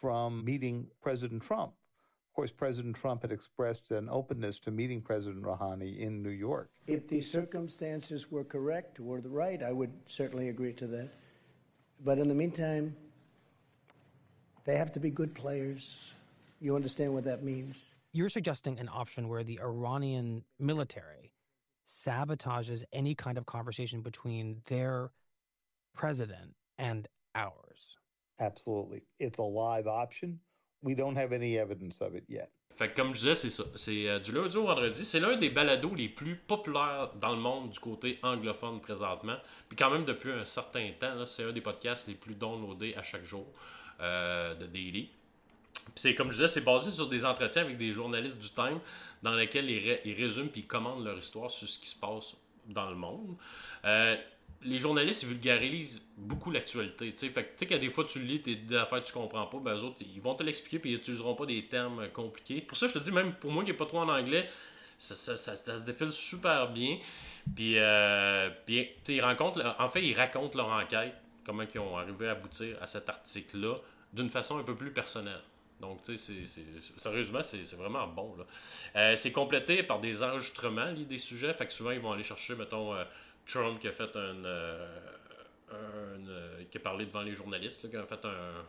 from 0.00 0.44
meeting 0.44 0.88
President 1.00 1.42
Trump? 1.42 1.72
Of 2.30 2.34
course, 2.34 2.52
President 2.52 2.96
Trump 2.96 3.22
had 3.22 3.32
expressed 3.32 3.90
an 3.90 4.08
openness 4.08 4.58
to 4.60 4.70
meeting 4.70 5.00
President 5.00 5.44
Rouhani 5.44 5.98
in 5.98 6.22
New 6.22 6.30
York. 6.30 6.70
If 6.86 7.08
the 7.08 7.20
circumstances 7.20 8.30
were 8.30 8.44
correct 8.44 9.00
or 9.00 9.20
the 9.20 9.28
right, 9.28 9.62
I 9.62 9.72
would 9.72 9.90
certainly 10.08 10.48
agree 10.48 10.72
to 10.74 10.86
that. 10.88 11.08
But 12.04 12.18
in 12.18 12.28
the 12.28 12.34
meantime, 12.34 12.94
they 14.64 14.76
have 14.76 14.92
to 14.92 15.00
be 15.00 15.10
good 15.10 15.34
players. 15.34 16.12
You 16.60 16.76
understand 16.76 17.12
what 17.14 17.24
that 17.24 17.42
means? 17.42 17.94
You're 18.12 18.28
suggesting 18.28 18.78
an 18.78 18.88
option 18.92 19.28
where 19.28 19.42
the 19.42 19.58
Iranian 19.60 20.44
military 20.58 21.32
sabotages 21.88 22.84
any 22.92 23.14
kind 23.14 23.38
of 23.38 23.46
conversation 23.46 24.00
between 24.00 24.60
their 24.66 25.10
president 25.98 26.54
and 26.78 27.02
ours. 27.34 27.96
Absolutely. 28.38 29.02
It's 29.18 29.38
a 29.38 29.42
live 29.42 29.86
option. 29.88 30.38
We 30.82 30.94
don't 30.94 31.16
have 31.16 31.32
any 31.32 31.58
evidence 31.58 32.00
of 32.00 32.14
it 32.14 32.24
yet. 32.28 32.50
Fait 32.76 32.90
que 32.90 32.94
comme 32.94 33.12
je 33.12 33.18
disais, 33.18 33.34
c'est 33.34 33.50
ça. 33.50 33.64
C'est 33.74 34.08
euh, 34.08 34.20
du 34.20 34.30
lundi 34.30 34.56
au 34.56 34.64
vendredi. 34.64 35.04
C'est 35.04 35.18
l'un 35.18 35.36
des 35.36 35.50
balados 35.50 35.94
les 35.96 36.08
plus 36.08 36.36
populaires 36.36 37.10
dans 37.20 37.34
le 37.34 37.40
monde 37.40 37.70
du 37.70 37.80
côté 37.80 38.20
anglophone 38.22 38.80
présentement. 38.80 39.36
Puis 39.68 39.76
quand 39.76 39.90
même 39.90 40.04
depuis 40.04 40.30
un 40.30 40.44
certain 40.44 40.88
temps, 41.00 41.26
c'est 41.26 41.42
un 41.42 41.52
des 41.52 41.60
podcasts 41.60 42.06
les 42.06 42.14
plus 42.14 42.34
downloadés 42.36 42.94
à 42.94 43.02
chaque 43.02 43.24
jour 43.24 43.46
euh, 44.00 44.54
de 44.54 44.66
Daily. 44.66 45.10
Puis 45.86 45.92
c'est 45.96 46.14
comme 46.14 46.30
je 46.30 46.36
disais, 46.36 46.46
c'est 46.46 46.64
basé 46.64 46.92
sur 46.92 47.08
des 47.08 47.24
entretiens 47.24 47.62
avec 47.62 47.76
des 47.78 47.90
journalistes 47.90 48.38
du 48.38 48.50
Time 48.50 48.78
dans 49.22 49.34
lesquels 49.34 49.68
ils, 49.68 49.84
ré- 49.88 50.00
ils 50.04 50.14
résument 50.14 50.48
puis 50.48 50.60
ils 50.60 50.66
commandent 50.66 51.04
leur 51.04 51.18
histoire 51.18 51.50
sur 51.50 51.66
ce 51.66 51.80
qui 51.80 51.88
se 51.88 51.98
passe 51.98 52.36
dans 52.66 52.88
le 52.90 52.96
monde. 52.96 53.34
Euh, 53.84 54.16
les 54.62 54.78
journalistes 54.78 55.24
vulgarisent 55.24 56.04
beaucoup 56.16 56.50
l'actualité. 56.50 57.12
tu 57.14 57.30
sais. 57.32 57.66
Que 57.66 57.74
des 57.74 57.90
fois 57.90 58.04
tu 58.04 58.20
lis 58.20 58.40
des 58.40 58.76
affaires 58.76 59.02
que 59.02 59.06
tu 59.06 59.12
comprends 59.12 59.46
pas, 59.46 59.58
ben 59.58 59.76
eux 59.76 59.84
autres 59.84 59.98
ils 60.00 60.20
vont 60.20 60.34
te 60.34 60.42
l'expliquer 60.42 60.78
puis 60.78 60.92
ils 60.92 60.96
utiliseront 60.96 61.34
pas 61.34 61.46
des 61.46 61.64
termes 61.66 62.00
euh, 62.00 62.08
compliqués. 62.08 62.60
Pour 62.60 62.76
ça 62.76 62.86
je 62.86 62.94
te 62.94 62.98
dis 62.98 63.12
même 63.12 63.34
pour 63.34 63.50
moi 63.50 63.64
qui 63.64 63.70
est 63.70 63.74
pas 63.74 63.86
trop 63.86 64.00
en 64.00 64.08
anglais, 64.08 64.48
ça, 64.98 65.16
se 65.16 65.84
défile 65.84 66.12
super 66.12 66.70
bien. 66.72 66.98
Puis, 67.54 67.78
euh, 67.78 68.50
puis, 68.66 68.90
ils 69.08 69.22
rencontrent, 69.22 69.76
en 69.78 69.88
fait 69.88 70.04
ils 70.04 70.14
racontent 70.14 70.58
leur 70.58 70.68
enquête, 70.68 71.14
comment 71.44 71.62
ils 71.62 71.80
ont 71.80 71.96
arrivé 71.96 72.28
à 72.28 72.32
aboutir 72.32 72.76
à 72.82 72.86
cet 72.86 73.08
article-là 73.08 73.76
d'une 74.12 74.28
façon 74.28 74.58
un 74.58 74.64
peu 74.64 74.74
plus 74.74 74.92
personnelle. 74.92 75.40
Donc, 75.80 76.02
tu 76.02 76.16
sais, 76.16 76.32
sérieusement, 76.96 77.42
c'est 77.42 77.62
vraiment 77.76 78.06
bon. 78.08 78.34
Euh, 78.96 79.14
c'est 79.16 79.30
complété 79.30 79.82
par 79.84 80.00
des 80.00 80.22
enregistrements 80.22 80.86
là, 80.86 80.92
des 80.92 81.18
sujets. 81.18 81.54
Fait 81.54 81.66
que 81.66 81.72
souvent, 81.72 81.92
ils 81.92 82.00
vont 82.00 82.12
aller 82.12 82.24
chercher, 82.24 82.56
mettons, 82.56 82.94
euh, 82.94 83.04
Trump 83.48 83.78
qui 83.80 83.88
a 83.88 83.92
fait 83.92 84.14
un. 84.16 84.44
euh, 84.44 84.86
un, 85.70 86.28
euh, 86.28 86.62
qui 86.70 86.78
a 86.78 86.80
parlé 86.80 87.04
devant 87.06 87.22
les 87.22 87.34
journalistes, 87.34 87.82
là, 87.84 87.90
qui 87.90 87.96
a 87.96 88.04
fait 88.04 88.24
un. 88.24 88.64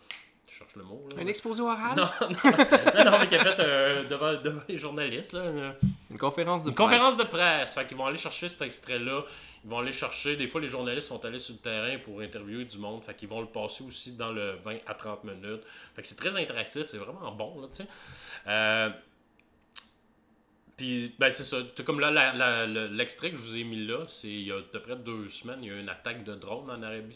Je 0.48 0.56
cherche 0.56 0.76
le 0.76 0.84
mot. 0.84 1.08
Là, 1.16 1.22
Un 1.22 1.28
exposé 1.28 1.62
oral? 1.62 1.96
non, 1.96 2.04
non, 2.22 2.30
non, 3.06 3.12
non, 3.12 3.20
mais 3.20 3.28
qui 3.28 3.36
a 3.36 3.44
fait 3.44 3.60
un- 3.62 4.04
devant, 4.10 4.34
devant 4.42 4.62
les 4.68 4.78
journalistes. 4.80 5.34
Là, 5.34 5.46
une- 5.46 5.74
Une 6.10 6.18
conférence 6.18 6.64
de 6.64 6.70
une 6.70 6.76
presse. 6.76 6.88
conférence 6.90 7.18
de 7.18 7.24
presse. 7.24 7.76
Fait 7.76 7.86
qu'ils 7.88 7.96
vont 7.98 8.08
aller 8.08 8.18
chercher 8.18 8.50
cet 8.50 8.64
extrait-là. 8.64 9.24
Ils 9.64 9.70
vont 9.70 9.78
aller 9.80 9.92
chercher. 9.94 10.36
Des 10.38 10.48
fois, 10.48 10.60
les 10.60 10.68
journalistes 10.68 11.08
sont 11.10 11.24
allés 11.24 11.40
sur 11.40 11.54
le 11.54 11.60
terrain 11.60 11.98
pour 12.00 12.22
interviewer 12.22 12.66
du 12.66 12.80
monde. 12.80 13.04
Fait 13.04 13.14
qu'ils 13.14 13.30
vont 13.30 13.42
le 13.42 13.48
passer 13.48 13.84
aussi 13.84 14.18
dans 14.18 14.32
le 14.32 14.56
20 14.64 14.78
à 14.88 14.96
30 14.96 15.24
minutes. 15.24 15.62
Fait 15.96 16.02
que 16.02 16.08
c'est 16.08 16.16
très 16.16 16.36
interactif. 16.36 16.86
C'est 16.90 16.98
vraiment 16.98 17.32
bon, 17.32 17.62
là, 17.62 17.68
tu 17.72 17.84
sais. 17.84 17.90
Euh, 18.48 18.90
Puis, 20.80 21.14
ben, 21.20 21.30
c'est 21.30 21.44
ça. 21.44 21.58
T'as 21.76 21.84
Comme 21.84 22.00
là, 22.00 22.66
l'extrait 22.88 23.32
que 23.32 23.36
je 23.36 23.42
vous 23.42 23.58
ai 23.58 23.66
mis 23.66 23.86
là, 23.86 24.06
c'est 24.08 24.30
il 24.30 24.48
y 24.48 24.52
a 24.54 24.56
à 24.60 24.62
peu 24.62 24.80
près 24.82 24.96
deux 24.96 25.28
semaines, 25.28 25.60
il 25.62 25.68
y 25.68 25.72
a 25.72 25.76
eu 25.76 25.82
une 25.82 25.90
attaque 25.90 26.24
de 26.24 26.34
drone 26.36 26.72
en 26.72 26.82
Arabie 26.82 27.14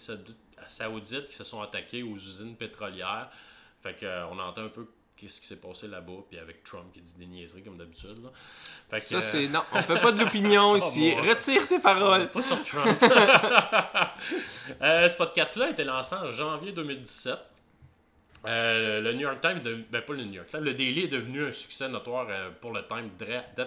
Saoudite, 0.67 1.27
qui 1.29 1.33
se 1.35 1.45
sont 1.45 1.61
attaqués 1.61 2.03
aux 2.03 2.15
usines 2.15 2.57
pétrolières. 2.57 3.29
Fait 3.81 3.93
que, 3.93 4.05
euh, 4.05 4.27
on 4.27 4.37
entend 4.39 4.63
un 4.65 4.67
peu 4.69 4.85
qu'est-ce 5.15 5.39
qui 5.39 5.47
s'est 5.47 5.61
passé 5.61 5.87
là-bas, 5.87 6.25
puis 6.29 6.37
avec 6.39 6.65
Trump 6.65 6.91
qui 6.93 6.99
dit 6.99 7.13
des 7.17 7.25
niaiseries 7.25 7.63
comme 7.63 7.77
d'habitude. 7.77 8.21
là. 8.21 8.31
Fait 8.89 8.99
que, 8.99 9.05
Ça, 9.05 9.15
euh, 9.15 9.21
c'est. 9.21 9.47
Non, 9.47 9.61
on 9.71 9.81
fait 9.81 10.01
pas 10.01 10.11
de 10.11 10.19
l'opinion 10.21 10.75
ici. 10.75 11.13
bon. 11.15 11.29
Retire 11.29 11.65
tes 11.65 11.79
paroles. 11.79 12.29
pas 12.31 12.41
sur 12.41 12.61
Trump. 12.63 12.97
Euh, 14.81 15.07
ce 15.09 15.17
podcast-là 15.17 15.65
a 15.65 15.69
été 15.69 15.83
lancé 15.83 16.15
en 16.15 16.31
janvier 16.31 16.71
2017. 16.71 17.37
Euh, 18.45 18.99
le 18.99 19.13
New 19.13 19.21
York 19.21 19.39
Times, 19.41 19.61
ben 19.89 20.01
pas 20.01 20.13
le 20.13 20.25
New 20.25 20.33
York 20.33 20.49
Times, 20.49 20.63
le 20.63 20.73
Daily 20.73 21.05
est 21.05 21.07
devenu 21.07 21.45
un 21.45 21.51
succès 21.51 21.87
notoire 21.87 22.27
euh, 22.29 22.49
pour 22.59 22.71
le 22.73 22.85
Time 22.85 23.09
direct 23.17 23.57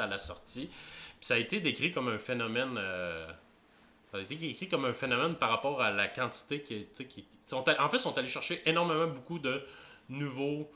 à, 0.00 0.06
la 0.06 0.18
sortie. 0.18 0.66
Puis 0.66 1.26
ça 1.26 1.34
a 1.34 1.38
été 1.38 1.60
décrit 1.60 1.92
comme 1.92 2.08
un 2.08 2.18
phénomène. 2.18 2.76
euh, 2.76 3.26
ça 4.10 4.18
a 4.18 4.20
été 4.20 4.34
décrit 4.34 4.68
comme 4.68 4.84
un 4.84 4.92
phénomène 4.92 5.36
par 5.36 5.48
rapport 5.48 5.80
à 5.80 5.90
la 5.90 6.08
quantité 6.08 6.60
qui, 6.60 6.86
qui 7.08 7.26
en 7.52 7.62
fait, 7.64 7.76
ils 7.94 7.98
sont 7.98 8.16
allés 8.18 8.28
chercher 8.28 8.60
énormément 8.66 9.06
beaucoup 9.06 9.38
de 9.38 9.62
nouveaux, 10.10 10.70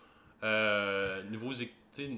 nouveaux, 1.30 1.52
Je 1.52 1.58
sais 1.58 2.08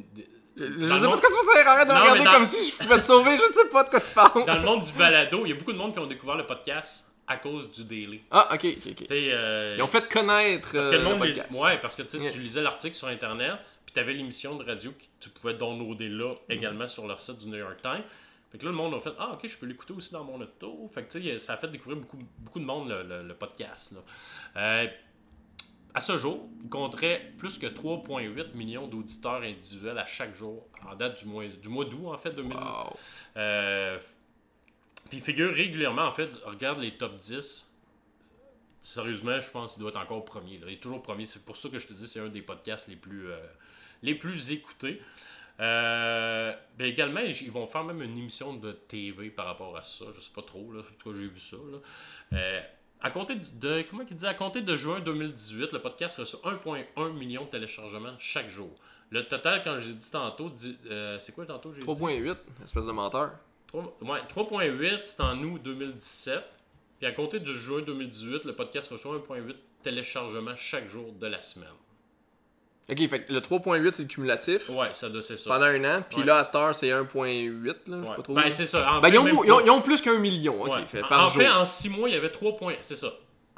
pas 0.56 1.16
de 1.16 1.20
quoi 1.20 1.30
tu 1.30 1.46
veux 1.46 1.54
dire. 1.54 1.68
Arrête 1.68 1.88
de 1.88 1.92
Non, 1.92 2.00
regarder 2.00 2.24
dans- 2.24 2.32
comme 2.32 2.46
si 2.46 2.70
je 2.70 2.76
pouvais 2.76 2.98
te 3.00 3.06
sauver. 3.06 3.36
Je 3.36 3.52
sais 3.52 3.68
pas 3.72 3.82
de 3.82 3.90
quoi 3.90 4.00
tu 4.00 4.12
parles. 4.12 4.44
dans 4.44 4.54
le 4.54 4.62
monde 4.62 4.82
du 4.82 4.92
balado, 4.92 5.40
il 5.44 5.48
y 5.48 5.52
a 5.52 5.56
beaucoup 5.56 5.72
de 5.72 5.78
monde 5.78 5.92
qui 5.92 5.98
ont 5.98 6.06
découvert 6.06 6.36
le 6.36 6.46
podcast 6.46 7.07
à 7.28 7.36
cause 7.36 7.70
du 7.70 7.84
Daily. 7.84 8.22
Ah, 8.30 8.48
ok, 8.54 8.64
ok, 8.64 8.92
ok. 9.02 9.10
Euh, 9.10 9.74
Ils 9.78 9.82
ont 9.82 9.86
fait 9.86 10.08
connaître 10.08 10.72
Parce 10.72 10.88
que 10.88 10.94
euh, 10.94 10.98
le 10.98 11.04
monde, 11.04 11.22
les- 11.24 11.34
podcast. 11.34 11.60
ouais, 11.62 11.78
parce 11.78 11.94
que 11.94 12.02
Yeah. 12.18 12.30
tu 12.32 12.40
lisais 12.40 12.62
l'article 12.62 12.96
sur 12.96 13.08
Internet, 13.08 13.54
puis 13.84 13.92
tu 13.94 14.00
avais 14.00 14.14
l'émission 14.14 14.56
de 14.56 14.64
radio 14.64 14.90
que 14.92 15.02
tu 15.20 15.28
pouvais 15.30 15.54
downloader 15.54 16.08
là 16.08 16.34
également 16.48 16.86
sur 16.86 17.06
leur 17.06 17.20
site 17.20 17.38
du 17.38 17.48
New 17.48 17.58
York 17.58 17.80
Times. 17.82 18.02
Fait 18.50 18.56
que 18.58 18.64
là, 18.64 18.70
le 18.70 18.76
monde 18.76 18.94
a 18.94 19.00
fait 19.00 19.12
Ah, 19.18 19.32
ok, 19.34 19.46
je 19.46 19.58
peux 19.58 19.66
l'écouter 19.66 19.92
aussi 19.92 20.12
dans 20.12 20.24
mon 20.24 20.40
auto. 20.40 20.90
Fait 20.94 21.02
que 21.04 21.12
tu 21.12 21.22
sais, 21.22 21.36
ça 21.36 21.52
a 21.52 21.56
fait 21.58 21.68
découvrir 21.68 22.00
beaucoup, 22.00 22.18
beaucoup 22.38 22.60
de 22.60 22.64
monde 22.64 22.88
le, 22.88 23.02
le- 23.02 23.22
le 23.28 23.34
podcast. 23.34 23.92
Là. 23.92 24.00
Euh, 24.56 24.86
à 25.94 26.00
ce 26.00 26.16
jour, 26.16 26.48
il 26.62 26.70
compterait 26.70 27.32
plus 27.38 27.58
que 27.58 27.66
3,8 27.66 28.54
millions 28.54 28.86
d'auditeurs 28.86 29.42
individuels 29.42 29.98
à 29.98 30.06
chaque 30.06 30.34
jour, 30.34 30.66
en 30.90 30.94
date 30.94 31.18
du 31.22 31.26
mois, 31.28 31.44
du 31.46 31.68
mois 31.68 31.84
d'août, 31.84 32.06
en 32.06 32.16
fait, 32.18 32.30
2000. 32.30 32.56
Wow. 32.56 32.96
Euh, 33.36 33.98
puis 35.08 35.18
il 35.18 35.22
figure 35.22 35.52
régulièrement, 35.52 36.02
en 36.02 36.12
fait, 36.12 36.30
regarde 36.44 36.80
les 36.80 36.96
top 36.96 37.16
10. 37.16 37.74
Sérieusement, 38.82 39.40
je 39.40 39.50
pense 39.50 39.74
qu'il 39.74 39.80
doit 39.80 39.90
être 39.90 40.00
encore 40.00 40.24
premier. 40.24 40.60
Il 40.62 40.72
est 40.72 40.82
toujours 40.82 41.02
premier. 41.02 41.26
C'est 41.26 41.44
pour 41.44 41.56
ça 41.56 41.68
que 41.68 41.78
je 41.78 41.86
te 41.86 41.92
dis 41.92 42.06
c'est 42.06 42.20
un 42.20 42.28
des 42.28 42.42
podcasts 42.42 42.88
les 42.88 42.96
plus, 42.96 43.30
euh, 43.30 43.38
les 44.02 44.14
plus 44.14 44.52
écoutés. 44.52 45.00
Euh, 45.60 46.54
ben 46.78 46.86
également, 46.86 47.20
ils 47.20 47.50
vont 47.50 47.66
faire 47.66 47.84
même 47.84 48.00
une 48.02 48.16
émission 48.16 48.54
de 48.54 48.72
TV 48.72 49.30
par 49.30 49.46
rapport 49.46 49.76
à 49.76 49.82
ça. 49.82 50.06
Je 50.14 50.20
sais 50.20 50.30
pas 50.34 50.42
trop, 50.42 50.72
là. 50.72 50.80
En 50.80 50.94
tout 50.98 51.10
cas, 51.10 51.18
j'ai 51.18 51.26
vu 51.26 51.38
ça. 51.38 51.56
Euh, 52.32 52.60
à 53.00 53.10
compter 53.10 53.34
de. 53.36 53.82
Comment 53.90 54.04
il 54.08 54.16
dit? 54.16 54.26
À 54.26 54.34
compter 54.34 54.62
de 54.62 54.76
juin 54.76 55.00
2018, 55.00 55.72
le 55.72 55.80
podcast 55.80 56.18
reçoit 56.18 56.52
1,1 56.52 57.12
million 57.12 57.44
de 57.44 57.50
téléchargements 57.50 58.14
chaque 58.18 58.48
jour. 58.48 58.70
Le 59.10 59.26
total, 59.26 59.62
quand 59.64 59.78
j'ai 59.78 59.94
dit 59.94 60.10
tantôt, 60.10 60.52
euh, 60.90 61.18
c'est 61.20 61.34
quoi 61.34 61.46
tantôt 61.46 61.72
3,8, 61.72 62.36
espèce 62.62 62.86
de 62.86 62.92
menteur. 62.92 63.32
3,8, 63.72 65.00
c'est 65.04 65.20
en 65.20 65.38
août 65.42 65.60
2017. 65.62 66.42
Puis 66.98 67.06
à 67.06 67.12
compter 67.12 67.38
de 67.38 67.52
juin 67.52 67.82
2018, 67.82 68.44
le 68.44 68.54
podcast 68.54 68.90
reçoit 68.90 69.16
1,8 69.16 69.54
téléchargements 69.82 70.56
chaque 70.56 70.88
jour 70.88 71.12
de 71.12 71.26
la 71.26 71.42
semaine. 71.42 71.68
Ok, 72.90 73.06
fait 73.06 73.20
que 73.20 73.32
le 73.32 73.40
3.8 73.40 73.92
c'est 73.92 74.02
le 74.02 74.08
cumulatif? 74.08 74.70
Ouais, 74.70 74.88
ça 74.92 75.08
c'est 75.20 75.36
ça. 75.36 75.50
Pendant 75.50 75.66
un 75.66 75.84
an. 75.84 76.02
Puis 76.08 76.22
là, 76.22 76.38
à 76.38 76.44
Star, 76.44 76.74
c'est 76.74 76.88
1.8. 76.88 77.66
Là, 77.66 77.74
je 77.86 77.92
sais 77.92 78.16
pas 78.16 78.22
trop. 78.22 78.34
Ben, 78.34 78.50
c'est 78.50 78.64
ça. 78.64 78.98
ben, 79.02 79.08
ils, 79.10 79.18
ont, 79.18 79.44
ils, 79.44 79.70
ont, 79.70 79.82
plus 79.82 80.00
qu'un 80.00 80.18
million. 80.18 80.62
Ok, 80.62 80.86
fait, 80.86 81.02
par 81.02 81.24
en 81.24 81.26
jour. 81.26 81.42
fait, 81.42 81.48
en 81.48 81.66
6 81.66 81.90
mois, 81.90 82.08
il 82.08 82.14
y 82.14 82.18
avait 82.18 82.30
3 82.30 82.56
points. 82.56 82.76
C'est 82.80 82.96
ça. 82.96 83.12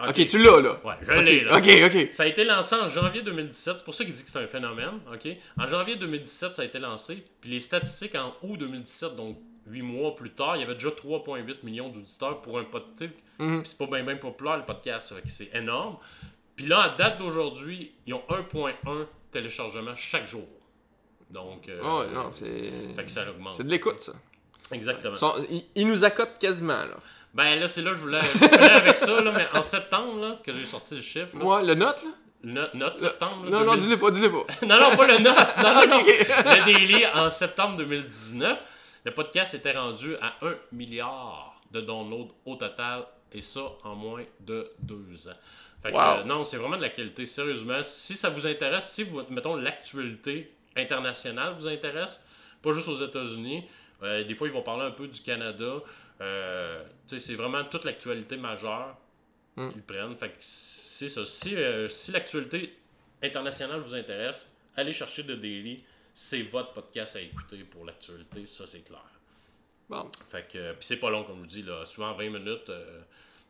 ok, 0.05 0.27
tu 0.27 0.43
l'as 0.43 0.61
là. 0.61 0.81
Ouais, 0.85 0.95
je 1.03 1.13
l'ai 1.13 1.45
là. 1.45 1.59
Ok, 1.59 1.69
ok. 1.87 2.09
Ça 2.11 2.25
a 2.25 2.27
été 2.27 2.43
lancé 2.43 2.75
en 2.75 2.89
janvier 2.89 3.23
2017. 3.23 3.75
C'est 3.79 3.85
pour 3.85 3.95
ça 3.95 4.05
qu'il 4.05 4.13
dit 4.13 4.25
que 4.25 4.29
c'est 4.29 4.39
un 4.39 4.49
phénomène. 4.49 4.99
Ok. 5.15 5.29
En 5.57 5.69
janvier 5.69 5.95
2017, 5.95 6.57
ça 6.57 6.63
a 6.63 6.65
été 6.65 6.81
lancé. 6.81 7.25
Puis 7.41 7.51
les 7.51 7.61
statistiques 7.61 8.17
en 8.17 8.35
août 8.43 8.59
2017, 8.59 9.15
donc 9.15 9.39
8 9.71 9.83
mois 9.83 10.17
plus 10.17 10.31
tard, 10.31 10.57
il 10.57 10.61
y 10.61 10.63
avait 10.63 10.75
déjà 10.75 10.89
3,8 10.89 11.59
millions 11.63 11.89
d'auditeurs 11.89 12.41
pour 12.43 12.59
un 12.59 12.65
podcast. 12.65 13.13
Mhm. 13.39 13.65
C'est 13.65 13.79
pas 13.79 14.03
bien 14.03 14.17
populaire 14.17 14.59
le 14.59 14.65
podcast. 14.65 15.15
C'est 15.25 15.55
énorme. 15.55 15.97
Puis 16.57 16.67
là, 16.67 16.83
à 16.83 16.89
date 16.91 17.19
d'aujourd'hui, 17.19 17.93
ils 18.07 18.15
ont 18.15 18.23
1,1 18.29 19.07
téléchargements 19.31 19.97
chaque 19.97 20.27
jour. 20.27 20.47
Donc, 21.31 21.69
euh, 21.69 21.81
oh, 21.85 22.03
non, 22.13 22.31
c'est. 22.31 22.71
Fait 22.97 23.05
que 23.05 23.11
ça 23.11 23.29
augmente. 23.31 23.55
C'est 23.57 23.65
de 23.65 23.71
l'écoute, 23.71 24.01
ça. 24.01 24.13
Exactement. 24.73 25.15
ils, 25.75 25.87
nous 25.87 26.05
accotent 26.05 26.39
quasiment, 26.39 26.85
là. 26.85 26.97
Ben 27.33 27.61
là, 27.61 27.69
c'est 27.69 27.83
là 27.83 27.91
que 27.91 27.97
je 27.97 28.03
voulais, 28.03 28.21
je 28.23 28.39
voulais 28.39 28.71
avec 28.71 28.97
ça, 28.97 29.21
là, 29.21 29.33
mais 29.33 29.47
en 29.57 29.63
septembre, 29.63 30.21
là, 30.21 30.41
que 30.45 30.53
j'ai 30.53 30.65
sorti 30.65 30.97
le 30.97 31.01
chiffre. 31.01 31.35
Moi, 31.35 31.63
le 31.63 31.75
note, 31.75 32.03
là 32.03 32.11
note 32.75 32.99
septembre. 32.99 33.49
non, 33.49 33.65
non, 33.65 33.77
dis-le 33.77 33.97
pas, 33.97 34.11
dis-le 34.11 34.31
pas. 34.31 34.47
non, 34.67 34.81
non, 34.81 34.97
pas 34.97 35.07
le 35.07 35.19
note. 35.19 35.57
Non, 35.63 35.75
non, 35.75 35.87
non. 35.87 35.99
le 36.05 36.65
daily 36.65 37.07
en 37.07 37.31
septembre 37.31 37.77
2019. 37.77 38.59
Le 39.05 39.13
podcast 39.13 39.55
était 39.55 39.73
rendu 39.73 40.17
à 40.21 40.37
1 40.43 40.55
milliard 40.73 41.61
de 41.71 41.81
downloads 41.81 42.35
au 42.45 42.57
total, 42.57 43.07
et 43.33 43.43
ça 43.43 43.61
en 43.85 43.95
moins 43.95 44.25
de 44.41 44.71
deux 44.81 45.29
ans. 45.29 45.37
Fait 45.83 45.93
que, 45.93 46.23
non, 46.25 46.45
c'est 46.45 46.59
vraiment 46.59 46.77
de 46.77 46.83
la 46.83 46.91
qualité. 46.91 47.25
Sérieusement, 47.25 47.83
si 47.83 48.15
ça 48.15 48.29
vous 48.29 48.47
intéresse, 48.47 48.91
si 48.91 49.03
vous, 49.03 49.23
mettons, 49.31 49.57
l'actualité 49.57 50.53
internationale 50.77 51.55
vous 51.55 51.67
intéresse, 51.67 52.27
pas 52.61 52.73
juste 52.73 52.89
aux 52.89 53.03
États-Unis, 53.03 53.65
euh, 54.03 54.25
des 54.25 54.35
fois, 54.35 54.47
ils 54.49 54.53
vont 54.53 54.63
parler 54.63 54.85
un 54.85 54.91
peu 54.91 55.07
du 55.09 55.21
Canada. 55.21 55.83
Euh, 56.21 56.83
c'est 57.07 57.35
vraiment 57.35 57.65
toute 57.65 57.85
l'actualité 57.85 58.37
majeure. 58.37 58.97
Mm. 59.57 59.69
Ils 59.75 59.83
prennent. 59.83 60.17
Fait 60.17 60.29
que 60.29 60.37
c'est 60.39 61.09
ça. 61.09 61.25
Si, 61.25 61.57
euh, 61.57 61.89
si 61.89 62.13
l'actualité 62.13 62.77
internationale 63.23 63.81
vous 63.81 63.95
intéresse, 63.95 64.55
allez 64.77 64.93
chercher 64.93 65.25
The 65.25 65.33
Daily. 65.33 65.83
C'est 66.15 66.43
votre 66.43 66.73
podcast 66.73 67.17
à 67.17 67.21
écouter 67.21 67.59
pour 67.65 67.85
l'actualité. 67.85 68.47
Ça, 68.47 68.67
c'est 68.67 68.83
clair. 68.83 69.05
Bon. 69.89 70.09
Fait 70.29 70.47
que, 70.47 70.73
puis 70.73 70.87
c'est 70.87 70.99
pas 70.99 71.11
long, 71.11 71.25
comme 71.25 71.37
je 71.37 71.41
vous 71.41 71.47
dis. 71.47 71.63
Là. 71.63 71.85
Souvent, 71.85 72.15
20 72.15 72.31
minutes 72.31 72.71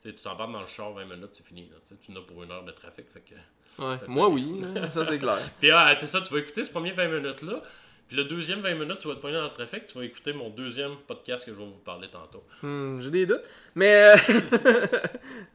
tu 0.02 0.14
t'en 0.14 0.36
parles 0.36 0.52
dans 0.52 0.60
le 0.60 0.66
char 0.66 0.92
20 0.92 1.04
minutes, 1.04 1.30
c'est 1.32 1.46
fini. 1.46 1.68
Là, 1.70 1.76
tu 2.00 2.12
n'as 2.12 2.20
pour 2.20 2.42
une 2.42 2.50
heure 2.50 2.64
de 2.64 2.72
trafic. 2.72 3.06
Fait 3.12 3.20
que, 3.20 3.82
ouais, 3.82 3.96
moi, 4.08 4.28
oui. 4.28 4.62
ça, 4.90 5.04
c'est 5.04 5.18
clair. 5.18 5.38
Puis, 5.60 5.70
ah, 5.70 5.98
ça, 5.98 6.20
tu 6.20 6.32
vas 6.32 6.40
écouter 6.40 6.64
ce 6.64 6.70
premier 6.70 6.92
20 6.92 7.08
minutes-là. 7.08 7.62
Puis 8.08 8.16
le 8.16 8.24
deuxième 8.24 8.60
20 8.60 8.74
minutes, 8.74 8.98
tu 8.98 9.06
vas 9.06 9.14
te 9.14 9.20
prendre 9.20 9.36
dans 9.36 9.44
le 9.44 9.52
trafic, 9.52 9.86
tu 9.86 9.96
vas 9.96 10.04
écouter 10.04 10.32
mon 10.32 10.50
deuxième 10.50 10.96
podcast 11.06 11.44
que 11.44 11.52
je 11.52 11.58
vais 11.58 11.64
vous 11.64 11.78
parler 11.84 12.08
tantôt. 12.08 12.42
Hmm, 12.60 13.00
J'ai 13.00 13.10
des 13.10 13.26
doutes. 13.26 13.44
Mais. 13.76 13.94
Euh, 13.94 14.86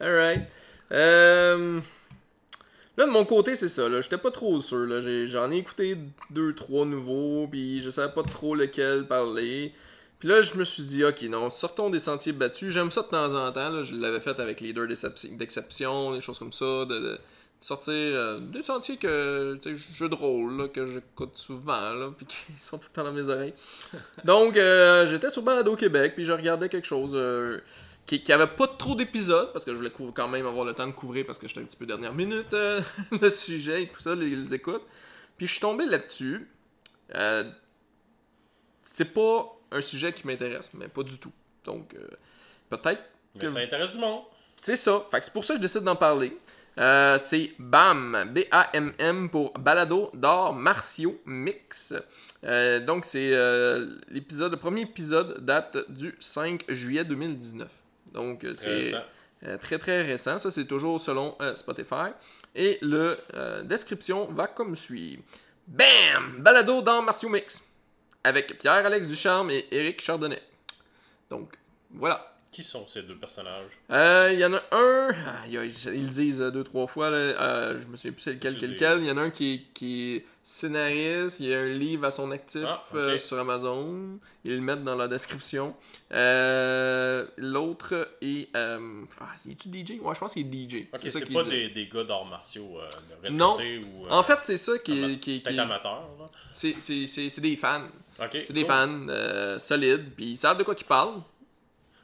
Alright. 0.00 0.48
Euh... 0.90 1.80
Là, 2.96 3.06
de 3.06 3.10
mon 3.10 3.24
côté, 3.24 3.56
c'est 3.56 3.68
ça. 3.68 3.88
Là. 3.88 4.00
J'étais 4.00 4.18
pas 4.18 4.30
trop 4.30 4.60
sûr. 4.60 4.86
Là. 4.86 5.00
J'en 5.26 5.50
ai... 5.50 5.56
ai, 5.56 5.58
écouté 5.58 5.98
deux, 6.30 6.54
trois 6.54 6.84
nouveaux, 6.84 7.46
puis 7.46 7.80
je 7.80 7.90
savais 7.90 8.12
pas 8.12 8.22
trop 8.22 8.54
lequel 8.54 9.06
parler. 9.06 9.72
Puis 10.18 10.28
là, 10.28 10.40
je 10.40 10.54
me 10.54 10.64
suis 10.64 10.82
dit, 10.82 11.04
ok, 11.04 11.22
non, 11.24 11.50
sortons 11.50 11.90
des 11.90 12.00
sentiers 12.00 12.32
battus. 12.32 12.70
J'aime 12.72 12.90
ça 12.90 13.02
de 13.02 13.08
temps 13.08 13.34
en 13.34 13.52
temps. 13.52 13.68
Là. 13.70 13.82
Je 13.82 13.94
l'avais 13.94 14.20
fait 14.20 14.40
avec 14.40 14.60
Leader 14.60 14.86
d'exception, 14.86 16.12
des 16.12 16.20
choses 16.20 16.38
comme 16.38 16.52
ça. 16.52 16.86
De, 16.86 17.18
sortir 17.60 17.94
euh, 17.94 18.38
des 18.38 18.62
sentiers 18.62 18.96
que, 18.96 19.58
tu 19.60 19.76
sais, 19.76 19.84
jeux 19.94 20.08
de 20.08 20.14
rôle, 20.14 20.56
là, 20.56 20.68
que 20.68 20.86
j'écoute 20.86 21.36
souvent, 21.36 21.92
là, 21.92 22.10
puis 22.16 22.26
qui 22.26 22.36
sont 22.60 22.78
tout 22.78 22.88
le 22.92 22.94
temps 22.94 23.04
dans 23.04 23.12
mes 23.12 23.28
oreilles. 23.28 23.54
Donc, 24.24 24.56
euh, 24.56 25.06
j'étais 25.06 25.30
sur 25.30 25.42
Balado 25.42 25.74
Québec, 25.76 26.12
puis 26.14 26.24
je 26.24 26.32
regardais 26.32 26.68
quelque 26.68 26.86
chose 26.86 27.12
euh, 27.14 27.58
qui, 28.06 28.22
qui 28.22 28.32
avait 28.32 28.46
pas 28.46 28.68
trop 28.68 28.94
d'épisodes, 28.94 29.52
parce 29.52 29.64
que 29.64 29.72
je 29.72 29.76
voulais 29.76 29.92
quand 30.14 30.28
même 30.28 30.46
avoir 30.46 30.64
le 30.64 30.72
temps 30.72 30.86
de 30.86 30.92
couvrir, 30.92 31.26
parce 31.26 31.38
que 31.38 31.48
j'étais 31.48 31.60
un 31.60 31.64
petit 31.64 31.76
peu 31.76 31.86
dernière 31.86 32.14
minute, 32.14 32.52
le 33.20 33.28
sujet 33.30 33.82
et 33.82 33.88
tout 33.88 34.00
ça, 34.00 34.14
les, 34.14 34.30
les 34.30 34.54
écoutes. 34.54 34.84
Puis 35.36 35.46
je 35.46 35.52
suis 35.52 35.60
tombé 35.60 35.84
là-dessus. 35.86 36.48
c'est 38.84 39.12
pas 39.12 39.56
un 39.70 39.80
sujet 39.80 40.12
qui 40.12 40.26
m'intéresse, 40.26 40.70
mais 40.74 40.88
pas 40.88 41.02
du 41.02 41.18
tout. 41.18 41.32
Donc, 41.64 41.94
euh, 41.94 42.08
peut-être. 42.70 43.02
Mais 43.34 43.48
ça 43.48 43.58
intéresse 43.58 43.92
du 43.92 43.98
monde. 43.98 44.22
C'est 44.56 44.76
ça. 44.76 45.04
Fait 45.10 45.22
c'est 45.22 45.32
pour 45.32 45.44
ça 45.44 45.54
que 45.54 45.58
je 45.58 45.62
décide 45.62 45.82
d'en 45.82 45.96
parler. 45.96 46.36
Euh, 46.78 47.18
c'est 47.18 47.52
BAM, 47.58 48.32
B-A-M-M 48.34 49.30
pour 49.30 49.52
Balado 49.54 50.10
d'art 50.14 50.52
martiaux 50.52 51.20
mix. 51.24 51.94
Euh, 52.44 52.80
donc, 52.80 53.04
c'est 53.04 53.30
l'épisode, 54.08 54.52
le 54.52 54.58
premier 54.58 54.82
épisode 54.82 55.44
date 55.44 55.90
du 55.90 56.14
5 56.20 56.64
juillet 56.68 57.04
2019. 57.04 57.68
Donc, 58.16 58.44
c'est 58.56 58.92
très 59.60 59.78
très 59.78 60.02
récent. 60.02 60.38
Ça, 60.38 60.50
c'est 60.50 60.64
toujours 60.64 61.00
selon 61.00 61.36
Spotify. 61.54 62.10
Et 62.54 62.78
le 62.82 63.16
description 63.62 64.26
va 64.32 64.48
comme 64.48 64.74
suit. 64.74 65.22
BAM! 65.68 66.38
Balado 66.38 66.82
d'art 66.82 67.02
martiaux 67.02 67.28
mix 67.28 67.68
avec 68.24 68.58
Pierre-Alex 68.58 69.06
Ducharme 69.06 69.50
et 69.50 69.66
Éric 69.70 70.00
Chardonnay. 70.00 70.42
Donc, 71.30 71.52
voilà. 71.90 72.35
Qui 72.56 72.62
sont 72.62 72.86
ces 72.86 73.02
deux 73.02 73.16
personnages? 73.16 73.72
Euh, 73.90 74.30
Il 74.32 74.40
y 74.40 74.44
en 74.46 74.54
a 74.54 74.62
un, 74.72 75.10
ils 75.46 76.04
le 76.04 76.08
disent 76.08 76.38
deux, 76.38 76.64
trois 76.64 76.86
fois, 76.86 77.10
là, 77.10 77.18
euh, 77.18 77.78
je 77.78 77.86
me 77.86 77.96
souviens 77.96 78.12
plus 78.12 78.22
c'est 78.22 78.32
lequel, 78.32 78.54
lequel. 78.54 79.00
Il 79.00 79.08
y 79.08 79.10
en 79.10 79.18
a 79.18 79.24
un 79.24 79.28
qui 79.30 79.52
est, 79.52 79.58
qui 79.74 80.14
est 80.14 80.24
scénariste, 80.42 81.38
il 81.40 81.48
y 81.48 81.54
a 81.54 81.58
un 81.60 81.68
livre 81.68 82.06
à 82.06 82.10
son 82.10 82.30
actif 82.30 82.62
ah, 82.66 82.82
euh, 82.94 83.18
sur 83.18 83.38
Amazon, 83.38 84.18
ils 84.42 84.54
le 84.54 84.62
mettent 84.62 84.84
dans 84.84 84.96
la 84.96 85.06
description. 85.06 85.74
L'autre 87.36 88.08
est. 88.22 88.48
ah, 88.54 88.78
est-tu 89.50 89.68
DJ 89.68 90.00
Ouais, 90.00 90.14
je 90.14 90.18
pense 90.18 90.32
qu'il 90.32 90.46
est 90.46 90.70
DJ. 90.70 90.86
Ok, 90.94 91.00
c'est 91.10 91.30
pas 91.30 91.44
des, 91.44 91.68
des, 91.68 91.88
gars 91.88 92.04
d'arts 92.04 92.24
martiaux 92.24 92.78
Non. 93.32 93.58
Ou, 93.58 94.08
en 94.08 94.22
fait, 94.22 94.38
c'est 94.40 94.56
ça 94.56 94.78
qui 94.78 94.98
est. 94.98 95.18
Qui, 95.18 95.42
qui, 95.42 95.58
amateur. 95.58 96.08
C'est 96.52 97.40
des 97.40 97.56
fans. 97.56 97.84
c'est 98.32 98.52
des 98.54 98.64
fans 98.64 99.08
euh, 99.10 99.58
solides, 99.58 100.10
puis 100.16 100.30
ils 100.30 100.36
savent 100.38 100.56
de 100.56 100.62
quoi 100.62 100.74
ils 100.78 100.84
parlent. 100.84 101.20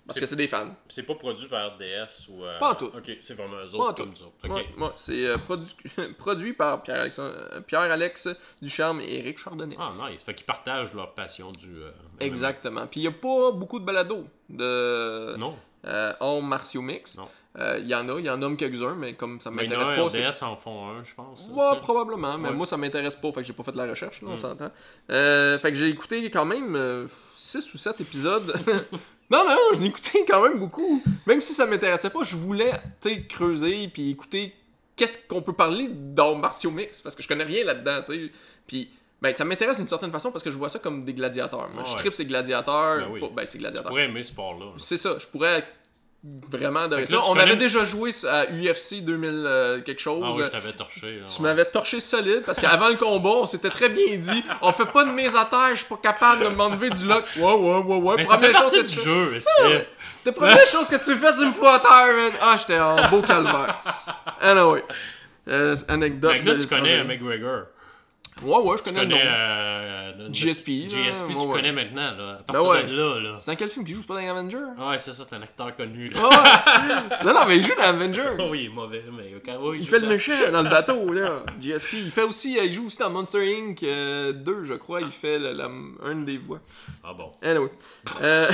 Parce 0.06 0.18
que 0.18 0.26
c'est 0.26 0.36
des 0.36 0.48
fans. 0.48 0.74
C'est 0.88 1.04
pas 1.04 1.14
produit 1.14 1.48
par 1.48 1.74
RDS 1.74 2.28
ou. 2.30 2.44
Euh, 2.44 2.58
pas 2.58 2.72
en 2.72 2.74
tout. 2.74 2.86
Ok, 2.86 3.16
c'est 3.20 3.34
vraiment 3.34 3.56
eux 3.56 3.74
autres 3.74 3.94
comme 3.94 4.16
ça. 4.16 4.24
Okay. 4.44 4.66
c'est 4.96 5.26
euh, 5.26 5.36
produit 6.18 6.52
par 6.54 6.82
Pierre-Alex 6.82 8.22
Pierre 8.22 8.36
Ducharme 8.60 9.00
et 9.00 9.18
Eric 9.18 9.38
Chardonnay. 9.38 9.76
Ah, 9.78 9.92
nice. 10.10 10.22
Fait 10.22 10.34
qu'ils 10.34 10.46
partagent 10.46 10.92
leur 10.94 11.14
passion 11.14 11.52
du. 11.52 11.82
Exactement. 12.20 12.86
Puis 12.86 13.00
il 13.00 13.04
n'y 13.04 13.08
a 13.08 13.12
pas 13.12 13.52
beaucoup 13.52 13.78
de 13.78 13.84
balados 13.84 14.26
de. 14.48 15.36
Non. 15.36 15.56
Home 16.20 16.46
Martio 16.46 16.82
Mix. 16.82 17.16
Non. 17.16 17.28
Il 17.54 17.60
euh, 17.60 17.78
y 17.80 17.94
en 17.94 18.08
a, 18.08 18.18
il 18.18 18.24
y 18.24 18.30
en 18.30 18.40
a 18.40 18.56
quelques-uns, 18.56 18.94
mais 18.94 19.12
comme 19.12 19.38
ça 19.38 19.50
m'intéresse 19.50 19.90
pas. 19.90 20.04
RDS 20.04 20.42
en 20.42 20.56
font 20.56 20.88
un, 20.88 21.04
je 21.04 21.14
pense. 21.14 21.50
Ouais, 21.52 21.78
probablement, 21.80 22.38
mais 22.38 22.50
moi 22.50 22.64
ça 22.64 22.78
m'intéresse 22.78 23.14
pas, 23.14 23.30
fait 23.30 23.42
que 23.42 23.46
j'ai 23.46 23.52
pas 23.52 23.62
fait 23.62 23.72
de 23.72 23.76
la 23.76 23.90
recherche, 23.90 24.22
là, 24.22 24.28
on 24.30 24.34
mm. 24.34 24.38
s'entend. 24.38 24.70
Euh, 25.10 25.58
fait 25.58 25.70
que 25.70 25.76
j'ai 25.76 25.88
écouté 25.88 26.30
quand 26.30 26.46
même 26.46 27.08
6 27.34 27.56
euh, 27.56 27.70
ou 27.74 27.78
7 27.78 28.00
épisodes. 28.00 28.54
non, 29.30 29.44
non, 29.46 29.56
je 29.74 29.84
écouté 29.84 30.24
quand 30.28 30.42
même 30.42 30.58
beaucoup. 30.58 31.02
Même 31.26 31.40
si 31.40 31.52
ça 31.52 31.66
m'intéressait 31.66 32.10
pas, 32.10 32.22
je 32.22 32.36
voulais 32.36 32.72
creuser 33.28 33.88
puis 33.88 34.10
écouter 34.10 34.54
qu'est-ce 34.96 35.26
qu'on 35.26 35.42
peut 35.42 35.52
parler 35.52 35.88
dans 35.90 36.34
Martial 36.36 36.72
Mix, 36.72 37.00
parce 37.00 37.14
que 37.14 37.22
je 37.22 37.28
connais 37.28 37.44
rien 37.44 37.64
là-dedans, 37.64 38.02
tu 38.06 38.14
sais. 38.14 38.32
Puis 38.66 38.90
ben, 39.22 39.32
ça 39.32 39.44
m'intéresse 39.44 39.78
d'une 39.78 39.86
certaine 39.86 40.10
façon 40.10 40.32
parce 40.32 40.42
que 40.42 40.50
je 40.50 40.58
vois 40.58 40.68
ça 40.68 40.80
comme 40.80 41.04
des 41.04 41.14
gladiateurs. 41.14 41.70
Moi, 41.70 41.84
je 41.84 41.94
tripe 41.94 42.12
ces 42.12 42.26
gladiateurs. 42.26 43.08
Ben, 43.08 43.28
ben 43.32 43.46
c'est 43.46 43.58
gladiateurs. 43.58 43.84
Tu 43.84 43.88
pourrais 43.88 44.04
aimer 44.06 44.24
ce 44.24 44.32
sport-là. 44.32 44.66
C'est 44.78 44.96
ça. 44.96 45.16
Je 45.18 45.26
pourrais 45.28 45.64
vraiment 46.24 46.88
de 46.88 47.04
ça. 47.04 47.20
On 47.28 47.36
avait 47.36 47.56
déjà 47.56 47.84
joué 47.84 48.12
à 48.28 48.46
UFC 48.46 49.02
2000 49.02 49.30
euh, 49.30 49.80
quelque 49.80 50.00
chose. 50.00 50.22
Ah 50.24 50.30
oui, 50.32 50.42
je 50.44 50.50
t'avais 50.50 50.72
torché. 50.72 51.22
tu 51.24 51.42
m'avais 51.42 51.64
torché 51.64 52.00
solide 52.00 52.42
parce 52.44 52.60
qu'avant 52.60 52.88
le 52.88 52.96
combat, 52.96 53.30
on 53.30 53.46
s'était 53.46 53.70
très 53.70 53.88
bien 53.88 54.16
dit 54.16 54.44
on 54.60 54.72
fait 54.72 54.86
pas 54.86 55.04
de 55.04 55.10
mise 55.10 55.36
à 55.36 55.44
terre, 55.44 55.70
je 55.72 55.76
suis 55.76 55.86
pas 55.86 55.98
capable 56.02 56.44
de 56.44 56.48
m'enlever 56.48 56.90
du 56.90 57.06
lock. 57.06 57.24
Ouais, 57.36 57.42
ouais, 57.42 57.78
ouais, 57.78 57.96
ouais. 57.96 58.14
Mais 58.18 58.24
première 58.24 58.54
chose 58.54 58.72
que 58.72 58.82
du 58.82 58.96
tu 58.96 59.04
jeu, 59.04 59.38
c'est. 59.38 59.88
La 60.24 60.30
première 60.32 60.66
chose 60.66 60.88
que 60.88 60.96
tu 60.96 61.16
fais, 61.16 61.32
tu 61.32 61.46
me 61.46 61.52
fous 61.52 61.66
à 61.66 61.80
terre, 61.80 62.14
man. 62.14 62.32
Ah, 62.40 62.56
j'étais 62.56 62.78
en 62.78 63.08
beau 63.08 63.22
calvaire. 63.22 63.82
Anyway. 64.40 64.84
Euh, 65.48 65.74
anecdote. 65.88 66.44
là, 66.44 66.54
tu 66.54 66.66
connais 66.68 67.02
McGregor. 67.02 67.64
Ouais, 68.42 68.58
ouais, 68.58 68.76
je 68.78 68.82
Tu 68.82 68.88
connais, 68.88 69.00
connais 69.02 69.18
le 69.18 69.24
nom. 69.24 69.30
euh, 69.36 70.28
GSP, 70.32 70.88
GSP, 70.88 71.28
tu 71.28 71.34
ouais, 71.34 71.44
ouais. 71.46 71.52
connais 71.52 71.72
maintenant, 71.72 72.16
là. 72.16 72.30
À 72.30 72.36
Ben 72.38 72.42
partir 72.54 72.70
ouais. 72.70 72.84
de 72.84 72.96
là, 72.96 73.20
là. 73.20 73.36
C'est 73.40 73.50
dans 73.50 73.56
quel 73.56 73.68
film 73.68 73.84
qu'il 73.84 73.94
joue? 73.94 74.00
C'est 74.00 74.06
pas 74.08 74.14
dans 74.14 74.20
les 74.20 74.28
Avengers 74.28 74.56
Ouais, 74.78 74.98
c'est 74.98 75.12
ça, 75.12 75.24
c'est 75.28 75.36
un 75.36 75.42
acteur 75.42 75.76
connu, 75.76 76.08
là. 76.08 76.20
Ouais. 76.28 76.36
Non, 77.24 77.34
non, 77.34 77.40
mais 77.46 77.58
il 77.58 77.62
joue 77.66 77.74
dans 77.76 77.82
Avengers. 77.84 78.22
Oh, 78.38 78.48
oui, 78.50 78.60
il 78.62 78.66
est 78.66 78.68
mauvais, 78.74 79.04
mais 79.12 79.34
quand 79.44 79.58
oui, 79.60 79.76
Il 79.80 79.84
joue 79.84 79.90
fait 79.90 79.98
le 80.00 80.08
méchant 80.08 80.32
dans 80.50 80.62
le 80.62 80.70
bateau, 80.70 81.12
là. 81.12 81.42
GSP. 81.60 81.92
Il 81.94 82.10
fait 82.10 82.22
aussi, 82.22 82.56
il 82.60 82.72
joue 82.72 82.86
aussi 82.86 82.98
dans 82.98 83.10
Monster 83.10 83.54
Inc. 83.56 83.82
euh, 83.82 84.32
2, 84.32 84.64
je 84.64 84.74
crois. 84.74 85.02
Il 85.02 85.10
fait 85.10 85.38
la, 85.38 85.68
une 86.10 86.24
des 86.24 86.38
voix. 86.38 86.60
Ah 87.04 87.12
bon. 87.12 87.32
Anyway. 87.42 87.70
Euh... 88.22 88.48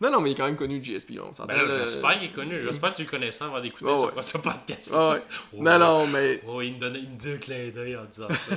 non, 0.00 0.10
non, 0.10 0.20
mais 0.20 0.30
il 0.30 0.32
est 0.32 0.36
quand 0.36 0.46
même 0.46 0.56
connu, 0.56 0.82
GSP. 0.82 1.10
Là, 1.16 1.22
on. 1.26 1.46
Ben 1.46 1.56
là, 1.56 1.62
j'espère 1.80 2.14
qu'il 2.18 2.24
est 2.24 2.32
connu. 2.32 2.60
J'espère 2.64 2.90
que 2.92 2.96
tu 2.96 3.04
le 3.04 3.08
connaissais 3.10 3.44
avant 3.44 3.60
d'écouter 3.60 3.90
ce- 4.20 4.38
podcast. 4.38 4.92
Ah 4.94 5.10
ouais. 5.10 5.22
Oh, 5.52 5.62
Non, 5.62 5.78
non, 5.78 6.06
mais. 6.06 6.42
Oh, 6.46 6.60
il 6.60 6.74
me, 6.74 6.78
donnait, 6.80 6.98
il 7.00 7.08
me 7.10 7.16
dit 7.16 7.32
un 7.32 7.38
clin 7.38 7.68
d'œil 7.74 7.96
en 7.96 8.04
disant 8.04 8.28
ça. 8.28 8.49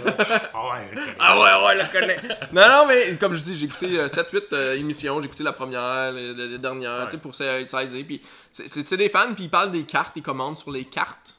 Ah 0.54 0.70
ouais. 0.70 0.92
Ah 1.20 1.40
ouais, 1.40 1.66
ouais, 1.68 1.84
le 1.84 1.92
connais. 1.92 2.18
non, 2.52 2.68
non, 2.68 2.86
mais 2.88 3.16
comme 3.18 3.34
je 3.34 3.40
dis, 3.42 3.56
j'ai 3.56 3.66
écouté 3.66 4.08
7-8 4.08 4.54
émissions. 4.78 5.20
J'ai 5.22 5.28
écouté 5.28 5.44
la 5.44 5.54
première, 5.54 6.12
les 6.12 6.58
dernières, 6.58 7.00
Ouais. 7.00 7.06
tu 7.06 7.12
sais, 7.12 7.18
pour 7.18 7.36
sa- 7.36 7.66
saisir. 7.66 8.04
Puis 8.06 8.22
c'est- 8.52 8.68
des 8.98 9.10
fans, 9.10 9.34
puis 9.34 9.46
ils 9.46 9.50
parlent 9.50 9.72
des 9.72 9.84
cartes, 9.84 10.14
ils 10.16 10.24
commandent 10.24 10.58
sur 10.58 10.72
les 10.72 10.86
cartes. 10.86 11.34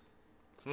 Hmm, 0.67 0.73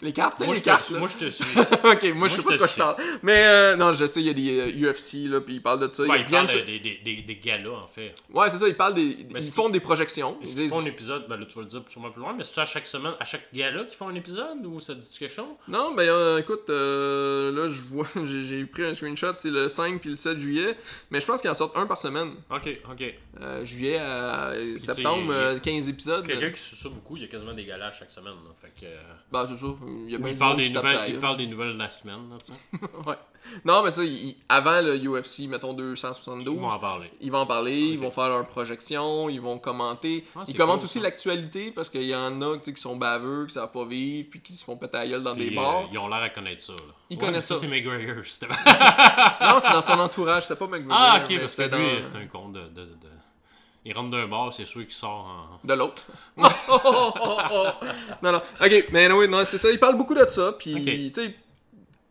les 0.00 0.12
cartes, 0.12 0.40
Moi, 0.40 0.48
les 0.48 0.54
je 0.56 0.60
te 0.60 0.64
cartes. 0.64 0.90
Moi, 0.90 1.08
je 1.08 1.16
te 1.26 1.30
suis. 1.30 1.44
ok, 1.84 2.14
moi, 2.16 2.28
je 2.28 2.34
sais 2.36 2.42
pas 2.42 2.52
de 2.52 2.58
quoi 2.58 2.66
je 2.66 2.76
parle. 2.76 2.96
Mais 3.22 3.44
euh, 3.46 3.76
non, 3.76 3.92
je 3.94 4.06
sais, 4.06 4.20
il 4.20 4.26
y 4.26 4.30
a 4.30 4.32
des 4.32 4.58
euh, 4.82 4.90
UFC, 4.92 5.28
là, 5.30 5.40
puis 5.40 5.54
ils 5.56 5.62
parlent 5.62 5.86
de 5.86 5.92
ça. 5.92 6.02
Ouais, 6.04 6.18
ils 6.18 6.22
il 6.26 6.30
parle 6.30 6.46
viennent 6.46 6.46
de- 6.46 6.50
sur- 6.50 6.64
des, 6.66 6.78
des, 6.80 6.98
des, 7.04 7.22
des 7.22 7.36
galas, 7.36 7.70
en 7.70 7.86
fait. 7.86 8.14
Ouais, 8.32 8.50
c'est 8.50 8.56
ça, 8.58 8.66
ils 8.68 8.74
parlent 8.74 8.94
des. 8.94 9.16
Mais 9.32 9.44
ils 9.44 9.52
font 9.52 9.68
des 9.68 9.80
projections. 9.80 10.36
Ils 10.42 10.54
disent- 10.54 10.72
font 10.72 10.80
un 10.80 10.84
épisode, 10.86 11.26
ben 11.28 11.36
là, 11.36 11.46
tu 11.46 11.54
vas 11.54 11.62
le 11.62 11.68
dire 11.68 11.82
sûrement 11.88 12.10
plus 12.10 12.20
loin, 12.20 12.34
mais 12.36 12.44
c'est 12.44 12.60
à 12.60 12.66
chaque 12.66 12.86
semaine, 12.86 13.12
à 13.20 13.24
chaque 13.24 13.52
gala 13.54 13.84
qu'ils 13.84 13.96
font 13.96 14.08
un 14.08 14.14
épisode 14.14 14.64
ou 14.66 14.80
ça 14.80 14.94
dit 14.94 15.08
quelque 15.18 15.32
chose? 15.34 15.46
Non, 15.68 15.94
ben 15.94 16.08
euh, 16.08 16.38
écoute, 16.38 16.68
euh, 16.70 17.52
là, 17.52 17.68
je 17.72 17.82
vois, 17.82 18.06
j'ai 18.24 18.64
pris 18.66 18.84
un 18.84 18.94
screenshot, 18.94 19.34
c'est 19.38 19.50
le 19.50 19.68
5 19.68 20.00
puis 20.00 20.10
le 20.10 20.16
7 20.16 20.38
juillet, 20.38 20.76
mais 21.10 21.20
je 21.20 21.26
pense 21.26 21.40
qu'ils 21.40 21.50
en 21.50 21.54
sortent 21.54 21.76
un 21.76 21.86
par 21.86 21.98
semaine. 21.98 22.32
Ok, 22.50 22.68
ok. 22.90 23.14
Euh, 23.40 23.64
juillet 23.64 23.98
à 23.98 24.48
euh, 24.48 24.78
septembre, 24.78 25.26
il- 25.32 25.32
euh, 25.32 25.58
15 25.60 25.88
épisodes. 25.88 26.26
Quelqu'un 26.26 26.50
qui 26.50 26.60
suit 26.60 26.76
ça 26.76 26.88
beaucoup, 26.88 27.16
il 27.16 27.22
y 27.22 27.24
a 27.24 27.28
quasiment 27.28 27.54
des 27.54 27.64
galas 27.64 27.88
à 27.88 27.92
chaque 27.92 28.10
semaine. 28.10 28.32
là. 28.32 28.54
Fait 28.60 28.72
que, 28.80 28.86
euh, 28.86 28.96
Bah, 29.30 29.46
c'est 29.48 29.56
ça, 29.56 29.66
il 30.06 30.10
y 30.10 30.14
a 30.14 30.18
bien 30.18 30.28
il, 30.28 30.32
du 30.34 30.38
parle 30.38 30.56
des 30.56 30.70
nouvelles, 30.70 30.96
ça, 30.96 31.08
il 31.08 31.14
là. 31.14 31.20
parle 31.20 31.36
des 31.38 31.46
nouvelles 31.46 31.72
de 31.74 31.78
la 31.78 31.88
semaine. 31.88 32.28
Là. 32.30 32.36
Ouais. 33.06 33.14
Non, 33.64 33.82
mais 33.84 33.90
ça, 33.92 34.02
il- 34.04 34.34
avant 34.48 34.80
le 34.80 34.96
UFC, 34.98 35.46
mettons 35.48 35.72
272, 35.72 36.54
Ils 36.56 36.60
vont 36.60 36.68
en 36.68 36.78
parler. 36.78 37.10
ils 37.20 37.30
vont 37.30 37.38
en 37.38 37.46
parler, 37.46 37.78
ils 37.78 37.98
vont 37.98 38.10
faire 38.10 38.28
leurs 38.28 38.46
projections, 38.48 39.28
ils 39.30 39.40
vont 39.40 39.58
commenter. 39.58 40.24
Ah, 40.36 40.40
c'est 40.44 40.52
ils 40.52 40.56
commentent 40.56 40.80
cool, 40.80 40.84
aussi 40.86 41.00
l'actualité 41.00 41.70
parce 41.70 41.88
qu'il 41.88 42.02
y 42.02 42.14
en 42.14 42.42
a 42.42 42.58
qui 42.58 42.76
sont 42.76 42.96
baveux, 42.96 43.46
qui 43.46 43.54
savent 43.54 43.70
pas 43.70 43.84
vivre, 43.84 44.28
puis 44.30 44.40
qui 44.40 44.54
se 44.54 44.64
font 44.64 44.76
péter 44.76 44.98
la 44.98 45.06
gueule 45.08 45.22
dans 45.22 45.34
Puis, 45.34 45.50
des 45.50 45.56
euh, 45.56 45.60
bars. 45.60 45.84
ils 45.90 45.98
ont 45.98 46.08
l'air 46.08 46.18
à 46.22 46.28
connaître 46.30 46.62
ça. 46.62 46.72
Là. 46.72 46.78
Ils 47.10 47.16
Ouais, 47.16 47.24
connaissent 47.26 47.46
ça. 47.46 47.54
c'est 47.54 47.68
McGregor. 47.68 48.16
Non, 49.40 49.60
c'est 49.60 49.72
dans 49.72 49.82
son 49.82 49.98
entourage, 50.00 50.42
c'était 50.44 50.58
pas 50.58 50.66
McGregor. 50.66 50.96
ah, 50.98 51.22
ok, 51.24 51.38
parce 51.40 51.54
que 51.54 51.62
lui, 51.62 51.70
dans- 51.70 52.04
c'est 52.04 52.16
un 52.18 52.26
con 52.26 52.48
de, 52.50 52.60
de, 52.60 52.66
de- 52.82 52.88
Il 53.88 53.94
rentre 53.96 54.10
d'un 54.10 54.26
bar, 54.26 54.52
c'est 54.52 54.66
sûr 54.66 54.82
qu'il 54.82 54.92
sort 54.92 55.58
en. 55.64 55.66
De 55.66 55.72
l'autre. 55.72 56.04
non, 56.36 58.32
non. 58.32 58.42
Ok, 58.60 58.86
mais 58.92 59.10
oui, 59.10 59.26
non, 59.28 59.42
c'est 59.46 59.56
ça. 59.56 59.70
Il 59.70 59.78
parle 59.78 59.96
beaucoup 59.96 60.14
de 60.14 60.26
ça. 60.28 60.52
Puis, 60.58 60.74
tu 60.74 61.14
sais, 61.14 61.34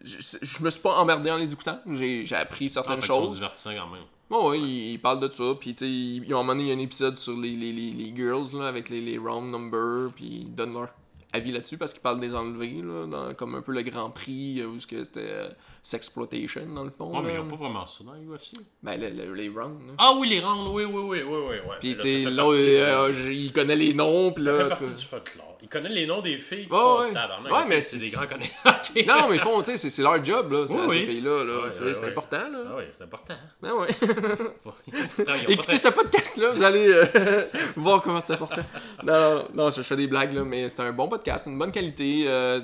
je, 0.04 0.38
je 0.42 0.64
me 0.64 0.72
suis 0.72 0.82
pas 0.82 0.96
emmerdé 0.96 1.30
en 1.30 1.38
les 1.38 1.54
écoutant. 1.54 1.80
J'ai 1.92 2.26
appris 2.34 2.66
Ah, 2.66 2.74
certaines 2.74 3.04
choses. 3.04 3.36
divertissants 3.36 3.76
quand 3.76 3.88
même. 3.94 4.04
Bon, 4.28 4.50
ouais, 4.50 4.60
il, 4.60 4.94
il 4.94 4.98
parle 5.00 5.20
de 5.20 5.30
ça. 5.30 5.44
Puis, 5.60 5.76
tu 5.76 5.86
sais, 5.86 5.92
il, 5.92 6.16
il, 6.18 6.24
il 6.24 6.30
y 6.30 6.34
a 6.34 6.38
un 6.76 6.80
épisode 6.80 7.16
sur 7.18 7.38
les, 7.38 7.52
les, 7.56 7.72
les, 7.72 7.92
les 7.92 8.16
girls, 8.16 8.60
là, 8.60 8.68
avec 8.68 8.90
les, 8.90 9.00
les 9.00 9.20
round 9.20 9.52
numbers. 9.52 10.12
Puis, 10.16 10.26
ils 10.26 10.56
donnent 10.56 10.74
leur 10.74 10.90
avis 11.34 11.52
là-dessus 11.52 11.78
parce 11.78 11.94
qu'ils 11.94 12.02
parlent 12.02 12.20
des 12.20 12.34
enlevés, 12.36 12.82
là, 12.82 13.06
dans- 13.08 13.34
comme 13.34 13.56
un 13.56 13.62
peu 13.62 13.74
le 13.74 13.82
Grand 13.84 14.10
Prix, 14.10 14.62
euh, 14.62 14.68
où 14.68 14.80
ce 14.80 14.88
que 14.88 15.04
c'était 15.04 15.22
euh, 15.24 15.50
sexploitation, 15.84 16.66
dans 16.74 16.84
le 16.84 16.90
fond. 16.90 17.16
Ouais, 17.18 17.24
mais 17.26 17.34
ils 17.36 17.40
ont 17.40 17.48
pas 17.48 17.56
vraiment 17.56 17.86
ça 17.88 18.04
dans 18.04 18.14
l'UFC. 18.14 18.58
Ben, 18.84 19.00
le- 19.00 19.10
le- 19.10 19.34
les 19.34 19.50
rounds. 19.50 19.80
là. 19.88 19.94
Ah 19.98 20.14
oui, 20.18 20.30
les 20.30 20.40
rounds, 20.40 20.70
oui, 20.72 20.86
oui, 20.86 20.94
oui, 21.02 21.22
oui, 21.22 21.38
oui. 21.50 21.56
ouais. 21.70 21.76
Puis, 21.80 21.96
tu 21.96 22.02
sais, 22.02 22.24
là, 22.30 22.44
partie 22.44 22.62
euh, 22.78 23.32
il 23.34 23.52
connaît 23.52 23.76
les 23.76 23.94
noms. 23.94 24.32
Puis 24.32 24.44
Ça 24.44 24.52
là, 24.52 24.58
fait 24.58 24.64
tu- 24.64 24.70
partie 24.70 24.94
du 24.96 25.06
folklore. 25.06 25.57
Ils 25.68 25.70
connaissent 25.70 25.92
les 25.92 26.06
noms 26.06 26.22
des 26.22 26.38
filles. 26.38 26.68
Ouais, 26.72 26.78
Oh, 26.80 27.00
ouais. 27.02 27.12
tabarnak, 27.12 27.52
Ouais, 27.52 27.66
mais 27.68 27.82
c'est 27.82 27.98
des 27.98 28.10
grands 28.10 28.26
connaisseurs. 28.26 28.82
Non, 29.08 29.28
mais 29.30 29.36
ils 29.36 29.42
font, 29.42 29.62
tu 29.62 29.76
sais, 29.78 29.90
c'est- 29.90 30.02
leur 30.02 30.24
job, 30.24 30.52
là, 30.52 30.62
Oui, 30.62 30.68
ces 30.70 30.88
oui. 30.88 31.06
filles-là. 31.06 31.44
Là, 31.44 31.54
Ouais, 31.56 31.72
Tu 31.74 31.78
sais, 31.80 31.84
ouais, 31.84 31.94
c'est 32.02 32.08
important, 32.08 32.38
là. 32.38 32.60
Ah 32.70 32.74
oui, 32.78 32.84
c'est 32.94 33.04
important. 33.04 33.34
Ben 33.62 33.74
ouais. 33.74 33.88
Écoutez 35.50 35.78
ce 35.78 35.90
podcast-là, 35.90 36.52
vous 36.52 36.64
allez 36.64 36.88
euh, 36.90 37.44
voir 37.76 38.02
comment 38.02 38.22
c'est 38.22 38.34
important. 38.34 38.62
Non, 39.04 39.44
non, 39.54 39.70
je 39.72 39.82
fais 39.82 39.96
des 39.96 40.08
blagues, 40.08 40.34
là, 40.34 40.44
mais 40.44 40.70
c'est 40.70 40.82
un 40.82 40.92
bon 40.94 41.08
podcast, 41.08 41.48
une 41.48 41.58
bonne 41.60 41.72
qualité. 41.72 42.26
euh, 42.28 42.62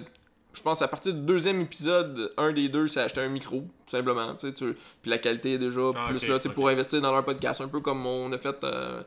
je 0.53 0.61
pense 0.61 0.81
à 0.83 0.87
partir 0.87 1.13
du 1.13 1.21
deuxième 1.21 1.61
épisode, 1.61 2.31
un 2.37 2.51
des 2.51 2.69
deux 2.69 2.87
s'est 2.87 3.01
acheté 3.01 3.21
un 3.21 3.27
micro, 3.27 3.61
tout 3.61 3.67
simplement. 3.97 4.35
Tu 4.35 4.47
sais, 4.47 4.53
tu- 4.53 4.75
Puis 5.01 5.09
la 5.09 5.17
qualité 5.17 5.53
est 5.53 5.57
déjà 5.57 5.81
Ah, 5.95 6.07
plus 6.09 6.27
là, 6.27 6.37
tu 6.37 6.47
sais, 6.47 6.53
pour 6.53 6.69
investir 6.69 7.01
dans 7.01 7.11
leur 7.11 7.25
podcast, 7.25 7.59
un 7.61 7.67
peu 7.67 7.79
comme 7.79 8.05
on 8.05 8.31
a 8.31 8.37
fait, 8.37 8.55
euh, 8.63 9.01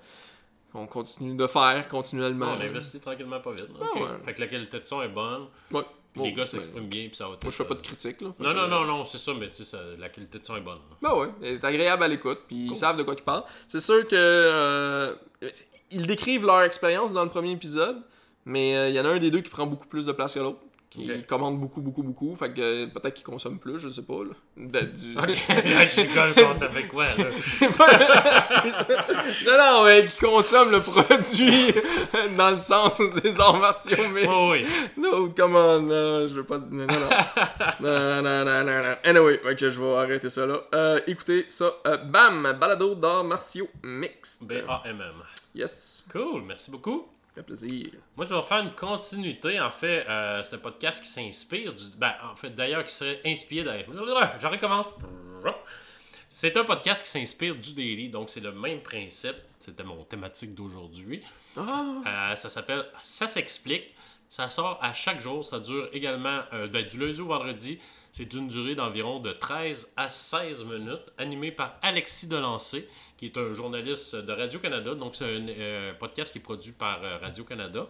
on 0.77 0.87
continue 0.87 1.35
de 1.35 1.47
faire 1.47 1.89
continuellement. 1.89 2.55
On 2.59 2.61
investit 2.61 3.01
tranquillement 3.01 3.41
pas 3.41 3.53
vite. 3.53 3.68
Ah, 3.81 3.99
ouais. 3.99 4.09
Fait 4.24 4.35
que 4.35 4.41
la 4.41 4.47
qualité 4.47 4.81
de 4.81 4.85
son 4.85 5.03
est 5.03 5.09
bonne. 5.09 5.47
Ouais. 5.70 5.83
Puis 6.12 6.22
les 6.22 6.33
gars 6.33 6.43
ben, 6.43 6.47
s'expriment 6.47 6.87
bien. 6.87 7.09
Puis 7.09 7.16
ça 7.16 7.24
va 7.24 7.31
Moi, 7.31 7.39
je 7.45 7.51
fais 7.51 7.64
pas 7.64 7.74
de 7.74 7.81
critique, 7.81 8.20
là. 8.20 8.29
Non, 8.39 8.53
que, 8.53 8.57
non, 8.57 8.68
non, 8.68 8.85
non, 8.85 9.05
c'est 9.05 9.18
ça, 9.18 9.33
mais 9.39 9.49
tu 9.49 9.64
sais, 9.64 9.77
la 9.99 10.09
qualité 10.09 10.39
de 10.39 10.47
son 10.47 10.57
est 10.57 10.61
bonne. 10.61 10.79
Ben 11.03 11.14
ouais, 11.14 11.29
elle 11.43 11.55
est 11.55 11.64
agréable 11.64 12.03
à 12.03 12.09
l'écoute, 12.09 12.41
puis 12.47 12.68
ils 12.70 12.77
savent 12.77 12.97
de 12.97 13.03
quoi 13.03 13.14
ils 13.16 13.22
parlent. 13.22 13.45
C'est 13.68 13.81
sûr 13.81 14.07
que 14.07 14.16
euh, 14.16 15.14
ils 15.91 16.07
décrivent 16.07 16.47
leur 16.47 16.62
expérience 16.62 17.12
dans 17.12 17.24
le 17.24 17.31
premier 17.31 17.53
épisode, 17.53 18.01
mais 18.45 18.77
euh, 18.77 18.89
il 18.89 18.95
y 18.95 19.01
en 19.01 19.05
a 19.05 19.09
un 19.09 19.18
des 19.18 19.31
deux 19.31 19.41
qui 19.41 19.51
prend 19.51 19.66
beaucoup 19.66 19.87
plus 19.87 20.07
de 20.07 20.12
place 20.12 20.35
que 20.35 20.41
l'autre, 20.41 20.61
qui 20.97 21.11
Ok. 21.12 21.26
commande 21.26 21.61
beaucoup, 21.61 21.80
beaucoup, 21.80 22.03
beaucoup, 22.03 22.34
fait 22.36 22.53
que 22.53 22.61
euh, 22.61 22.86
peut-être 22.86 23.14
qu'il 23.14 23.24
consomme 23.24 23.59
plus, 23.59 23.78
je 23.78 23.88
sais 23.88 24.03
pas. 24.03 24.22
Là. 24.24 24.82
Du... 24.82 25.16
Ok, 25.16 25.49
là, 25.49 25.86
je 25.86 25.90
suis 25.90 26.09
comme, 26.09 26.53
ça 26.55 26.68
fait 26.70 26.86
quoi, 26.88 27.05
là? 27.05 27.12
non, 29.47 29.59
non, 29.59 29.84
mais 29.84 30.07
qui 30.07 30.18
consomme 30.18 30.70
le 30.70 30.80
produit 30.80 31.72
dans 32.36 32.51
le 32.51 32.57
sens 32.57 32.92
des 33.22 33.40
arts 33.40 33.59
martiaux, 33.59 34.09
mais. 34.12 34.26
Oui, 34.26 34.34
oui. 34.53 34.66
No, 34.97 35.28
come 35.30 35.57
on, 35.57 35.80
non, 35.82 36.28
je 36.28 36.34
veux 36.34 36.44
pas. 36.44 36.59
Non, 36.59 36.86
non, 36.86 36.88
non. 37.01 37.09
non, 37.80 38.22
non, 38.22 38.44
non, 38.44 38.64
non, 38.64 38.82
non. 38.82 38.94
Anyway, 39.05 39.40
ok, 39.44 39.59
je 39.59 39.80
vais 39.80 39.97
arrêter 39.97 40.30
ça 40.30 40.47
là. 40.47 40.61
Euh, 40.74 41.01
écoutez 41.07 41.44
ça. 41.49 41.72
Euh, 41.86 41.97
bam, 41.99 42.57
balado 42.59 42.94
d'arts 42.94 43.24
martiaux 43.24 43.68
mixte. 43.82 44.44
B-A-M-M. 44.44 45.22
Yes, 45.55 46.05
Cool, 46.12 46.42
merci 46.47 46.70
beaucoup. 46.70 47.09
Ça 47.37 47.43
fait 47.43 47.47
plaisir. 47.47 47.91
Moi, 48.16 48.26
je 48.26 48.34
vais 48.34 48.43
faire 48.43 48.59
une 48.62 48.72
continuité. 48.74 49.61
En 49.61 49.70
fait, 49.70 50.07
euh, 50.09 50.43
c'est 50.43 50.57
un 50.57 50.59
podcast 50.59 51.03
qui 51.03 51.09
s'inspire 51.11 51.74
du. 51.74 51.84
Ben, 51.99 52.14
en 52.32 52.34
fait, 52.34 52.51
d'ailleurs, 52.51 52.84
qui 52.84 52.95
serait 52.95 53.20
inspiré 53.26 53.64
d'ailleurs. 53.64 54.32
Je 54.41 54.47
recommence. 54.47 54.87
C'est 56.30 56.57
un 56.57 56.64
podcast 56.64 57.05
qui 57.05 57.11
s'inspire 57.11 57.55
du 57.55 57.74
daily, 57.74 58.09
donc 58.09 58.30
c'est 58.30 58.41
le 58.41 58.53
même 58.53 58.80
principe. 58.80 59.37
C'était 59.59 59.84
mon 59.84 60.03
thématique 60.05 60.55
d'aujourd'hui. 60.55 61.22
Ah, 61.57 62.03
Euh, 62.07 62.37
ça 62.37 62.49
s'appelle 62.49 62.87
Ça 63.03 63.28
s'explique. 63.28 63.95
Ça 64.28 64.49
sort 64.51 64.78
à 64.82 64.93
chaque 64.93 65.20
jour. 65.20 65.45
Ça 65.45 65.61
dure 65.61 65.89
également 65.93 66.41
euh, 66.55 66.68
ben, 66.68 66.87
du 66.87 66.99
lundi 66.99 67.20
au 67.20 67.26
vendredi. 67.26 67.78
C'est 68.12 68.24
d'une 68.24 68.49
durée 68.49 68.74
d'environ 68.74 69.20
de 69.20 69.32
13 69.32 69.93
à 69.97 70.09
16 70.09 70.64
minutes, 70.64 71.05
animé 71.18 71.53
par 71.53 71.76
Alexis 71.82 72.28
Delancé, 72.28 72.89
qui 73.17 73.27
est 73.27 73.37
un 73.39 73.53
journaliste 73.53 74.17
de 74.17 74.33
Radio-Canada. 74.33 74.95
Donc, 74.95 75.17
c'est 75.17 75.25
un 75.25 75.49
euh, 75.49 75.95
podcast 75.95 76.33
qui 76.33 76.39
est 76.39 76.43
produit 76.43 76.73
par 76.73 77.03
euh, 77.03 77.19
Radio-Canada. 77.19 77.87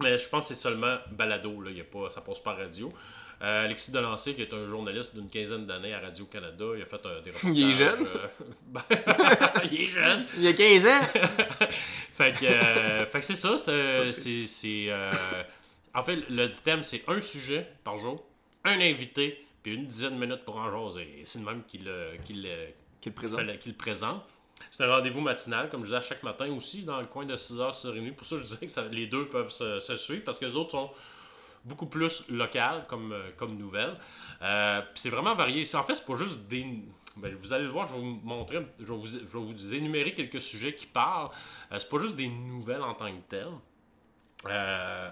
Mais 0.00 0.16
je 0.16 0.28
pense 0.28 0.48
que 0.48 0.54
c'est 0.54 0.60
seulement 0.60 0.96
balado, 1.12 1.60
là. 1.60 1.70
Il 1.70 1.78
y 1.78 1.80
a 1.80 1.84
pas, 1.84 2.08
ça 2.08 2.20
passe 2.20 2.40
pas 2.40 2.54
radio. 2.54 2.92
Euh, 3.40 3.64
Alexis 3.66 3.92
Delancé, 3.92 4.34
qui 4.34 4.42
est 4.42 4.52
un 4.52 4.66
journaliste 4.66 5.14
d'une 5.14 5.28
quinzaine 5.28 5.64
d'années 5.64 5.94
à 5.94 6.00
Radio-Canada, 6.00 6.64
il 6.74 6.82
a 6.82 6.86
fait 6.86 7.06
euh, 7.06 7.20
des 7.20 7.30
reportages. 7.30 7.56
Il 7.56 7.70
est 7.70 7.72
jeune? 7.72 8.06
euh, 8.06 8.26
ben, 8.66 8.82
il 9.70 9.82
est 9.82 9.86
jeune. 9.86 10.26
il 10.36 10.46
a 10.48 10.52
15 10.52 10.86
ans. 10.88 11.00
fait 12.14 12.32
que, 12.32 13.04
que 13.12 13.20
c'est 13.20 13.36
ça. 13.36 13.56
c'est, 14.10 14.92
en 15.94 16.02
fait, 16.02 16.16
le 16.28 16.48
thème, 16.48 16.82
c'est 16.82 17.04
un 17.06 17.20
sujet 17.20 17.66
par 17.84 17.96
jour, 17.96 18.24
un 18.64 18.80
invité, 18.80 19.44
puis 19.62 19.74
une 19.74 19.86
dizaine 19.86 20.14
de 20.14 20.26
minutes 20.26 20.44
pour 20.44 20.56
en 20.56 20.70
jaser. 20.72 21.22
C'est 21.22 21.38
le 21.38 21.44
même 21.44 21.62
qu'il, 21.64 21.88
qu'il, 22.24 22.48
Qu'il 23.10 23.14
présente. 23.14 23.38
fallait- 23.40 23.58
qu'il 23.58 23.76
présente. 23.76 24.22
C'est 24.70 24.82
un 24.84 24.92
rendez-vous 24.94 25.20
matinal, 25.20 25.68
comme 25.70 25.84
je 25.84 25.90
disais, 25.94 26.02
chaque 26.02 26.22
matin 26.22 26.50
aussi, 26.52 26.82
dans 26.82 27.00
le 27.00 27.06
coin 27.06 27.24
de 27.24 27.36
6h, 27.36 27.72
6h30. 27.72 28.14
Pour 28.16 28.26
ça, 28.26 28.36
je 28.38 28.42
disais 28.42 28.56
que 28.58 28.68
ça- 28.68 28.88
les 28.88 29.06
deux 29.06 29.28
peuvent 29.28 29.50
se, 29.50 29.78
se 29.80 29.96
suivre, 29.96 30.24
parce 30.24 30.38
que 30.38 30.44
les 30.46 30.56
autres 30.56 30.72
sont 30.72 30.90
beaucoup 31.64 31.86
plus 31.86 32.28
locales 32.30 32.84
comme, 32.88 33.12
euh, 33.12 33.30
comme 33.36 33.56
nouvelles. 33.56 33.96
Euh, 34.42 34.80
c'est 34.94 35.10
vraiment 35.10 35.34
varié. 35.34 35.64
En 35.74 35.82
fait, 35.84 35.94
c'est 35.94 36.06
pas 36.06 36.16
juste 36.16 36.48
des... 36.48 36.66
ben, 37.16 37.32
vous 37.34 37.52
allez 37.52 37.64
le 37.64 37.70
voir, 37.70 37.86
je 37.86 37.94
vais 37.94 38.00
vous 38.00 38.20
montrer, 38.24 38.58
je 38.78 38.84
vais 38.84 38.94
vous, 38.96 39.06
je 39.06 39.16
vais 39.18 39.26
vous 39.38 39.74
énumérer 39.74 40.14
quelques 40.14 40.40
sujets 40.40 40.74
qui 40.74 40.86
parlent. 40.86 41.30
Euh, 41.72 41.78
c'est 41.78 41.88
pas 41.88 41.98
juste 41.98 42.16
des 42.16 42.28
nouvelles 42.28 42.82
en 42.82 42.94
tant 42.94 43.10
que 43.12 43.20
telles. 43.28 43.46
Euh, 44.46 45.08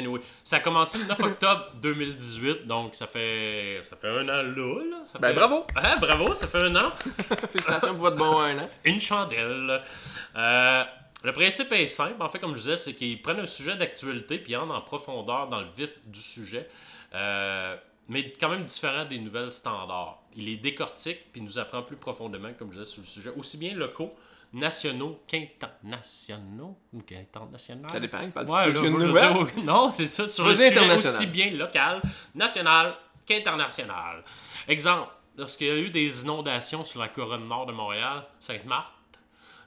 anyway, 0.00 0.20
ça 0.42 0.56
a 0.56 0.60
commencé 0.60 0.98
le 0.98 1.04
9 1.04 1.20
octobre 1.20 1.70
2018, 1.80 2.66
donc 2.66 2.96
ça 2.96 3.06
fait, 3.06 3.80
ça 3.84 3.96
fait 3.96 4.08
un 4.08 4.24
an 4.24 4.42
là. 4.42 4.82
là. 4.90 4.96
Ça 5.06 5.18
Ben, 5.18 5.34
bravo. 5.34 5.66
Ah, 5.76 5.96
bravo, 5.96 6.34
ça 6.34 6.46
fait 6.46 6.62
un 6.62 6.74
an. 6.76 6.90
Félicitations 7.50 7.94
pour 7.94 8.02
votre 8.02 8.16
bon 8.16 8.38
un 8.40 8.58
an. 8.58 8.68
Une 8.84 9.00
chandelle. 9.00 9.82
Euh, 10.36 10.84
le 11.22 11.32
principe 11.32 11.72
est 11.72 11.86
simple, 11.86 12.22
en 12.22 12.28
fait, 12.28 12.38
comme 12.38 12.54
je 12.54 12.60
disais, 12.60 12.76
c'est 12.76 12.94
qu'ils 12.94 13.20
prennent 13.20 13.40
un 13.40 13.46
sujet 13.46 13.76
d'actualité 13.76 14.38
puis 14.38 14.56
entrent 14.56 14.74
en 14.74 14.80
profondeur 14.80 15.48
dans 15.48 15.60
le 15.60 15.68
vif 15.76 15.90
du 16.06 16.20
sujet. 16.20 16.68
Euh, 17.14 17.76
mais 18.08 18.32
quand 18.32 18.48
même 18.48 18.64
différent 18.64 19.04
des 19.04 19.18
nouvelles 19.18 19.52
standards. 19.52 20.22
Il 20.34 20.46
les 20.46 20.56
décortique 20.56 21.32
puis 21.32 21.40
nous 21.40 21.58
apprend 21.58 21.82
plus 21.82 21.96
profondément, 21.96 22.52
comme 22.58 22.72
je 22.72 22.78
disais, 22.80 22.90
sur 22.90 23.02
le 23.02 23.06
sujet, 23.06 23.30
aussi 23.36 23.56
bien 23.58 23.74
locaux, 23.74 24.14
nationaux 24.52 25.20
qu'internationaux 25.26 26.76
ou 26.92 27.00
qu'internationaux. 27.02 27.88
Ça 27.88 28.00
dépend, 28.00 28.18
parle 28.30 28.48
Ouais, 28.50 28.64
plus 28.64 28.74
là, 28.74 28.80
veux 28.80 29.06
nouvelle. 29.06 29.32
dire, 29.54 29.64
non, 29.64 29.90
c'est 29.90 30.06
ça, 30.06 30.26
sur 30.28 30.46
un 30.46 30.54
sujet 30.54 30.94
aussi 30.94 31.26
bien 31.26 31.50
local, 31.50 32.02
national 32.34 32.94
qu'international. 33.26 34.24
Exemple, 34.66 35.08
lorsqu'il 35.36 35.66
y 35.68 35.70
a 35.70 35.76
eu 35.76 35.90
des 35.90 36.22
inondations 36.24 36.84
sur 36.84 37.00
la 37.00 37.08
couronne 37.08 37.46
nord 37.46 37.66
de 37.66 37.72
Montréal, 37.72 38.24
Sainte-Marthe, 38.40 38.92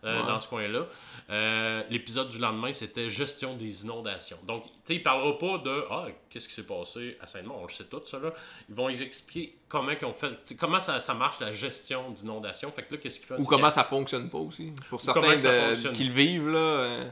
euh, 0.03 0.21
Ouais. 0.21 0.27
dans 0.27 0.39
ce 0.39 0.47
coin-là, 0.49 0.85
euh, 1.29 1.83
l'épisode 1.89 2.27
du 2.27 2.37
lendemain, 2.37 2.73
c'était 2.73 3.09
gestion 3.09 3.55
des 3.55 3.83
inondations. 3.85 4.37
Donc, 4.45 4.65
tu 4.65 4.69
sais, 4.83 4.95
il 4.95 5.03
parlera 5.03 5.37
pas 5.37 5.57
de 5.59 5.85
Ah, 5.89 6.07
qu'est-ce 6.29 6.47
qui 6.47 6.53
s'est 6.53 6.65
passé 6.65 7.17
à 7.21 7.27
Sainte-Marthe, 7.27 7.59
on 7.61 7.65
le 7.67 7.71
sait 7.71 7.85
tout, 7.85 8.01
ça, 8.05 8.19
là. 8.19 8.33
Ils 8.69 8.75
vont 8.75 8.89
expliquer 8.89 9.55
comment 9.69 9.91
ils 9.91 10.05
ont 10.05 10.13
fait, 10.13 10.33
comment 10.59 10.79
ça, 10.79 10.99
ça 10.99 11.13
marche 11.13 11.39
la 11.39 11.51
gestion 11.53 12.11
d'inondation. 12.11 12.71
Fait 12.71 12.83
que 12.83 12.93
là, 12.95 12.99
qu'est-ce 13.01 13.19
qu'ils 13.19 13.27
font? 13.27 13.37
Ou 13.39 13.45
comment 13.45 13.69
ça 13.69 13.83
fonctionne 13.83 14.29
pas 14.29 14.39
aussi. 14.39 14.73
Pour 14.89 15.01
certains 15.01 15.35
qui 15.37 16.03
le 16.03 16.13
vivent, 16.13 16.49
là, 16.49 16.59
euh, 16.59 17.03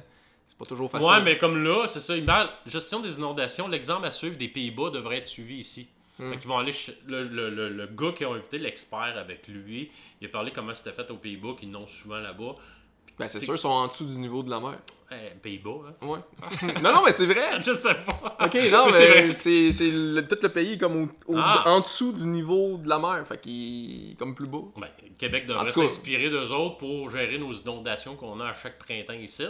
c'est 0.48 0.58
pas 0.58 0.66
toujours 0.66 0.92
facile. 0.92 1.10
Ouais, 1.10 1.22
mais 1.22 1.38
comme 1.38 1.64
là, 1.64 1.88
c'est 1.88 2.00
ça, 2.02 2.14
gestion 2.66 3.00
des 3.00 3.16
inondations, 3.18 3.68
l'exemple 3.68 4.06
à 4.06 4.12
suivre 4.12 4.38
des 4.38 4.50
Pays-Bas 4.50 4.90
devrait 4.90 5.20
être 5.20 5.28
suivi 5.28 5.56
ici. 5.56 5.88
Hmm. 6.20 6.30
Fait 6.34 6.38
qu'ils 6.40 6.50
vont 6.50 6.58
aller 6.60 6.74
le, 7.08 7.24
le, 7.24 7.50
le, 7.50 7.70
le 7.70 7.88
gars 7.88 8.12
qui 8.12 8.26
a 8.26 8.30
invité 8.30 8.60
l'expert 8.60 9.14
avec 9.18 9.48
lui, 9.48 9.90
il 10.20 10.28
a 10.28 10.30
parlé 10.30 10.52
comment 10.52 10.74
c'était 10.76 10.92
fait 10.92 11.10
aux 11.10 11.16
Pays-Bas, 11.16 11.56
qu'ils 11.58 11.72
n'ont 11.72 11.88
souvent 11.88 12.20
là-bas. 12.20 12.56
Ben, 13.22 13.28
c'est 13.30 13.40
sûr, 13.40 13.54
ils 13.56 13.58
sont 13.58 13.70
en 13.70 13.88
dessous 13.88 14.06
du 14.06 14.18
niveau 14.18 14.44
de 14.44 14.50
la 14.50 14.60
mer. 14.60 14.78
Eh, 15.12 15.36
Pays-Bas, 15.42 15.70
hein? 16.02 16.08
Ouais. 16.08 16.20
non, 16.82 16.94
non, 16.94 17.04
mais 17.06 17.12
c'est 17.12 17.26
vrai. 17.26 17.62
Je 17.62 17.74
sais 17.74 17.94
pas. 17.96 18.38
Ok, 18.46 18.56
non, 18.72 18.86
Mais 18.88 18.92
c'est 18.92 19.32
c'est 19.34 19.72
c'est 19.72 19.92
le- 19.92 20.28
tout 20.28 20.38
le 20.42 20.50
pays 20.50 20.78
comme 20.78 21.04
au- 21.04 21.34
au- 21.34 21.38
Ah. 21.38 21.64
en 21.68 21.82
dessous 21.82 22.14
du 22.14 22.26
niveau 22.26 22.78
de 22.78 22.88
la 22.88 22.98
mer. 23.00 23.26
Fait 23.28 23.40
qu'il 23.40 24.12
est 24.12 24.16
comme 24.16 24.34
plus 24.36 24.48
bas. 24.48 24.60
Ben, 24.78 24.88
Québec 25.18 25.44
En 25.46 25.54
devrait 25.54 25.72
tout 25.72 25.82
cas- 25.82 25.90
s'inspirer 25.90 26.30
d'eux 26.30 26.52
autres 26.52 26.78
pour 26.78 27.10
gérer 27.10 27.38
nos 27.38 27.52
inondations 27.54 28.16
qu'on 28.16 28.40
a 28.40 28.48
à 28.50 28.54
chaque 28.54 28.80
printemps 28.80 29.14
ici. 29.14 29.46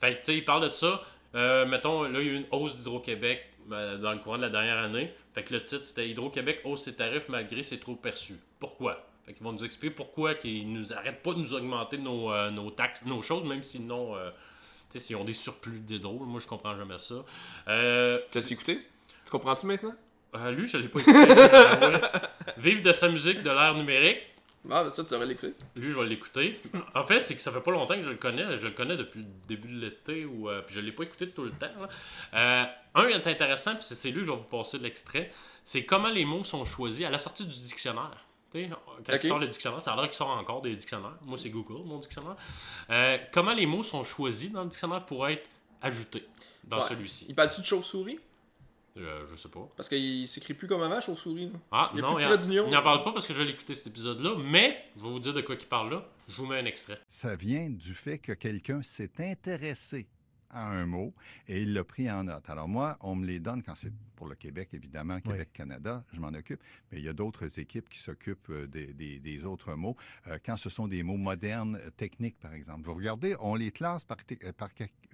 Fait 0.00 0.14
que, 0.14 0.18
tu 0.18 0.24
sais, 0.32 0.34
il 0.38 0.44
parle 0.44 0.68
de 0.68 0.70
ça. 0.70 1.02
Euh, 1.34 1.66
mettons, 1.66 2.02
là, 2.04 2.20
il 2.20 2.26
y 2.26 2.30
a 2.30 2.32
eu 2.32 2.36
une 2.36 2.46
hausse 2.50 2.76
d'Hydro-Québec 2.76 3.40
euh, 3.72 3.96
dans 3.98 4.12
le 4.12 4.18
courant 4.18 4.36
de 4.36 4.42
la 4.42 4.50
dernière 4.50 4.78
année. 4.78 5.12
Fait 5.34 5.42
que 5.42 5.54
le 5.54 5.62
titre, 5.62 5.84
c'était 5.84 6.08
Hydro-Québec 6.08 6.60
hausse 6.64 6.82
ses 6.84 6.94
tarifs 6.94 7.28
malgré 7.28 7.62
ses 7.62 7.78
trop 7.78 7.94
perçus. 7.96 8.38
Pourquoi? 8.60 8.98
Fait 9.26 9.34
qu'ils 9.34 9.42
vont 9.44 9.52
nous 9.52 9.64
expliquer 9.64 9.94
pourquoi 9.94 10.34
qu'ils 10.34 10.72
nous 10.72 10.92
arrêtent 10.92 11.22
pas 11.22 11.32
de 11.34 11.38
nous 11.38 11.54
augmenter 11.54 11.96
nos, 11.98 12.32
euh, 12.32 12.50
nos 12.50 12.70
taxes, 12.70 13.04
nos 13.06 13.22
choses, 13.22 13.44
même 13.44 13.62
sinon, 13.62 14.16
euh, 14.16 14.30
tu 14.90 14.98
sais, 14.98 15.06
s'ils 15.06 15.16
ont 15.16 15.24
des 15.24 15.32
surplus 15.32 15.78
d'hydro. 15.78 16.18
Moi, 16.18 16.40
je 16.40 16.46
comprends 16.48 16.76
jamais 16.76 16.98
ça. 16.98 17.24
Euh, 17.68 18.18
T'as-tu 18.30 18.54
écouté? 18.54 18.80
Tu 19.24 19.30
comprends-tu 19.30 19.66
maintenant? 19.66 19.94
Euh, 20.34 20.50
lui, 20.50 20.68
je 20.68 20.76
l'ai 20.78 20.88
pas 20.88 21.00
écouté. 21.00 21.18
Ah 21.28 21.88
ouais. 21.90 22.00
Vivre 22.56 22.82
de 22.82 22.92
sa 22.92 23.08
musique 23.08 23.42
de 23.42 23.50
l'ère 23.50 23.74
numérique. 23.74 24.18
Ah, 24.70 24.84
ben 24.84 24.90
ça, 24.90 25.04
tu 25.04 25.12
aurais 25.14 25.26
l'écouté. 25.26 25.54
Lui, 25.76 25.90
je 25.90 25.96
vais 25.98 26.06
l'écouter. 26.06 26.60
En 26.94 27.04
fait, 27.04 27.18
c'est 27.20 27.34
que 27.34 27.40
ça 27.40 27.50
fait 27.52 27.60
pas 27.60 27.72
longtemps 27.72 27.96
que 27.96 28.02
je 28.02 28.10
le 28.10 28.16
connais. 28.16 28.56
Je 28.58 28.66
le 28.68 28.72
connais 28.72 28.96
depuis 28.96 29.20
le 29.20 29.26
début 29.48 29.72
de 29.74 29.80
l'été, 29.80 30.24
ou 30.24 30.48
euh, 30.48 30.62
puis 30.62 30.74
je 30.74 30.80
l'ai 30.80 30.92
pas 30.92 31.02
écouté 31.02 31.28
tout 31.30 31.42
le 31.44 31.50
temps. 31.50 31.66
Euh, 32.34 32.64
un 32.94 33.08
est 33.08 33.26
intéressant, 33.26 33.74
puis 33.74 33.82
c'est- 33.84 34.10
lui 34.10 34.20
que 34.20 34.26
je 34.26 34.30
vais 34.30 34.36
vous 34.36 34.42
passer 34.44 34.78
l'extrait. 34.78 35.32
C'est 35.64 35.84
comment 35.84 36.08
les 36.10 36.24
mots 36.24 36.44
sont 36.44 36.64
choisis 36.64 37.04
à 37.04 37.10
la 37.10 37.18
sortie 37.18 37.44
du 37.44 37.50
dictionnaire. 37.60 38.24
Tu 38.52 38.68
Quand 38.68 38.76
Ok. 39.14 39.20
il 39.22 39.28
sort 39.28 39.38
le 39.38 39.46
dictionnaire, 39.46 39.80
ça 39.82 39.92
a 39.92 39.96
l'air 39.96 40.04
qu'il 40.06 40.14
sort 40.14 40.28
encore 40.30 40.60
des 40.60 40.74
dictionnaires. 40.76 41.16
Moi, 41.22 41.38
c'est 41.38 41.50
Google, 41.50 41.84
mon 41.86 41.98
dictionnaire. 41.98 42.36
Euh, 42.90 43.18
comment 43.32 43.54
les 43.54 43.66
mots 43.66 43.82
sont 43.82 44.04
choisis 44.04 44.52
dans 44.52 44.62
le 44.64 44.68
dictionnaire 44.68 45.04
pour 45.06 45.26
être 45.28 45.48
ajoutés 45.80 46.24
dans 46.64 46.76
Ouais. 46.78 46.82
celui-ci? 46.88 47.26
Il 47.28 47.34
parle-tu 47.34 47.60
de 47.62 47.66
chauve-souris? 47.66 48.18
Euh, 48.98 49.24
je 49.30 49.36
sais 49.36 49.48
pas. 49.48 49.66
Parce 49.74 49.88
qu'il 49.88 50.28
s'écrit 50.28 50.52
plus 50.52 50.68
comme 50.68 50.82
avant, 50.82 51.00
chauve-souris. 51.00 51.50
Ah, 51.70 51.90
Il 51.94 52.00
y 52.00 52.02
a 52.02 52.06
non, 52.06 52.14
plus 52.14 52.24
de 52.24 52.52
il 52.66 52.70
n'en 52.70 52.82
parle 52.82 53.00
pas 53.02 53.12
parce 53.12 53.26
que 53.26 53.32
je 53.32 53.40
l'ai 53.40 53.52
écouté 53.52 53.74
cet 53.74 53.86
épisode-là, 53.86 54.36
mais 54.38 54.84
je 54.98 55.02
vais 55.02 55.08
vous 55.08 55.18
dire 55.18 55.32
de 55.32 55.40
quoi 55.40 55.54
il 55.58 55.66
parle 55.66 55.92
là. 55.92 56.04
Je 56.28 56.34
vous 56.36 56.44
mets 56.46 56.58
un 56.58 56.66
extrait. 56.66 57.00
Ça 57.08 57.34
vient 57.36 57.70
du 57.70 57.94
fait 57.94 58.18
que 58.18 58.32
quelqu'un 58.32 58.82
s'est 58.82 59.10
intéressé 59.18 60.06
à 60.52 60.68
un 60.68 60.86
mot 60.86 61.14
et 61.48 61.62
il 61.62 61.72
l'a 61.72 61.82
pris 61.84 62.10
en 62.10 62.24
note. 62.24 62.48
Alors 62.48 62.68
moi, 62.68 62.96
on 63.00 63.14
me 63.14 63.26
les 63.26 63.40
donne 63.40 63.62
quand 63.62 63.74
c'est 63.74 63.92
pour 64.16 64.26
le 64.28 64.34
Québec, 64.36 64.68
évidemment, 64.72 65.18
Québec-Canada, 65.32 66.04
je 66.12 66.20
m'en 66.20 66.28
occupe, 66.28 66.60
mais 66.90 66.98
il 66.98 67.04
y 67.04 67.08
a 67.08 67.12
d'autres 67.12 67.58
équipes 67.58 67.88
qui 67.88 67.98
s'occupent 67.98 68.50
euh, 68.50 68.66
des, 68.66 68.92
des- 68.94 69.18
des 69.18 69.44
autres 69.44 69.74
mots. 69.74 69.96
Euh, 70.28 70.38
quand 70.44 70.56
ce 70.56 70.70
sont 70.70 70.86
des 70.86 71.02
mots 71.02 71.16
modernes, 71.16 71.76
euh, 71.82 71.90
techniques, 71.90 72.38
par 72.38 72.52
exemple. 72.54 72.82
Vous 72.84 72.94
regardez, 72.94 73.34
on 73.40 73.54
les 73.56 73.72
classe 73.72 74.04
par, 74.04 74.18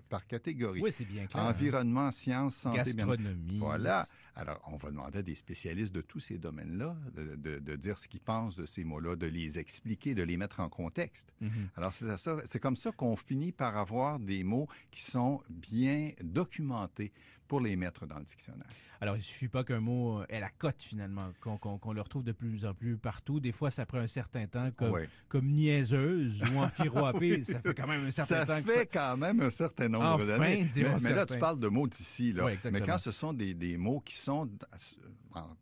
par 0.08 0.26
catégorie. 0.26 0.80
Oui, 0.80 0.90
c'est 0.92 1.04
bien 1.04 1.26
clair. 1.26 1.44
Environnement, 1.44 2.10
sciences, 2.10 2.56
santé, 2.56 2.78
Gastronomie. 2.94 3.58
Voilà. 3.58 4.06
Alors, 4.34 4.60
on 4.72 4.76
va 4.76 4.90
demander 4.90 5.18
à 5.18 5.22
des 5.22 5.34
spécialistes 5.34 5.92
de 5.92 6.00
tous 6.00 6.20
ces 6.20 6.38
domaines-là 6.38 6.96
de, 7.16 7.34
de- 7.34 7.58
de 7.58 7.76
dire 7.76 7.98
ce 7.98 8.06
qu'ils 8.06 8.20
pensent 8.20 8.54
de 8.54 8.66
ces 8.66 8.84
mots-là, 8.84 9.16
de 9.16 9.26
les 9.26 9.58
expliquer, 9.58 10.14
de 10.14 10.22
les 10.22 10.36
mettre 10.36 10.60
en 10.60 10.68
contexte. 10.68 11.32
Mhm. 11.40 11.68
Alors, 11.76 11.92
c'est 11.92 12.60
comme 12.60 12.76
ça 12.76 12.92
qu'on 12.92 13.16
finit 13.16 13.50
par 13.50 13.76
avoir 13.76 14.20
des 14.20 14.44
mots 14.44 14.68
qui 14.92 15.02
sont 15.02 15.42
bien 15.50 16.12
documentés 16.22 17.12
pour 17.48 17.60
les 17.60 17.74
mettre 17.76 18.06
dans 18.06 18.18
le 18.18 18.24
dictionnaire. 18.24 18.66
Alors, 19.00 19.16
il 19.16 19.22
suffit 19.22 19.48
pas 19.48 19.62
qu'un 19.64 19.80
mot 19.80 20.20
euh, 20.20 20.26
ait 20.28 20.40
la 20.40 20.50
cote, 20.50 20.82
finalement, 20.82 21.32
qu'on 21.40 21.92
le 21.92 22.00
retrouve 22.00 22.24
de 22.24 22.32
plus 22.32 22.66
en 22.66 22.74
plus 22.74 22.96
partout. 22.98 23.38
Des 23.40 23.52
fois, 23.52 23.70
ça 23.70 23.86
prend 23.86 23.98
un 23.98 24.06
certain 24.08 24.46
temps, 24.46 24.70
comme, 24.76 24.98
comme 25.28 25.46
niaiseuse 25.46 26.42
ou 26.52 26.58
amphiroapée. 26.58 27.42
ça 27.44 27.60
fait 27.60 27.74
quand 27.74 27.86
même 27.86 28.06
un 28.06 28.10
certain 28.10 28.40
Ça 28.40 28.46
temps 28.46 28.60
que 28.62 28.72
fait 28.72 28.86
quand 28.86 29.16
même 29.16 29.40
un 29.40 29.50
certain 29.50 29.88
nombre 29.88 30.04
Enfin, 30.24 30.26
d'années. 30.26 30.68
Mais, 31.00 31.12
là, 31.12 31.26
tu 31.26 31.38
parles 31.38 31.60
de 31.60 31.68
mots 31.68 31.86
d'ici. 31.86 32.32
là. 32.32 32.44
Oui, 32.46 32.58
mais 32.72 32.80
quand 32.82 32.98
ce 32.98 33.12
sont 33.12 33.32
des, 33.32 33.54
des 33.54 33.76
mots 33.76 34.00
qui 34.00 34.14
sont 34.16 34.48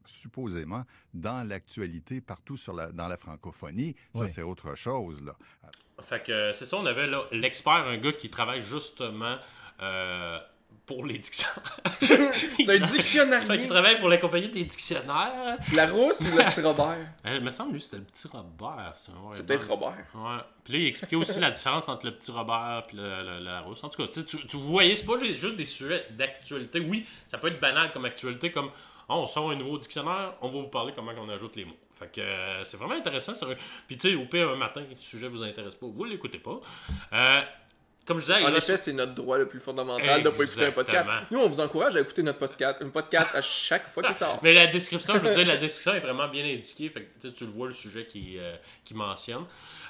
supposément 0.05 0.85
dans 1.13 1.47
l'actualité 1.47 2.21
partout 2.21 2.57
sur 2.57 2.73
la, 2.73 2.91
dans 2.93 3.09
la 3.09 3.17
francophonie, 3.17 3.95
ça, 4.15 4.23
Oui. 4.23 4.29
c'est 4.31 4.43
autre 4.43 4.75
chose. 4.75 5.23
Là. 5.23 5.37
Fait 6.03 6.23
que 6.23 6.33
euh, 6.33 6.53
c'est 6.53 6.65
ça, 6.65 6.77
on 6.79 6.87
avait 6.87 7.09
l'expert, 7.33 7.73
un 7.87 7.97
gars 7.99 8.13
qui 8.13 8.31
travaille 8.31 8.63
justement 8.63 9.37
euh, 9.81 10.39
pour 10.87 11.05
les 11.05 11.19
dictionnaires. 11.19 11.81
C'est 12.65 12.81
un 12.83 12.87
dictionnarier. 12.87 13.47
Fait 13.47 13.59
qu'il 13.59 13.69
travaille 13.69 13.99
pour 13.99 14.09
la 14.09 14.19
compagnie 14.19 14.49
des 14.49 14.65
dictionnaires. 14.65 15.59
La 15.73 15.87
rousse 15.89 16.21
ou 16.21 16.37
le 16.37 16.45
petit 16.45 16.61
Robert? 16.61 16.97
Euh, 17.27 17.37
il 17.37 17.41
me 17.45 17.51
semble, 17.51 17.73
lui, 17.75 17.81
c'était 17.83 17.97
le 17.97 18.05
petit 18.05 18.29
Robert. 18.29 18.95
C'est 18.97 19.47
peut-être 19.47 19.69
Robert. 19.69 19.97
Ouais. 20.15 20.39
Puis 20.65 20.73
là, 20.75 20.79
il 20.79 20.87
expliquait 20.87 21.17
aussi 21.17 21.41
la 21.41 21.51
différence 21.51 21.89
entre 21.89 22.07
le 22.07 22.13
petit 22.15 22.31
Robert 22.31 22.85
et 22.93 22.97
la 23.43 23.61
rousse. 23.63 23.83
En 23.83 23.89
tout 23.89 24.01
cas, 24.03 24.09
tu, 24.13 24.25
tu, 24.25 24.57
voyez, 24.57 24.95
c'est 24.97 25.07
pas 25.07 25.19
ju- 25.19 25.35
juste 25.35 25.57
des 25.57 25.67
sujets 25.67 26.07
d'actualité. 26.11 26.81
Oui, 26.81 27.05
ça 27.27 27.39
peut 27.39 27.49
être 27.49 27.61
banal 27.61 27.91
comme 27.93 28.05
actualité, 28.05 28.51
comme 28.53 28.71
Ah, 29.09 29.17
on 29.17 29.27
sort 29.27 29.51
un 29.51 29.57
nouveau 29.57 29.79
dictionnaire, 29.79 30.35
on 30.41 30.49
va 30.49 30.61
vous 30.61 30.69
parler 30.69 30.93
comment 30.95 31.13
on 31.19 31.29
ajoute 31.29 31.57
les 31.57 31.65
mots. 31.65 31.77
Fait 31.99 32.13
que 32.13 32.21
euh, 32.21 32.63
c'est 32.63 32.77
vraiment 32.77 32.95
intéressant. 32.95 33.33
Puis 33.87 33.97
tu 33.97 34.11
sais, 34.11 34.15
au 34.17 34.27
pire, 34.27 34.51
un 34.51 34.57
matin, 34.57 34.83
le 34.89 34.97
sujet 35.01 35.29
vous 35.29 35.43
intéresse 35.43 35.75
pas, 35.75 35.87
vous 35.87 36.05
l'écoutez 36.05 36.39
pas. 36.39 36.61
Euh, 37.13 37.41
comme 38.07 38.19
je 38.19 38.27
disais, 38.27 38.45
En 38.45 38.55
effet, 38.55 38.77
c'est 38.77 38.93
notre 38.93 39.15
droit 39.15 39.37
le 39.37 39.47
plus 39.47 39.61
fondamental 39.61 40.23
de 40.23 40.31
pas 40.31 40.45
écouter 40.45 40.67
un 40.67 40.73
podcast. 40.73 41.09
Nous, 41.31 41.39
on 41.39 41.49
vous 41.49 41.61
encourage 41.61 41.97
à 41.97 42.01
écouter 42.01 42.23
notre 42.23 42.39
podcast, 42.39 42.77
un 42.81 42.89
podcast 42.89 43.35
à 43.35 43.43
chaque 43.43 43.93
fois 43.93 44.03
qu'il 44.03 44.15
sort. 44.15 44.39
Mais 44.43 44.53
la 44.53 44.67
description, 44.69 45.15
je 45.15 45.21
veux 45.21 45.35
dire, 45.35 45.47
la 45.47 45.57
description 45.57 45.95
est 45.95 46.01
vraiment 46.01 46.29
bien 46.29 46.45
indiquée. 46.45 46.89
Fait 46.89 47.03
que 47.21 47.29
tu 47.29 47.45
le 47.45 47.51
vois, 47.51 47.67
le 47.67 47.73
sujet 47.73 48.07
qui, 48.07 48.39
euh, 48.39 48.57
qui 48.85 48.95
mentionne. 48.95 49.45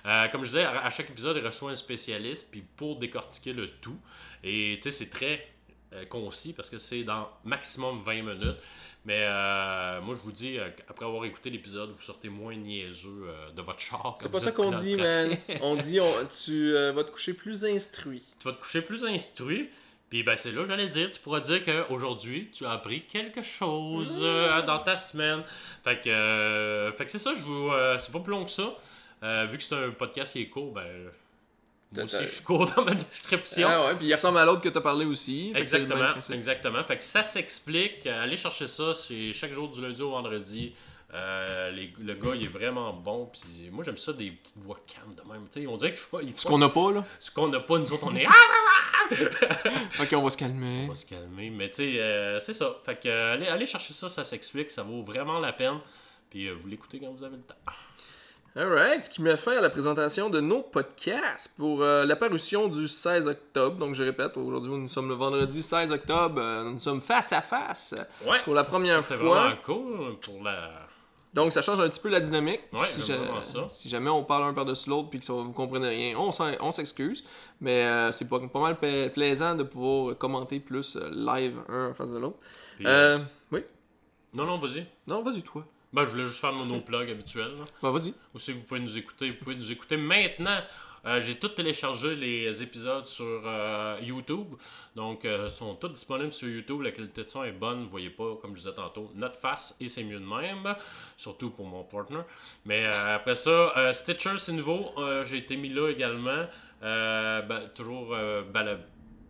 Euh, 0.06 0.28
comme 0.28 0.44
je 0.44 0.50
disais, 0.50 0.64
à, 0.64 0.84
à 0.86 0.90
chaque 0.90 1.10
épisode, 1.10 1.36
il 1.36 1.44
reçoit 1.44 1.70
un 1.70 1.76
spécialiste 1.76 2.48
puis 2.50 2.64
pour 2.76 2.96
décortiquer 2.98 3.52
le 3.52 3.68
tout. 3.80 3.98
Et 4.42 4.78
tu 4.82 4.90
sais, 4.90 4.96
c'est 4.96 5.10
très 5.10 5.46
euh, 5.92 6.04
concis 6.06 6.52
parce 6.52 6.68
que 6.68 6.78
c'est 6.78 7.04
dans 7.04 7.28
maximum 7.44 8.02
20 8.04 8.14
minutes. 8.22 8.56
Mais 9.06 9.20
euh, 9.22 10.00
moi, 10.00 10.16
je 10.18 10.20
vous 10.22 10.32
dis, 10.32 10.58
euh, 10.58 10.68
après 10.88 11.06
avoir 11.06 11.24
écouté 11.24 11.48
l'épisode, 11.48 11.90
vous 11.96 12.02
sortez 12.02 12.28
moins 12.28 12.56
niaiseux 12.56 13.26
euh, 13.28 13.52
de 13.52 13.62
votre 13.62 13.78
char. 13.78 14.16
C'est 14.18 14.30
pas 14.32 14.40
ça 14.40 14.50
qu'on 14.50 14.72
dit, 14.72 14.96
man. 14.96 15.30
On 15.62 15.76
dit, 15.76 16.00
on- 16.00 16.26
tu 16.44 16.74
euh, 16.74 16.90
vas 16.90 17.04
te 17.04 17.12
coucher 17.12 17.32
plus 17.32 17.64
instruit. 17.64 18.24
tu 18.40 18.48
vas 18.48 18.52
te 18.54 18.60
coucher 18.60 18.82
plus 18.82 19.04
instruit. 19.04 19.70
Puis 20.10 20.22
ben 20.22 20.36
c'est 20.36 20.52
là 20.52 20.62
que 20.62 20.68
j'allais 20.68 20.86
dire, 20.88 21.10
tu 21.10 21.20
pourras 21.20 21.40
dire 21.40 21.64
qu'aujourd'hui, 21.64 22.48
tu 22.52 22.64
as 22.64 22.70
appris 22.72 23.02
quelque 23.02 23.42
chose 23.42 24.18
euh, 24.22 24.62
dans 24.62 24.78
ta 24.80 24.96
semaine. 24.96 25.42
Fait 25.84 26.00
que, 26.00 26.92
fait 26.96 27.04
que 27.04 27.10
c'est 27.10 27.18
ça, 27.18 27.32
je 27.36 27.42
vous, 27.42 27.70
c'est 28.00 28.12
pas 28.12 28.20
plus 28.20 28.30
long 28.32 28.44
que 28.44 28.50
ça. 28.50 28.72
Vu 29.46 29.56
que 29.58 29.62
c'est 29.64 29.74
un 29.74 29.90
podcast 29.90 30.32
qui 30.32 30.42
est 30.42 30.48
court, 30.48 30.72
ben 30.72 30.86
moi 31.96 32.04
aussi 32.04 32.16
T'as- 32.16 32.22
je 32.24 32.28
suis 32.28 32.44
court 32.44 32.70
dans 32.74 32.84
ma 32.84 32.94
description. 32.94 33.68
Ah 33.70 33.86
ouais, 33.86 33.94
puis 33.96 34.06
il 34.06 34.14
ressemble 34.14 34.38
à 34.38 34.44
l'autre 34.44 34.62
que 34.62 34.68
t'as 34.68 34.80
parlé 34.80 35.04
aussi. 35.04 35.52
Fait 35.52 35.60
exactement, 35.60 36.14
exactement. 36.30 36.84
Fait 36.84 36.98
que 36.98 37.04
ça 37.04 37.22
s'explique. 37.24 38.06
Euh, 38.06 38.22
Allez 38.22 38.36
chercher 38.36 38.66
ça, 38.66 38.94
c'est 38.94 39.32
chaque 39.32 39.52
jour 39.52 39.68
du 39.68 39.80
lundi 39.82 40.02
au 40.02 40.10
vendredi. 40.10 40.74
Euh, 41.14 41.70
les- 41.70 41.92
le 42.00 42.14
gars, 42.14 42.34
il 42.34 42.42
est 42.44 42.48
vraiment 42.48 42.92
bon. 42.92 43.30
Puis 43.32 43.70
moi, 43.70 43.84
j'aime 43.84 43.96
ça 43.96 44.12
des 44.12 44.32
petites 44.32 44.58
voix 44.58 44.78
calmes 44.86 45.14
de 45.14 45.22
même. 45.32 45.46
Tu 45.50 45.60
sais, 45.62 45.66
on 45.66 45.76
dirait 45.76 45.92
qu'il 45.92 46.00
faut. 46.00 46.20
il 46.20 46.30
faut- 46.32 46.38
Ce 46.38 46.46
qu'on 46.46 46.58
n'a 46.58 46.68
pas, 46.68 46.90
là. 46.92 47.04
Ce 47.20 47.30
qu'on 47.30 47.48
n'a 47.48 47.60
pas, 47.60 47.78
nous 47.78 47.92
autres, 47.92 48.04
on 48.06 48.16
est. 48.16 48.26
Ok, 50.00 50.08
on 50.14 50.22
va 50.22 50.30
se 50.30 50.36
calmer. 50.36 50.84
On 50.86 50.88
va 50.90 50.96
se 50.96 51.06
calmer. 51.06 51.50
Mais 51.50 51.68
tu 51.70 51.76
sais, 51.76 52.00
euh, 52.00 52.40
c'est 52.40 52.52
ça. 52.52 52.76
Fait 52.84 52.96
que 53.00 53.08
euh, 53.08 53.34
allez, 53.34 53.46
allez 53.46 53.66
chercher 53.66 53.92
ça, 53.92 54.08
ça 54.08 54.24
s'explique, 54.24 54.70
ça 54.70 54.82
vaut 54.82 55.02
vraiment 55.02 55.38
la 55.38 55.52
peine. 55.52 55.78
Puis 56.28 56.50
vous 56.50 56.66
l'écoutez 56.66 56.98
quand 56.98 57.12
vous 57.12 57.24
avez 57.24 57.36
le 57.36 57.42
temps. 57.42 57.54
Alright, 58.56 59.04
ce 59.04 59.10
qui 59.10 59.20
met 59.20 59.36
fin 59.36 59.58
à 59.58 59.60
la 59.60 59.68
présentation 59.68 60.30
de 60.30 60.40
nos 60.40 60.62
podcasts 60.62 61.52
pour 61.58 61.82
euh, 61.82 62.06
l'apparition 62.06 62.68
du 62.68 62.88
16 62.88 63.28
octobre. 63.28 63.76
Donc 63.76 63.94
je 63.94 64.02
répète, 64.02 64.34
aujourd'hui 64.38 64.70
nous 64.72 64.88
sommes 64.88 65.08
le 65.10 65.14
vendredi 65.14 65.60
16 65.60 65.92
octobre, 65.92 66.40
euh, 66.40 66.64
nous 66.64 66.78
sommes 66.78 67.02
face 67.02 67.34
à 67.34 67.42
face 67.42 67.94
Ouais. 68.26 68.38
pour 68.44 68.54
la 68.54 68.64
première 68.64 69.02
C'est 69.02 69.16
fois. 69.16 69.40
vraiment 69.40 69.56
cool 69.62 70.16
pour 70.24 70.42
la. 70.42 70.70
Donc 71.34 71.52
ça 71.52 71.60
change 71.60 71.80
un 71.80 71.88
petit 71.90 72.00
peu 72.00 72.08
la 72.08 72.20
dynamique. 72.20 72.62
Ouais, 72.72 72.86
si, 72.86 73.02
ça. 73.02 73.18
jamais 73.84 74.08
on 74.08 74.24
parle 74.24 74.44
un 74.44 74.54
par-dessus 74.54 74.88
l'autre 74.88 75.10
puis 75.10 75.18
que 75.18 75.26
ça, 75.26 75.34
vous 75.34 75.52
comprenez 75.52 75.88
rien, 75.88 76.16
on 76.18 76.72
s'excuse. 76.72 77.24
Mais 77.60 77.84
euh, 77.84 78.10
c'est 78.10 78.26
pas, 78.26 78.40
pas 78.40 78.60
mal 78.60 78.78
plaisant 79.12 79.54
de 79.54 79.64
pouvoir 79.64 80.16
commenter 80.16 80.60
plus 80.60 80.96
euh, 80.96 81.10
live 81.12 81.58
un 81.68 81.90
en 81.90 81.94
face 81.94 82.12
de 82.12 82.18
l'autre. 82.20 82.38
Oui. 82.80 83.64
Non, 84.32 84.44
non, 84.46 84.58
vas-y. 84.58 84.86
Non, 85.06 85.22
vas-y 85.22 85.42
toi. 85.42 85.62
Ben, 85.92 86.04
je 86.04 86.10
voulais 86.10 86.24
juste 86.26 86.40
faire 86.40 86.52
mon 86.52 86.66
no-plug 86.66 87.10
habituel. 87.10 87.48
là. 87.58 87.64
Bah 87.82 87.90
vas-y. 87.90 88.12
Aussi, 88.34 88.52
vous 88.52 88.60
pouvez 88.60 88.80
nous 88.80 88.96
écouter? 88.98 89.30
Vous 89.30 89.36
pouvez 89.36 89.54
nous 89.56 89.72
écouter 89.72 89.96
maintenant. 89.96 90.60
Euh, 91.06 91.20
J'ai 91.20 91.36
tout 91.36 91.48
téléchargé 91.48 92.16
les 92.16 92.62
épisodes 92.62 93.06
sur 93.06 93.42
euh, 93.44 93.96
YouTube. 94.02 94.54
Donc, 94.96 95.24
euh, 95.24 95.48
sont 95.48 95.74
tous 95.76 95.88
disponibles 95.88 96.32
sur 96.32 96.48
YouTube. 96.48 96.80
La 96.82 96.90
qualité 96.90 97.22
de 97.22 97.28
son 97.28 97.44
est 97.44 97.52
bonne. 97.52 97.84
Vous 97.84 97.88
voyez 97.88 98.10
pas, 98.10 98.34
comme 98.42 98.52
je 98.56 98.60
disais 98.62 98.74
tantôt, 98.74 99.10
notre 99.14 99.36
face 99.36 99.76
et 99.80 99.88
c'est 99.88 100.02
mieux 100.02 100.18
de 100.18 100.26
même. 100.26 100.74
Surtout 101.16 101.50
pour 101.50 101.66
mon 101.66 101.84
partner. 101.84 102.20
Mais 102.64 102.84
après 102.86 103.36
ça, 103.36 103.72
euh, 103.76 103.92
Stitcher, 103.92 104.34
c'est 104.38 104.52
nouveau. 104.52 104.90
J'ai 105.24 105.36
été 105.38 105.56
mis 105.56 105.68
là 105.68 105.88
également. 105.90 106.46
Ben, 106.82 107.70
toujours 107.74 108.12
euh, 108.12 108.42
bala- 108.42 108.80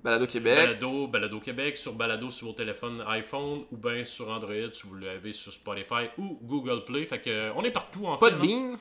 Balado 0.07 0.27
Québec. 0.29 0.57
Balado, 0.57 1.07
Balado 1.09 1.41
Québec, 1.41 1.77
sur 1.77 1.95
Balado 1.95 2.31
sur 2.31 2.47
vos 2.47 2.53
téléphones 2.53 3.03
iPhone 3.09 3.65
ou 3.73 3.77
bien 3.77 4.05
sur 4.05 4.31
Android 4.31 4.55
si 4.73 4.87
vous 4.87 4.95
l'avez 4.97 5.33
sur 5.33 5.53
Spotify 5.53 6.09
ou 6.17 6.39
Google 6.43 6.85
Play. 6.85 7.05
Fait 7.07 7.21
que, 7.21 7.29
euh, 7.29 7.53
on 7.57 7.65
est 7.65 7.73
partout 7.73 8.07
en 8.07 8.17
Pas 8.17 8.31
fait. 8.31 8.37
de 8.37 8.41
là. 8.41 8.47
bean. 8.47 8.79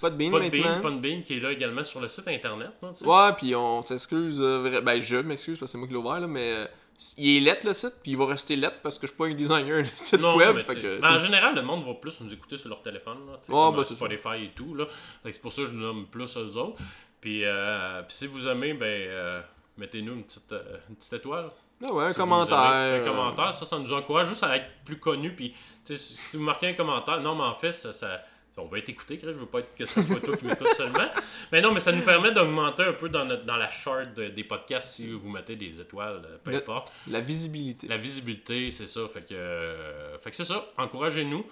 Pas 0.00 0.10
de 0.10 0.16
bean 0.16 0.30
Podbean, 0.32 0.50
maintenant. 0.62 0.80
Podbean 0.82 1.22
qui 1.22 1.36
est 1.36 1.40
là 1.40 1.52
également 1.52 1.84
sur 1.84 2.00
le 2.00 2.08
site 2.08 2.26
internet. 2.28 2.70
sais. 2.92 3.06
Ouais, 3.06 3.32
puis 3.38 3.54
on 3.54 3.82
s'excuse. 3.82 4.38
euh, 4.40 4.80
ben, 4.82 5.00
je 5.00 5.16
m'excuse 5.18 5.58
parce 5.58 5.70
que 5.70 5.72
c'est 5.72 5.78
moi 5.78 5.86
qui 5.86 5.94
l'ai 5.94 5.98
ouvert, 6.00 6.20
là, 6.20 6.26
mais 6.26 6.52
euh, 6.52 6.66
il 7.16 7.36
est 7.36 7.40
lettre 7.40 7.66
le 7.66 7.72
site, 7.72 7.94
puis 8.02 8.10
il 8.12 8.18
va 8.18 8.26
rester 8.26 8.56
lettre 8.56 8.76
parce 8.82 8.98
que 8.98 9.06
je 9.06 9.12
suis 9.12 9.16
pas 9.18 9.26
un 9.26 9.34
designer 9.34 9.82
de 9.82 9.88
site 9.94 10.20
Non, 10.20 10.36
web. 10.36 10.58
fait 10.58 10.74
que 10.74 11.00
sais, 11.00 11.06
en 11.06 11.18
général, 11.20 11.54
le 11.54 11.62
monde 11.62 11.84
va 11.84 11.94
plus 11.94 12.20
nous 12.20 12.32
écouter 12.32 12.56
sur 12.56 12.68
leur 12.68 12.82
téléphone. 12.82 13.18
Là, 13.28 13.38
c'est 13.84 13.94
Spotify 13.94 14.44
et 14.46 14.50
tout. 14.54 14.76
C'est 15.30 15.40
pour 15.40 15.52
ça 15.52 15.62
que 15.62 15.68
je 15.68 15.72
nous 15.72 15.80
nomme 15.82 16.06
plus 16.06 16.36
eux 16.36 16.56
autres. 16.58 16.76
Puis, 17.20 17.42
euh, 17.44 18.02
puis 18.02 18.14
si 18.16 18.26
vous 18.26 18.46
aimez, 18.46 18.74
ben, 18.74 19.08
mettez-nous 19.76 20.12
une 20.14 20.24
petite, 20.24 20.52
euh, 20.52 20.78
une 20.88 20.96
petite 20.96 21.12
étoile. 21.14 21.50
Ah 21.84 21.92
ouais, 21.92 22.04
un 22.04 22.12
Si 22.12 22.16
commentaire. 22.16 22.56
Un 22.58 23.00
commentaire, 23.04 23.52
ça, 23.52 23.64
ça 23.66 23.78
nous 23.78 23.92
encourage 23.92 24.28
juste 24.28 24.44
à 24.44 24.56
être 24.56 24.66
plus 24.84 24.98
connus. 24.98 25.34
Puis, 25.34 25.54
si 25.84 26.36
vous 26.36 26.42
marquez 26.44 26.68
un 26.68 26.72
commentaire, 26.74 27.20
non, 27.20 27.34
mais 27.34 27.42
en 27.44 27.54
fait, 27.54 27.72
ça, 27.72 27.92
ça- 27.92 28.22
on 28.56 28.66
va 28.66 28.78
être 28.78 28.88
écouté, 28.88 29.18
Chris. 29.18 29.26
Je 29.32 29.38
veux 29.38 29.46
pas 29.46 29.58
être 29.58 29.74
que 29.74 29.84
ce 29.84 30.00
soit 30.00 30.20
toi 30.20 30.36
qui 30.36 30.44
m'écoutes 30.46 30.68
seulement. 30.76 31.08
Mais 31.50 31.60
non, 31.60 31.72
mais 31.72 31.80
ça 31.80 31.90
nous 31.90 32.02
permet 32.02 32.30
d'augmenter 32.30 32.84
un 32.84 32.92
peu 32.92 33.08
dans, 33.08 33.24
notre- 33.24 33.44
dans 33.44 33.56
la 33.56 33.68
charte 33.68 34.14
de- 34.14 34.28
des 34.28 34.44
podcasts 34.44 34.92
si 34.92 35.10
vous 35.10 35.28
mettez 35.28 35.56
des 35.56 35.80
étoiles, 35.80 36.22
euh, 36.24 36.38
peu 36.42 36.52
Le- 36.52 36.58
importe. 36.58 36.92
La 37.10 37.18
visibilité. 37.20 37.88
La 37.88 37.96
visibilité, 37.96 38.70
c'est 38.70 38.86
ça. 38.86 39.00
Fait 39.12 39.22
que, 39.26 39.34
euh, 39.34 40.16
fait 40.20 40.30
que 40.30 40.36
c'est 40.36 40.44
ça. 40.44 40.64
Encouragez-nous. 40.78 41.44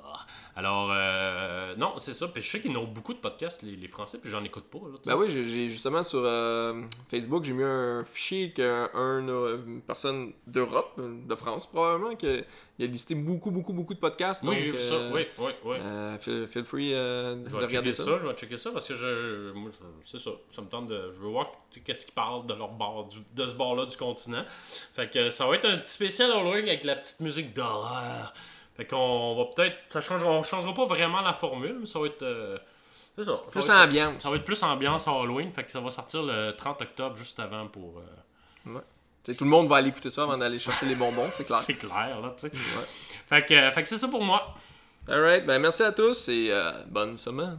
Alors, 0.60 0.90
euh, 0.92 1.74
non, 1.76 1.94
c'est 1.96 2.12
ça. 2.12 2.28
Puis 2.28 2.42
je 2.42 2.50
sais 2.50 2.60
qu'ils 2.60 2.76
ont 2.76 2.84
beaucoup 2.84 3.14
de 3.14 3.18
podcasts, 3.18 3.62
les, 3.62 3.76
les 3.76 3.88
Français, 3.88 4.18
puis 4.20 4.30
j'en 4.30 4.44
écoute 4.44 4.64
pas, 4.64 4.78
là. 4.78 4.98
Ben 5.06 5.16
oui, 5.16 5.30
j'ai- 5.30 5.68
justement 5.70 6.02
sur 6.02 6.20
euh, 6.22 6.82
Facebook, 7.10 7.44
j'ai 7.44 7.54
mis 7.54 7.62
un 7.64 8.04
fichier 8.04 8.52
qu'un 8.52 8.90
un, 8.92 9.26
euh, 9.26 9.56
personne 9.86 10.34
d'Europe, 10.46 11.00
de 11.00 11.34
France 11.34 11.66
probablement, 11.66 12.14
que 12.14 12.44
il 12.78 12.84
a 12.84 12.86
listé 12.88 13.14
beaucoup, 13.14 13.50
beaucoup, 13.50 13.72
beaucoup 13.72 13.94
de 13.94 13.98
podcasts. 13.98 14.42
Oui, 14.42 14.48
donc, 14.48 14.58
j'ai 14.64 14.70
vu 14.70 14.80
ça. 14.80 15.10
Oui, 15.12 15.26
oui, 15.38 15.50
oui. 15.64 15.76
feel, 16.20 16.46
feel 16.46 16.64
free 16.64 16.90
de 16.92 17.46
Je 17.46 17.56
vais 17.56 17.64
regarder 17.66 17.92
ça. 17.92 18.04
ça. 18.04 18.18
je 18.22 18.26
vais 18.26 18.34
checker 18.34 18.58
ça 18.58 18.70
parce 18.70 18.86
que 18.88 18.94
je, 18.94 19.52
moi, 19.52 19.70
c'est 20.04 20.18
ça, 20.18 20.30
ça 20.54 20.60
me 20.62 20.66
tente 20.68 20.88
de, 20.88 21.12
je 21.14 21.20
veux 21.20 21.28
voir 21.30 21.52
qu'est-ce 21.84 22.04
qu'ils 22.06 22.14
parlent 22.14 22.44
de 22.46 22.54
leur 22.54 22.68
bord, 22.70 23.06
du- 23.08 23.18
de 23.34 23.46
ce 23.46 23.54
bord-là 23.54 23.86
du 23.86 23.96
continent. 23.96 24.44
Fait 24.94 25.08
que 25.10 25.30
ça 25.30 25.46
va 25.46 25.54
être 25.56 25.66
un 25.66 25.78
petit 25.78 25.92
spécial 25.92 26.30
Halloween 26.32 26.68
avec 26.68 26.84
la 26.84 26.96
petite 26.96 27.20
musique 27.20 27.54
d'horreur. 27.54 28.34
Fait 28.80 28.86
qu'on 28.86 29.34
va 29.36 29.44
peut-être, 29.54 29.76
ça 29.90 30.00
changera, 30.00 30.30
on 30.30 30.42
changera 30.42 30.72
pas 30.72 30.86
vraiment 30.86 31.20
la 31.20 31.34
formule, 31.34 31.76
mais 31.80 31.84
ça 31.86 31.98
va 31.98 32.06
être, 32.06 32.22
euh, 32.22 32.56
c'est 33.14 33.24
ça. 33.24 33.38
Plus 33.50 33.62
être- 33.62 33.70
ambiance. 33.84 34.22
Ça 34.22 34.30
va 34.30 34.36
être 34.36 34.44
plus 34.44 34.62
ambiance 34.62 35.06
Halloween, 35.06 35.52
fait 35.52 35.64
que 35.64 35.70
ça 35.70 35.80
va 35.80 35.90
sortir 35.90 36.22
le 36.22 36.52
30 36.56 36.80
octobre 36.80 37.14
juste 37.14 37.38
avant 37.40 37.66
pour. 37.66 37.98
euh, 37.98 38.78
Tu 39.22 39.32
sais, 39.32 39.34
tout 39.36 39.44
le 39.44 39.50
monde 39.50 39.68
va 39.68 39.76
aller 39.76 39.88
écouter 39.90 40.08
ça 40.08 40.22
avant 40.22 40.38
d'aller 40.38 40.58
chercher 40.58 40.86
les 40.86 40.94
bonbons, 40.94 41.28
c'est 41.34 41.44
clair. 41.44 41.58
c'est 41.60 41.74
clair 41.76 42.20
là, 42.22 42.32
tu 42.38 42.48
sais. 42.48 42.52
Fait 43.28 43.44
que, 43.44 43.70
fait 43.70 43.82
que 43.82 43.88
c'est 43.90 43.98
ça 43.98 44.08
pour 44.08 44.22
moi. 44.24 44.54
Alright, 45.06 45.44
ben 45.44 45.58
merci 45.58 45.82
à 45.82 45.92
tous 45.92 46.28
et 46.30 46.48
euh, 46.50 46.72
bonne 46.88 47.18
semaine. 47.18 47.58